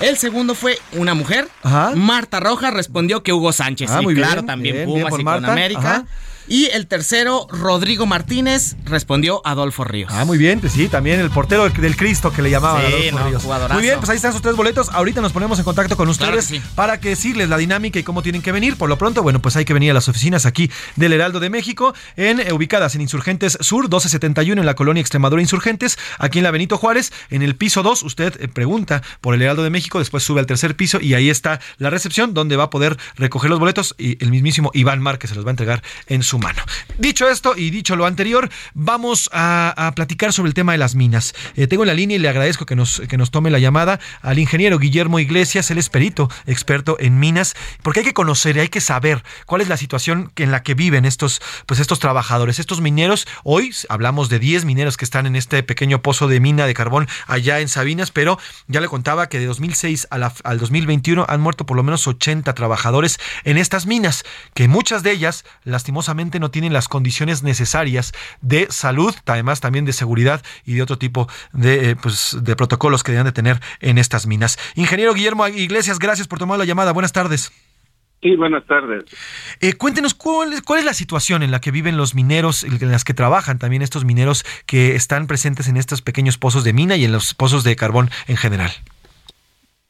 [0.00, 1.92] El segundo fue una mujer, Ajá.
[1.94, 5.10] Marta Rojas, respondió que Hugo Sánchez, Ah, sí, muy claro, bien, también bien, bien Pumas
[5.10, 5.80] por y con América.
[5.80, 6.04] ajá.
[6.48, 10.12] Y el tercero, Rodrigo Martínez, respondió Adolfo Ríos.
[10.14, 12.82] Ah, muy bien, pues sí, también el portero del- Cristo que le llamaban.
[12.86, 13.42] Sí, Adolfo no, Ríos.
[13.42, 13.74] jugadorazo.
[13.74, 14.88] Muy bien, pues ahí están sus tres boletos.
[14.90, 16.72] Ahorita nos ponemos en contacto con Claro ustedes que sí.
[16.74, 18.76] para que decirles la dinámica y cómo tienen que venir.
[18.76, 21.50] Por lo pronto, bueno, pues hay que venir a las oficinas aquí del Heraldo de
[21.50, 26.44] México, en, eh, ubicadas en Insurgentes Sur 1271 en la colonia Extremadura Insurgentes, aquí en
[26.44, 28.02] la Benito Juárez, en el piso 2.
[28.02, 31.30] Usted eh, pregunta por el Heraldo de México, después sube al tercer piso y ahí
[31.30, 35.30] está la recepción donde va a poder recoger los boletos y el mismísimo Iván Márquez
[35.30, 36.62] se los va a entregar en su mano.
[36.98, 41.34] Dicho esto y dicho lo anterior, vamos a, platicar sobre el tema de las minas.
[41.54, 44.00] Eh, tengo en la línea y le agradezco que nos, que nos tome la llamada
[44.22, 48.60] al ingeniero Guillermo Iglesias, él es perito, experto en minas, porque hay que conocer y
[48.60, 52.58] hay que saber cuál es la situación en la que viven estos, pues estos trabajadores,
[52.58, 53.26] estos mineros.
[53.44, 57.08] Hoy hablamos de 10 mineros que están en este pequeño pozo de mina de carbón
[57.26, 61.66] allá en Sabinas, pero ya le contaba que de 2006 a al 2021 han muerto
[61.66, 66.72] por lo menos 80 trabajadores en estas minas, que muchas de ellas lastimosamente no tienen
[66.72, 71.96] las condiciones necesarias de salud, además también de seguridad y de otro tipo de, eh,
[71.96, 74.58] pues, de protocolos que deben de tener en estas minas.
[74.74, 76.92] Ingeniero Guillermo Iglesias, gracias por tomar la llamada.
[76.92, 77.52] Buenas tardes.
[78.22, 79.04] Sí, buenas tardes.
[79.60, 82.90] Eh, cuéntenos cuál es, cuál es la situación en la que viven los mineros, en
[82.90, 86.96] las que trabajan también estos mineros que están presentes en estos pequeños pozos de mina
[86.96, 88.70] y en los pozos de carbón en general.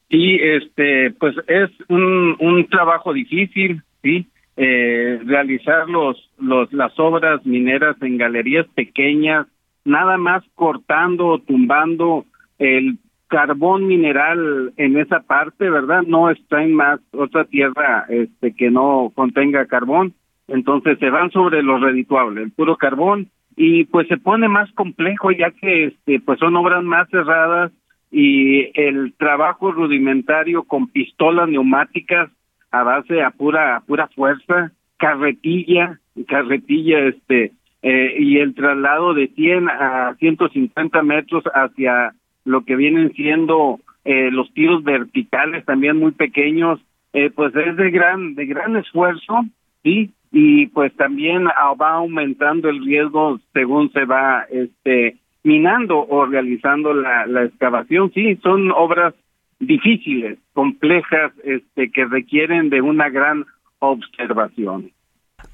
[0.09, 4.27] Y este, pues es un, un trabajo difícil, sí,
[4.59, 9.45] Eh, realizar los, los, las obras mineras en galerías pequeñas,
[9.85, 12.25] nada más cortando o tumbando
[12.57, 12.97] el
[13.27, 16.01] carbón mineral en esa parte, ¿verdad?
[16.07, 20.13] No está en más otra tierra este que no contenga carbón,
[20.47, 25.31] entonces se van sobre lo redituable, el puro carbón y pues se pone más complejo
[25.31, 27.71] ya que este pues son obras más cerradas
[28.11, 32.29] y el trabajo rudimentario con pistolas neumáticas
[32.71, 39.27] a base a pura a pura fuerza, carretilla, carretilla este eh, y el traslado de
[39.27, 42.13] 100 a 150 metros hacia
[42.43, 46.79] lo que vienen siendo eh, los tiros verticales también muy pequeños,
[47.13, 49.45] eh, pues es de gran de gran esfuerzo,
[49.83, 56.93] sí, y pues también va aumentando el riesgo según se va este minando o realizando
[56.93, 59.13] la, la excavación, sí, son obras
[59.59, 63.45] difíciles, complejas, este que requieren de una gran
[63.79, 64.91] observación.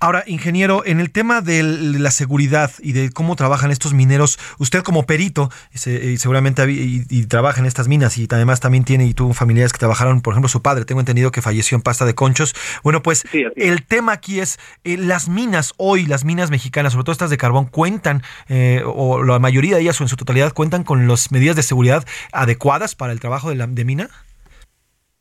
[0.03, 4.81] Ahora, ingeniero, en el tema de la seguridad y de cómo trabajan estos mineros, usted
[4.84, 9.13] como perito se- y seguramente y trabaja en estas minas y además también tiene y
[9.13, 12.15] tuvo familiares que trabajaron, por ejemplo, su padre, tengo entendido que falleció en pasta de
[12.15, 12.53] conchos.
[12.84, 13.23] Bueno, pues
[13.55, 17.38] el tema aquí es eh, las minas hoy, las minas mexicanas, sobre todo estas de
[17.38, 21.31] carbón, cuentan eh, o la mayoría de ellas o en su totalidad cuentan con las
[21.31, 24.09] medidas de seguridad adecuadas para el trabajo de la de mina.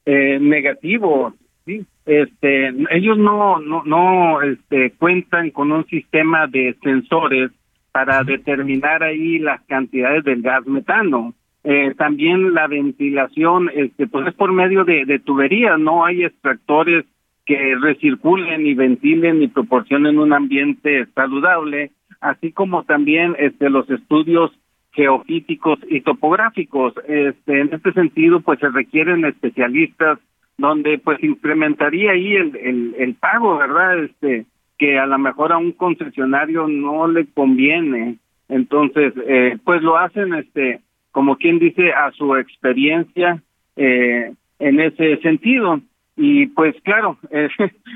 [0.07, 1.35] eh, negativo
[1.67, 7.51] sí este ellos no no no este cuentan con un sistema de sensores
[7.93, 11.35] para determinar ahí las cantidades del gas metano.
[11.65, 17.05] Eh, también la ventilación este pues es por medio de, de tuberías no hay extractores
[17.47, 24.51] que recirculen y ventilen y proporcionen un ambiente saludable así como también este los estudios
[24.93, 26.95] geofísicos y topográficos.
[27.09, 30.19] Este, en este sentido, pues se requieren especialistas
[30.63, 34.05] donde pues incrementaría ahí el, el, el pago, ¿verdad?
[34.05, 34.47] Este,
[34.79, 38.19] que a lo mejor a un concesionario no le conviene.
[38.49, 40.81] Entonces, eh, pues lo hacen, este,
[41.11, 43.43] como quien dice, a su experiencia
[43.75, 45.81] eh, en ese sentido.
[46.17, 47.49] Y pues claro, eh,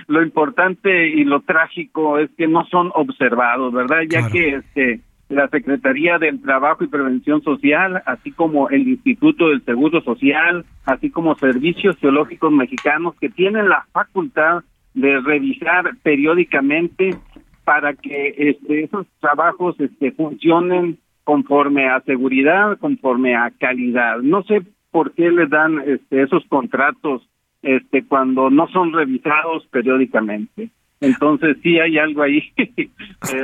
[0.08, 4.00] lo importante y lo trágico es que no son observados, ¿verdad?
[4.08, 9.64] Ya que este la Secretaría del Trabajo y Prevención Social, así como el Instituto del
[9.64, 14.62] Seguro Social, así como Servicios Geológicos Mexicanos, que tienen la facultad
[14.94, 17.16] de revisar periódicamente
[17.64, 24.18] para que este, esos trabajos este, funcionen conforme a seguridad, conforme a calidad.
[24.18, 24.62] No sé
[24.92, 27.28] por qué le dan este, esos contratos
[27.62, 30.70] este, cuando no son revisados periódicamente.
[31.00, 32.90] Entonces sí hay algo ahí eh,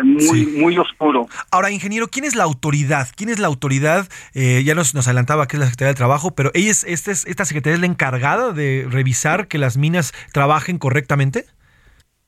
[0.02, 1.26] muy, muy oscuro.
[1.50, 3.08] Ahora, ingeniero, ¿quién es la autoridad?
[3.14, 4.08] ¿Quién es la autoridad?
[4.34, 7.10] Eh, ya nos, nos adelantaba que es la Secretaría del Trabajo, pero ella es, esta,
[7.10, 11.44] es, esta Secretaría es la encargada de revisar que las minas trabajen correctamente.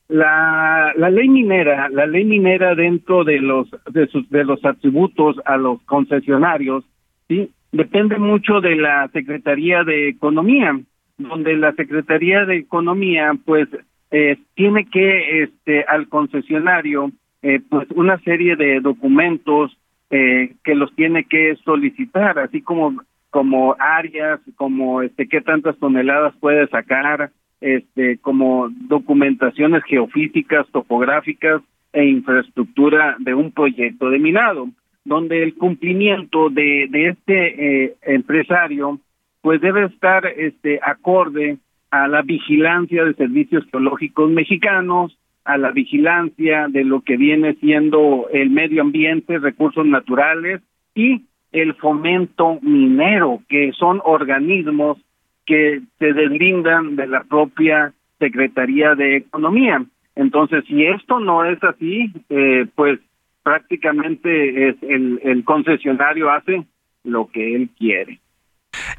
[0.07, 5.37] La, la ley minera, la ley minera dentro de los de sus de los atributos
[5.45, 6.83] a los concesionarios,
[7.27, 10.79] sí, depende mucho de la Secretaría de Economía,
[11.17, 13.67] donde la Secretaría de Economía, pues,
[14.11, 17.11] eh, tiene que este al concesionario,
[17.41, 19.77] eh, pues, una serie de documentos
[20.09, 23.01] eh, que los tiene que solicitar, así como
[23.35, 31.61] como áreas, como este qué tantas toneladas puede sacar, este, como documentaciones geofísicas, topográficas
[31.91, 34.69] e infraestructura de un proyecto de minado,
[35.03, 38.99] donde el cumplimiento de, de este eh, empresario
[39.41, 41.57] pues debe estar este acorde
[41.91, 48.27] a la vigilancia de servicios geológicos mexicanos, a la vigilancia de lo que viene siendo
[48.33, 50.61] el medio ambiente, recursos naturales
[50.93, 51.21] y
[51.51, 54.97] el fomento minero, que son organismos
[55.45, 59.85] que se deslindan de la propia Secretaría de Economía.
[60.15, 62.99] Entonces, si esto no es así, eh, pues
[63.43, 66.65] prácticamente es el, el concesionario hace
[67.03, 68.19] lo que él quiere.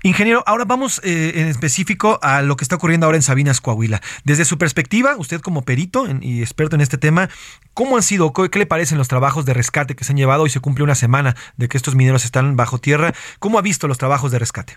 [0.02, 4.00] Ingeniero, ahora vamos eh, en específico a lo que está ocurriendo ahora en Sabinas, Coahuila.
[4.24, 7.28] Desde su perspectiva, usted como perito y experto en este tema,
[7.74, 10.44] ¿cómo han sido, qué qué le parecen los trabajos de rescate que se han llevado?
[10.44, 13.12] Hoy se cumple una semana de que estos mineros están bajo tierra.
[13.38, 14.74] ¿Cómo ha visto los trabajos de rescate?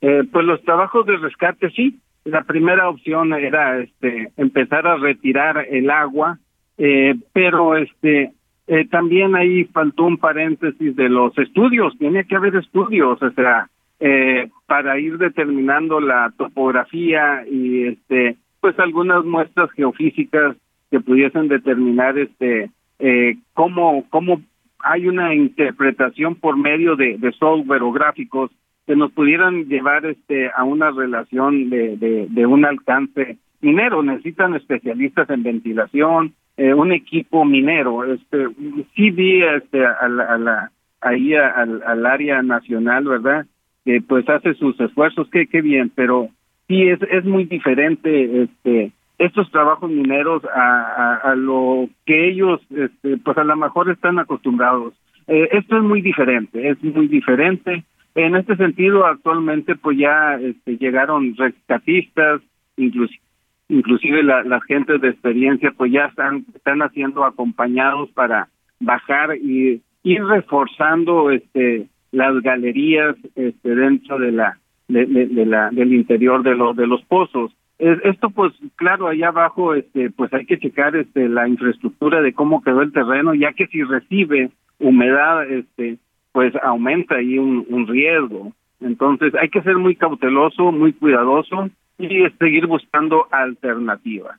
[0.00, 2.00] Eh, pues los trabajos de rescate sí.
[2.24, 6.38] La primera opción era este empezar a retirar el agua,
[6.78, 8.32] eh, pero este
[8.66, 11.96] eh, también ahí faltó un paréntesis de los estudios.
[11.98, 13.68] Tiene que haber estudios, o sea,
[14.04, 20.56] eh, para ir determinando la topografía y este pues algunas muestras geofísicas
[20.90, 24.40] que pudiesen determinar este eh, cómo cómo
[24.80, 28.50] hay una interpretación por medio de, de software o gráficos
[28.88, 31.96] que nos pudieran llevar este a una relación de,
[32.28, 34.02] de, un alcance minero.
[34.02, 38.02] Necesitan especialistas en ventilación, eh, un equipo minero.
[38.04, 38.48] Este,
[38.96, 40.70] sí vi este, a la, a la-
[41.00, 41.50] ahí a-
[41.86, 43.46] al área nacional, ¿verdad?
[43.84, 46.28] Que pues hace sus esfuerzos, qué, qué bien, pero
[46.68, 52.60] sí es, es muy diferente este estos trabajos mineros a, a, a lo que ellos
[52.70, 54.94] este, pues a lo mejor están acostumbrados.
[55.28, 57.84] Eh, esto es muy diferente, es muy diferente.
[58.14, 62.40] En este sentido, actualmente pues ya este, llegaron rescatistas,
[62.76, 63.20] inclusive
[63.68, 68.48] inclusive la, las gentes de experiencia pues ya están están haciendo acompañados para
[68.80, 74.58] bajar y ir reforzando este las galerías este dentro de la
[74.88, 77.52] de, de- de la del interior de los de los pozos.
[77.78, 82.32] Es- esto pues claro allá abajo este pues hay que checar este la infraestructura de
[82.32, 85.98] cómo quedó el terreno ya que si recibe humedad este
[86.32, 88.52] pues aumenta ahí un, un riesgo.
[88.80, 92.08] Entonces hay que ser muy cauteloso muy cuidadoso y
[92.38, 94.38] seguir buscando alternativas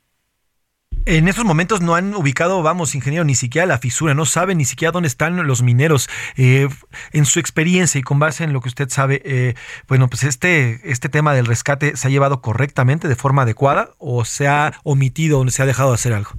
[1.05, 4.63] En estos momentos no han ubicado, vamos, ingeniero, ni siquiera la fisura, no saben ni
[4.63, 6.07] siquiera dónde están los mineros.
[6.37, 6.69] Eh,
[7.11, 9.53] en su experiencia y con base en lo que usted sabe, eh,
[9.89, 14.23] bueno, pues este, este tema del rescate se ha llevado correctamente, de forma adecuada, o
[14.23, 16.31] se ha omitido o se ha dejado de hacer algo.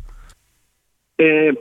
[1.18, 1.52] Eh,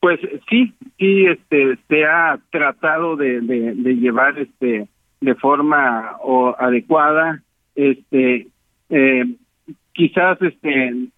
[0.00, 4.86] pues sí, sí, este, se ha tratado de, de, llevar este
[5.22, 7.42] de forma o, adecuada,
[7.74, 8.48] este,
[8.90, 9.24] eh,
[9.94, 11.08] quizás este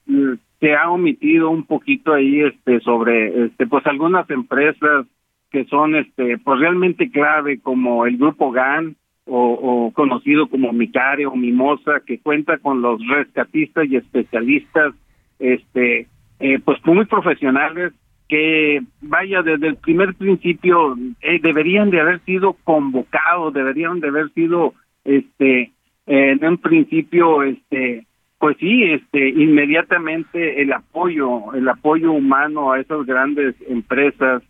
[0.60, 5.06] se ha omitido un poquito ahí este sobre este pues algunas empresas
[5.50, 8.96] que son este pues realmente clave como el grupo GAN
[9.28, 14.94] o, conocido como Micare o Mimosa que cuenta con los rescatistas y especialistas
[15.38, 16.06] este
[16.38, 17.92] eh, pues muy profesionales
[18.28, 24.30] que vaya desde el primer principio eh, deberían de haber sido convocados deberían de haber
[24.32, 24.74] sido
[25.04, 25.72] este
[26.06, 28.05] en un principio este
[28.38, 34.42] pues sí este inmediatamente el apoyo el apoyo humano a esas grandes empresas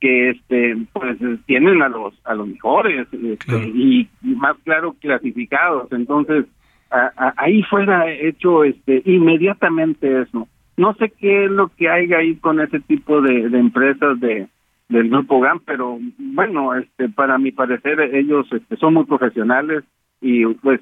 [0.00, 1.16] que este pues
[1.46, 5.90] tienen a los a los mejores este, y más claro clasificados.
[5.92, 6.46] Entonces
[6.90, 10.48] a- a- ahí fuera hecho este inmediatamente eso.
[10.76, 14.48] No sé qué es lo que hay ahí con ese tipo de, de empresas de
[14.88, 19.84] del grupo GAN pero bueno este para mi parecer ellos este, son muy profesionales
[20.22, 20.80] y pues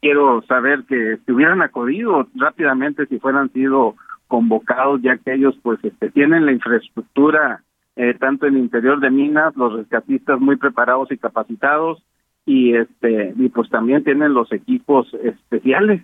[0.00, 3.96] quiero saber que se hubieran acudido rápidamente si fueran sido
[4.28, 7.64] convocados ya que ellos pues este tienen la infraestructura
[7.96, 12.02] eh, tanto en el interior de minas los rescatistas muy preparados y capacitados
[12.46, 16.02] y este y pues también tienen los equipos especiales,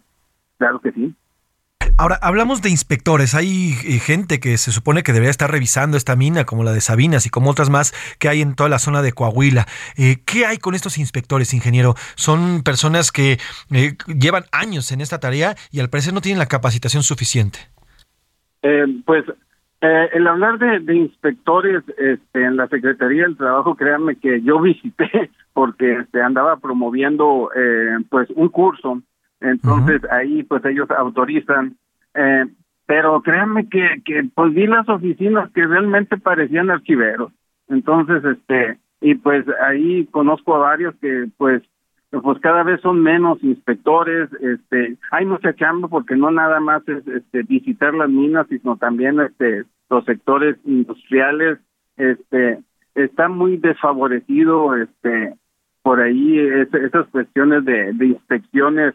[0.59, 1.15] claro que sí.
[1.99, 3.35] Ahora, hablamos de inspectores.
[3.35, 6.81] Hay eh, gente que se supone que debería estar revisando esta mina, como la de
[6.81, 9.66] Sabinas y como otras más que hay en toda la zona de Coahuila.
[9.97, 11.95] Eh, ¿Qué hay con estos inspectores, ingeniero?
[12.15, 13.39] Son personas que
[13.73, 17.59] eh, llevan años en esta tarea y al parecer no tienen la capacitación suficiente.
[18.62, 19.25] Eh, pues
[19.81, 24.61] eh, el hablar de, de inspectores este, en la Secretaría del Trabajo, créanme que yo
[24.61, 29.01] visité porque este, andaba promoviendo eh, pues un curso,
[29.41, 31.77] entonces ahí pues ellos autorizan,
[32.19, 32.47] eh,
[32.86, 37.32] pero créanme que, que pues vi las oficinas que realmente parecían archiveros,
[37.69, 41.62] entonces este y pues ahí conozco a varios que pues
[42.11, 47.07] pues cada vez son menos inspectores, este, hay mucha chamba porque no nada más es
[47.07, 51.59] este, visitar las minas, sino también este, los sectores industriales,
[51.99, 52.61] este,
[52.95, 55.35] está muy desfavorecido, este,
[55.82, 58.95] por ahí es- esas cuestiones de inspecciones,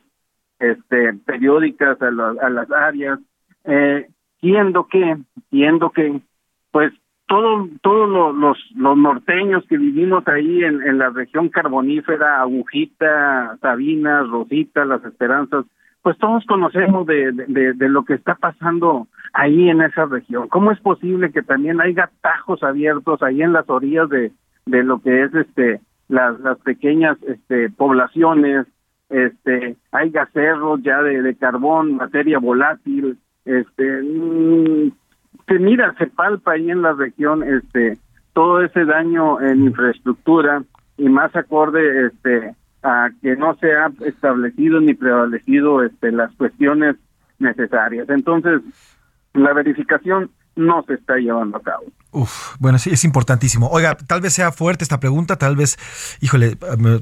[0.71, 3.19] este, periódicas a, a las áreas,
[3.65, 4.07] eh,
[4.87, 5.17] que,
[5.49, 6.21] siendo que,
[6.71, 6.93] pues
[7.27, 8.57] todo, todos lo- los,
[8.97, 15.65] norteños que vivimos ahí en, la región carbonífera, Agujita, Sabinas, Rosita, Las Esperanzas,
[16.01, 17.07] pues todos conocemos
[17.77, 20.49] de lo que está pasando ahí en esa región.
[20.49, 24.31] ¿Cómo es posible que también haya tajos abiertos ahí en las orillas de,
[24.65, 25.79] de lo que es este
[26.09, 28.67] las, las pequeñas este poblaciones,
[29.09, 34.91] este hay cerros ya de, de carbón, materia volátil, este mm,
[35.47, 37.97] se mira, se palpa ahí en la región este
[38.33, 40.63] todo ese daño en infraestructura
[40.97, 46.95] y más acorde este a que no se ha establecido ni prevalecido este las cuestiones
[47.39, 48.09] necesarias.
[48.09, 48.61] Entonces,
[49.33, 51.83] la verificación no se está llevando a cabo.
[52.11, 53.67] Uf, bueno, sí, es importantísimo.
[53.69, 55.77] Oiga, tal vez sea fuerte esta pregunta, tal vez,
[56.21, 57.01] híjole, me-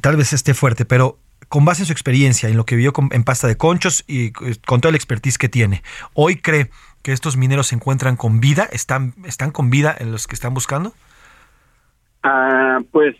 [0.00, 1.16] tal vez esté fuerte, pero
[1.50, 4.32] con base en su experiencia, en lo que vio en pasta de conchos y eh,
[4.64, 5.82] con toda la expertise que tiene,
[6.14, 6.70] ¿hoy cree
[7.02, 8.68] que estos mineros se encuentran con vida?
[8.70, 10.92] ¿Están, están con vida en los que están buscando?
[12.22, 13.16] Ah, pues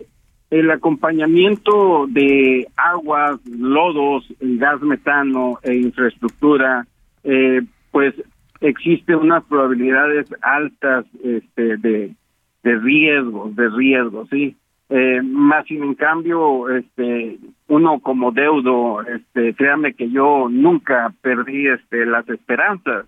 [0.51, 6.87] el acompañamiento de aguas, lodos, gas metano e infraestructura,
[7.25, 8.15] eh, pues
[8.61, 12.15] existe unas probabilidades altas este, de,
[12.63, 14.57] de riesgos, de riesgos, sí.
[14.93, 17.39] Eh, más sin en cambio, este,
[17.69, 23.07] uno como deudo, este, créame que yo nunca perdí este, las esperanzas.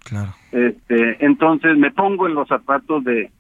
[0.53, 3.31] Este, entonces me pongo en los zapatos de,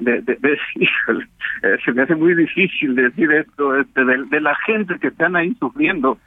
[0.00, 1.26] de, de, de- híjole,
[1.62, 5.36] eh, se me hace muy difícil decir esto, este, de, de la gente que están
[5.36, 6.18] ahí sufriendo.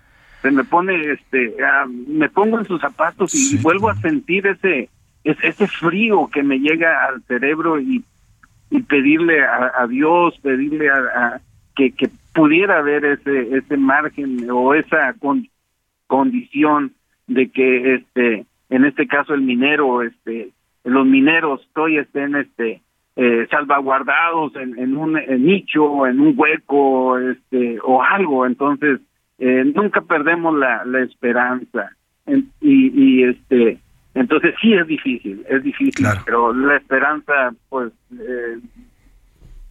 [0.43, 4.89] Se me pone, este, ah, me pongo en sus zapatos y vuelvo a sentir ese,
[5.25, 8.01] ese, ese frío que me llega al cerebro y,
[8.69, 11.41] y pedirle a, a Dios, pedirle a, a-
[11.75, 15.47] que, que pudiera haber ese, ese margen o esa con-
[16.07, 16.93] condición
[17.27, 20.49] de que este en este caso el minero este
[20.83, 22.81] los mineros todavía estén este
[23.15, 28.45] eh, salvaguardados en, en un en nicho en un hueco este o algo.
[28.45, 28.99] Entonces
[29.39, 31.91] eh, nunca perdemos la, la esperanza.
[32.25, 33.79] En- y, y este
[34.13, 38.59] entonces sí es difícil es difícil pero la esperanza pues eh,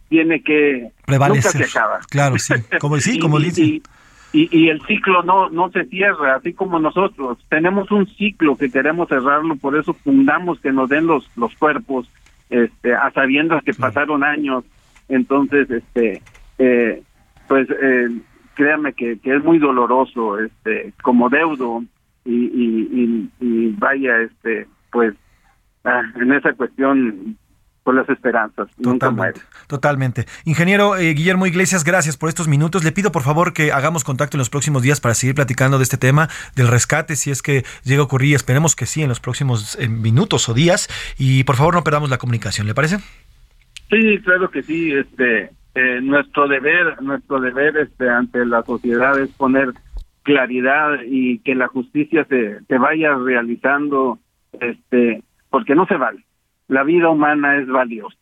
[0.09, 1.53] tiene que Prevalecer.
[1.55, 1.99] nunca se acaba.
[2.09, 2.53] Claro, sí.
[2.79, 3.83] Como, sí, como y- y-
[4.33, 7.37] y, y el ciclo no no se cierra así como nosotros.
[7.49, 12.09] Tenemos un ciclo que queremos cerrarlo por eso fundamos que nos den los los cuerpos
[12.49, 14.63] este a sabiendas que pasaron años.
[15.07, 16.21] Entonces este
[16.57, 17.01] eh,
[17.47, 18.09] pues eh,
[18.55, 21.83] créame que, que es muy doloroso este como deudo
[22.25, 25.13] y, y, y, y vaya este pues
[25.85, 27.37] ah, en esa cuestión
[27.85, 30.25] pues las esperanzas nunca mueren Totalmente.
[30.43, 32.83] Ingeniero eh, Guillermo Iglesias, gracias por estos minutos.
[32.83, 35.83] Le pido por favor que hagamos contacto en los próximos días para seguir platicando de
[35.83, 38.35] este tema del rescate, si es que llega a ocurrir.
[38.35, 40.89] Esperemos que sí en los próximos eh, minutos o días.
[41.19, 42.97] Y por favor no perdamos la comunicación, ¿le parece?
[43.91, 44.91] Sí, claro que sí.
[44.91, 49.73] Este, eh, nuestro deber, nuestro deber, este, ante la sociedad es poner
[50.23, 54.17] claridad y que la justicia se, se vaya realizando,
[54.59, 55.21] este,
[55.51, 56.25] porque no se vale.
[56.67, 58.17] La vida humana es valiosa.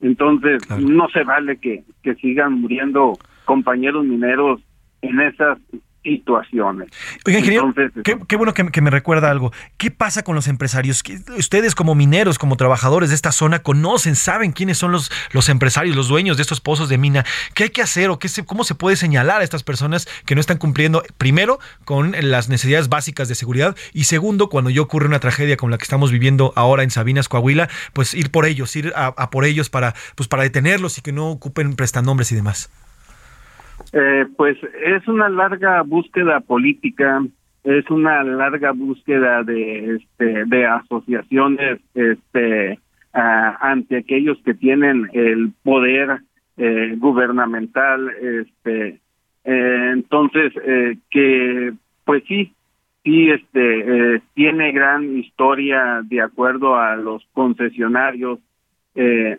[0.00, 4.60] Entonces, no se vale que, que sigan muriendo compañeros mineros
[5.00, 5.58] en esas
[6.02, 6.88] situaciones.
[7.26, 9.52] Oiga, ingeniero, Entonces, qué, qué bueno que, que me recuerda algo.
[9.76, 11.02] ¿Qué pasa con los empresarios?
[11.02, 15.48] ¿Qué- Ustedes como mineros, como trabajadores de esta zona, conocen, saben quiénes son los, los
[15.48, 17.24] empresarios, los dueños de estos pozos de mina.
[17.54, 20.34] ¿Qué hay que hacer o qué se, cómo se puede señalar a estas personas que
[20.34, 25.06] no están cumpliendo, primero, con las necesidades básicas de seguridad y segundo, cuando ya ocurre
[25.06, 28.74] una tragedia como la que estamos viviendo ahora en Sabinas, Coahuila, pues ir por ellos,
[28.76, 32.34] ir a, a por ellos para, pues para detenerlos y que no ocupen prestanombres y
[32.34, 32.70] demás?
[33.92, 37.22] Eh, pues es una larga búsqueda política,
[37.64, 42.78] es una larga búsqueda de este de asociaciones este
[43.12, 46.22] ante aquellos que tienen el poder
[46.56, 48.98] eh, gubernamental este
[49.44, 51.72] eh, entonces eh, que
[52.04, 52.52] pues sí
[53.04, 58.38] sí este eh, tiene gran historia de acuerdo a los concesionarios
[58.94, 59.38] eh,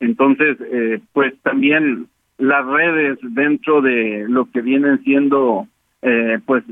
[0.00, 2.06] entonces eh, pues también
[2.38, 5.66] las redes dentro de lo que vienen siendo
[6.02, 6.64] eh, pues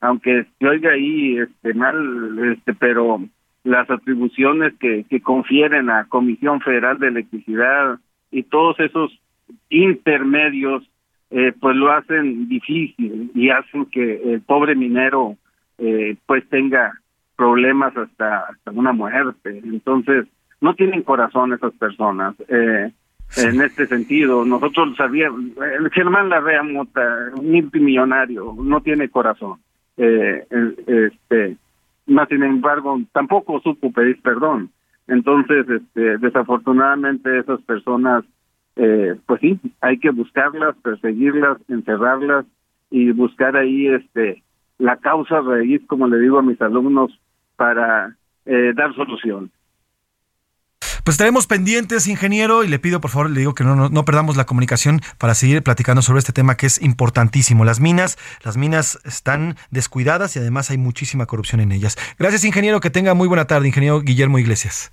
[0.00, 3.20] aunque se oiga ahí este mal este pero
[3.64, 7.98] las atribuciones que, confieren a Comisión Federal de Electricidad
[8.30, 9.10] y todos esos
[9.68, 10.88] intermedios
[11.30, 15.36] eh, pues lo hacen difícil y hacen que el pobre minero
[15.76, 16.92] eh, pues tenga
[17.36, 19.60] problemas hasta hasta una muerte.
[19.64, 20.26] Entonces
[20.60, 22.34] no tienen corazón esas personas.
[22.48, 22.90] Eh,
[23.36, 24.44] en este sentido.
[24.44, 25.40] Nosotros sabíamos
[25.80, 29.58] el Germán Larrea Mota multimillonario no tiene corazón.
[29.96, 30.46] Eh,
[30.86, 31.56] este
[32.06, 34.70] más sin embargo tampoco supo pedir perdón.
[35.06, 38.24] Entonces este desafortunadamente esas personas
[38.76, 42.46] eh, pues sí hay que buscarlas perseguirlas encerrarlas
[42.90, 44.42] y buscar ahí este
[44.78, 47.10] la causa raíz como le digo a mis alumnos
[47.56, 48.14] para
[48.46, 49.50] eh, dar solución
[51.08, 54.04] Pues estaremos pendientes, ingeniero, y le pido por favor, le digo que no, no, no
[54.04, 57.64] perdamos la comunicación para seguir platicando sobre este tema que es importantísimo.
[57.64, 61.96] Las minas, las minas están descuidadas y además hay muchísima corrupción en ellas.
[62.18, 64.92] Gracias, ingeniero, que tenga muy buena tarde, ingeniero Guillermo Iglesias.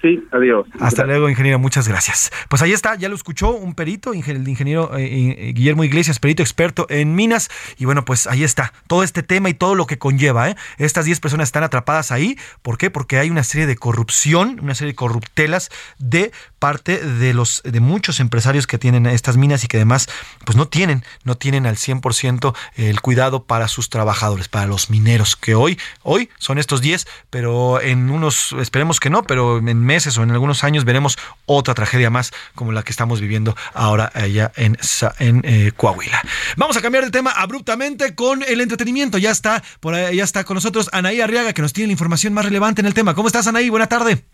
[0.00, 1.58] Sí adiós Hasta luego, ingeniero.
[1.58, 2.30] Muchas gracias.
[2.48, 6.42] Pues ahí está, ya lo escuchó un perito, el ingeniero eh, eh, Guillermo Iglesias, perito
[6.42, 7.50] experto en minas.
[7.78, 10.50] Y bueno, pues ahí está, todo este tema y todo lo que conlleva.
[10.50, 10.56] ¿eh?
[10.78, 12.38] Estas 10 personas están atrapadas ahí.
[12.62, 12.90] ¿Por qué?
[12.90, 17.80] Porque hay una serie de corrupción, una serie de corruptelas de parte de los de
[17.80, 20.08] muchos empresarios que tienen estas minas y que además
[20.44, 25.36] pues no tienen, no tienen al 100% el cuidado para sus trabajadores, para los mineros,
[25.36, 30.16] que hoy, hoy son estos 10, pero en unos, esperemos que no, pero en meses
[30.18, 34.52] o en algunos años veremos otra tragedia más como la que estamos viviendo ahora allá
[34.54, 34.78] en,
[35.18, 36.22] en eh, Coahuila.
[36.56, 39.18] Vamos a cambiar de tema abruptamente con el entretenimiento.
[39.18, 42.32] Ya está, por ahí, ya está con nosotros Anaí Arriaga, que nos tiene la información
[42.32, 43.14] más relevante en el tema.
[43.14, 43.68] ¿Cómo estás, Anaí?
[43.68, 44.24] Buena tarde.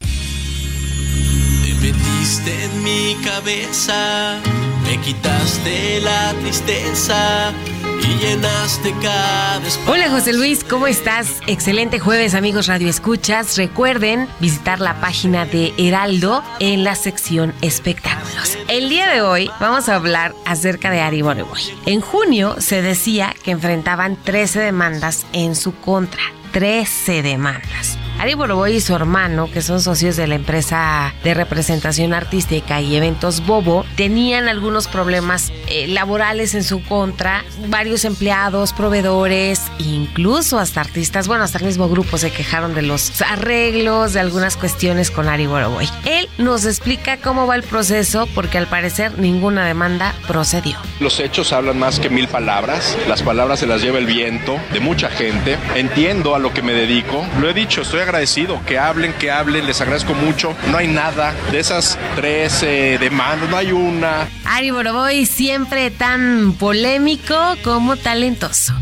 [0.00, 4.40] Te metiste en mi cabeza,
[4.82, 7.52] me quitaste la tristeza
[9.88, 11.40] Hola José Luis, ¿cómo estás?
[11.46, 13.56] Excelente jueves amigos Radio Escuchas.
[13.56, 18.56] Recuerden visitar la página de Heraldo en la sección espectáculos.
[18.68, 21.60] El día de hoy vamos a hablar acerca de Ari Boroboy.
[21.86, 26.22] En junio se decía que enfrentaban 13 demandas en su contra.
[26.52, 27.98] 13 demandas.
[28.18, 32.96] Ari Boroboy y su hermano, que son socios de la empresa de representación artística y
[32.96, 37.44] eventos Bobo, tenían algunos problemas eh, laborales en su contra.
[37.68, 43.20] Varios empleados, proveedores, incluso hasta artistas, bueno, hasta el mismo grupo se quejaron de los
[43.20, 45.86] arreglos, de algunas cuestiones con Ari Boroboy.
[46.06, 50.78] Él nos explica cómo va el proceso porque al parecer ninguna demanda procedió.
[51.00, 52.96] Los hechos hablan más que mil palabras.
[53.08, 55.58] Las palabras se las lleva el viento de mucha gente.
[55.74, 57.26] Entiendo a lo que me dedico.
[57.40, 58.60] Lo he dicho, estoy agradecido.
[58.66, 59.66] Que hablen, que hablen.
[59.66, 60.56] Les agradezco mucho.
[60.70, 63.50] No hay nada de esas 13 demandas.
[63.50, 64.28] No hay una.
[64.44, 68.74] Ari Boroboy siempre tan polémico como talentoso.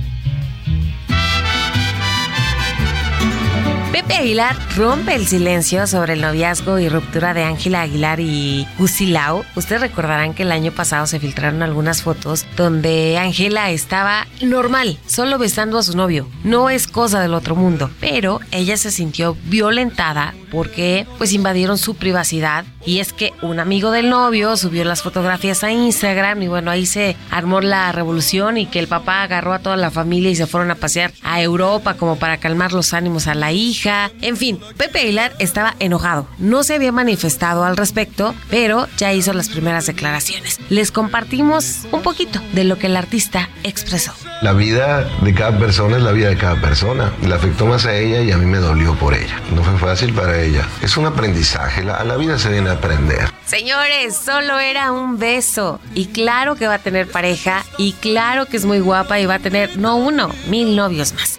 [3.95, 9.45] Pepe Aguilar rompe el silencio sobre el noviazgo y ruptura de Ángela Aguilar y Cusilao.
[9.55, 15.39] Ustedes recordarán que el año pasado se filtraron algunas fotos donde Ángela estaba normal, solo
[15.39, 16.29] besando a su novio.
[16.43, 21.95] No es cosa del otro mundo, pero ella se sintió violentada porque pues invadieron su
[21.95, 26.71] privacidad y es que un amigo del novio subió las fotografías a Instagram y bueno,
[26.71, 30.37] ahí se armó la revolución y que el papá agarró a toda la familia y
[30.37, 33.84] se fueron a pasear a Europa como para calmar los ánimos a la hija.
[33.87, 36.27] En fin, Pepe Aguilar estaba enojado.
[36.39, 40.59] No se había manifestado al respecto, pero ya hizo las primeras declaraciones.
[40.71, 44.13] Les compartimos un poquito de lo que el artista expresó.
[44.41, 47.13] La vida de cada persona es la vida de cada persona.
[47.23, 49.39] La afectó más a ella y a mí me dolió por ella.
[49.55, 50.67] No fue fácil para ella.
[50.83, 51.85] Es un aprendizaje.
[51.85, 53.31] La, a la vida se viene a aprender.
[53.45, 55.79] Señores, solo era un beso.
[55.95, 57.65] Y claro que va a tener pareja.
[57.77, 61.39] Y claro que es muy guapa y va a tener no uno, mil novios más.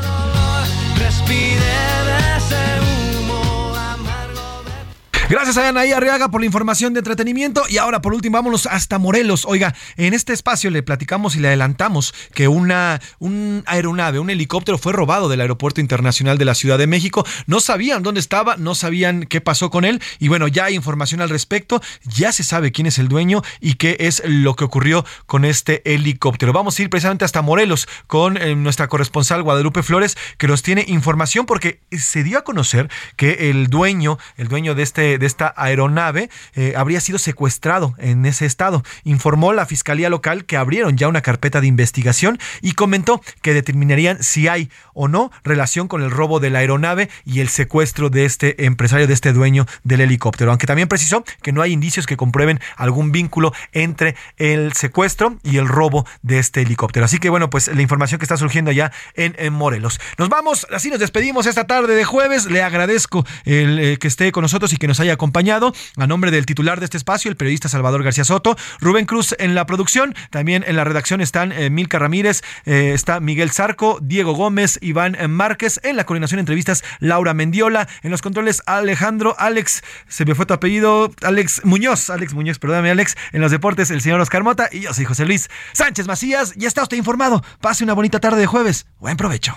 [5.31, 7.63] Gracias a Anaí Arriaga por la información de entretenimiento.
[7.69, 9.45] Y ahora, por último, vámonos hasta Morelos.
[9.45, 14.79] Oiga, en este espacio le platicamos y le adelantamos que una un aeronave, un helicóptero
[14.79, 17.27] fue robado del Aeropuerto Internacional de la Ciudad de México.
[17.47, 20.01] No sabían dónde estaba, no sabían qué pasó con él.
[20.19, 21.83] Y bueno, ya hay información al respecto.
[22.05, 25.83] Ya se sabe quién es el dueño y qué es lo que ocurrió con este
[25.85, 26.55] helicóptero.
[26.55, 30.87] Vamos a ir precisamente hasta Morelos con eh, nuestra corresponsal Guadalupe Flores, que nos tiene
[30.89, 35.53] información porque se dio a conocer que el dueño, el dueño de este de esta
[35.57, 38.83] aeronave eh, habría sido secuestrado en ese estado.
[39.05, 44.23] Informó la Fiscalía Local que abrieron ya una carpeta de investigación y comentó que determinarían
[44.23, 48.25] si hay o no relación con el robo de la aeronave y el secuestro de
[48.25, 50.51] este empresario, de este dueño del helicóptero.
[50.51, 55.59] Aunque también precisó que no hay indicios que comprueben algún vínculo entre el secuestro y
[55.59, 57.05] el robo de este helicóptero.
[57.05, 60.01] Así que bueno, pues la información que está surgiendo allá en, Morelos.
[60.19, 62.47] Nos vamos, así nos despedimos esta tarde de jueves.
[62.47, 66.47] Le agradezco eh, que esté con nosotros y que nos haya acompañado a nombre del
[66.47, 70.65] titular de este espacio, el periodista Salvador García Soto, Rubén Cruz en la producción, también
[70.67, 75.81] en la redacción están eh, Milka Ramírez, eh, está Miguel Zarco, Diego Gómez, Iván Márquez,
[75.83, 80.47] en la coordinación de entrevistas Laura Mendiola, en los controles Alejandro, Alex, se me fue
[80.47, 84.69] tu apellido, Alex Muñoz, Alex Muñoz, perdóname Alex, en los deportes el señor Oscar Mota
[84.73, 88.41] y yo soy José Luis Sánchez Macías, ya está usted informado, pase una bonita tarde
[88.41, 89.57] de jueves, buen provecho.